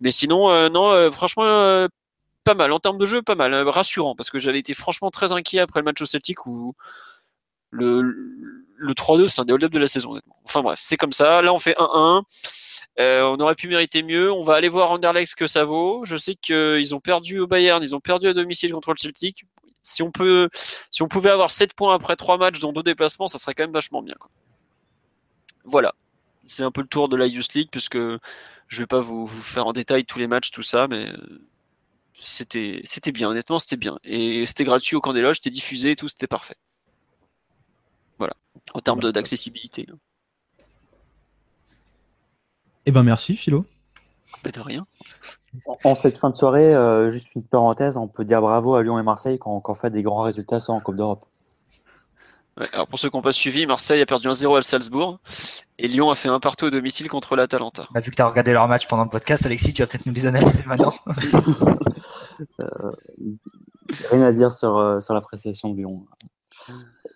[0.00, 1.86] Mais sinon, euh, non, euh, franchement,
[2.42, 2.72] pas mal.
[2.72, 3.54] En termes de jeu, pas mal.
[3.68, 6.74] rassurant, parce que j'avais été franchement très inquiet après le match au Celtic où
[7.70, 10.36] le, le 3-2, c'est un des hold-up de la saison, honnêtement.
[10.42, 11.42] Enfin bref, c'est comme ça.
[11.42, 12.24] Là, on fait 1-1.
[12.98, 14.32] Euh, on aurait pu mériter mieux.
[14.32, 16.04] On va aller voir Anderlecht ce que ça vaut.
[16.04, 19.44] Je sais qu'ils ont perdu au Bayern, ils ont perdu à domicile contre le Celtic.
[19.82, 20.48] Si on peut,
[20.90, 23.64] si on pouvait avoir 7 points après 3 matchs dont 2 déplacements, ça serait quand
[23.64, 24.16] même vachement bien.
[25.64, 25.94] Voilà.
[26.46, 29.66] C'est un peu le tour de la Youth League puisque je vais pas vous, faire
[29.66, 31.08] en détail tous les matchs, tout ça, mais
[32.14, 33.28] c'était, c'était bien.
[33.30, 33.98] Honnêtement, c'était bien.
[34.04, 36.56] Et c'était gratuit au camp des loges, c'était diffusé et tout, c'était parfait.
[38.18, 38.34] Voilà.
[38.74, 39.86] En termes d'accessibilité.
[42.86, 43.64] Eh ben merci Philo.
[44.44, 44.86] de rien.
[45.82, 48.98] En cette fin de soirée, euh, juste une parenthèse, on peut dire bravo à Lyon
[48.98, 51.24] et Marseille qui ont encore fait des grands résultats en Coupe d'Europe.
[52.72, 55.18] alors pour ceux qui n'ont pas suivi, Marseille a perdu 1-0 à Salzbourg
[55.78, 57.88] et Lyon a fait un partout au domicile contre l'Atalanta.
[57.92, 60.06] Bah, vu que tu as regardé leur match pendant le podcast, Alexis, tu vas peut-être
[60.06, 60.92] nous les analyser maintenant.
[62.60, 62.92] euh,
[64.10, 66.06] rien à dire sur, euh, sur l'appréciation de Lyon.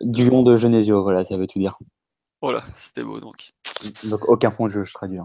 [0.00, 1.78] Du Lyon de Genesio, voilà, ça veut tout dire.
[2.42, 3.50] Voilà, c'était beau donc.
[4.04, 5.18] Donc aucun fond de jeu, je traduis.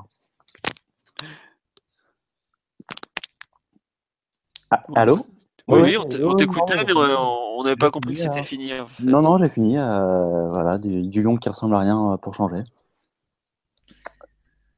[4.76, 5.18] Ah, allô
[5.68, 8.72] Oui, on t'écoutait, mais on n'avait pas compris que c'était fini.
[9.02, 9.78] Non, non, j'ai fini.
[9.78, 12.64] Euh, voilà, du, long qui ressemble à rien euh, pour changer.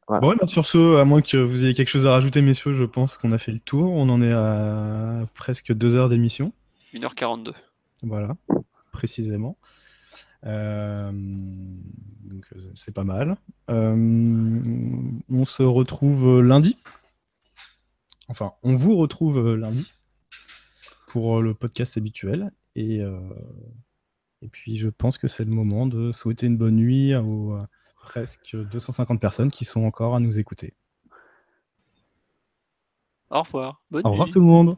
[0.07, 2.83] Bon, bah, sur ce, à moins que vous ayez quelque chose à rajouter, messieurs, je
[2.83, 3.91] pense qu'on a fait le tour.
[3.91, 6.53] On en est à presque deux heures d'émission.
[6.93, 7.53] 1h42.
[8.03, 8.35] Voilà,
[8.91, 9.57] précisément.
[10.45, 12.45] Euh, donc
[12.75, 13.35] c'est pas mal.
[13.67, 16.77] on se retrouve lundi
[18.29, 19.91] Enfin, on vous retrouve euh, lundi
[21.07, 22.51] pour euh, le podcast habituel.
[22.75, 23.19] Et, euh,
[24.41, 27.57] et puis, je pense que c'est le moment de souhaiter une bonne nuit aux
[27.95, 30.73] presque 250 personnes qui sont encore à nous écouter.
[33.29, 33.81] Au revoir.
[33.91, 34.77] Bonne Au revoir tout le monde.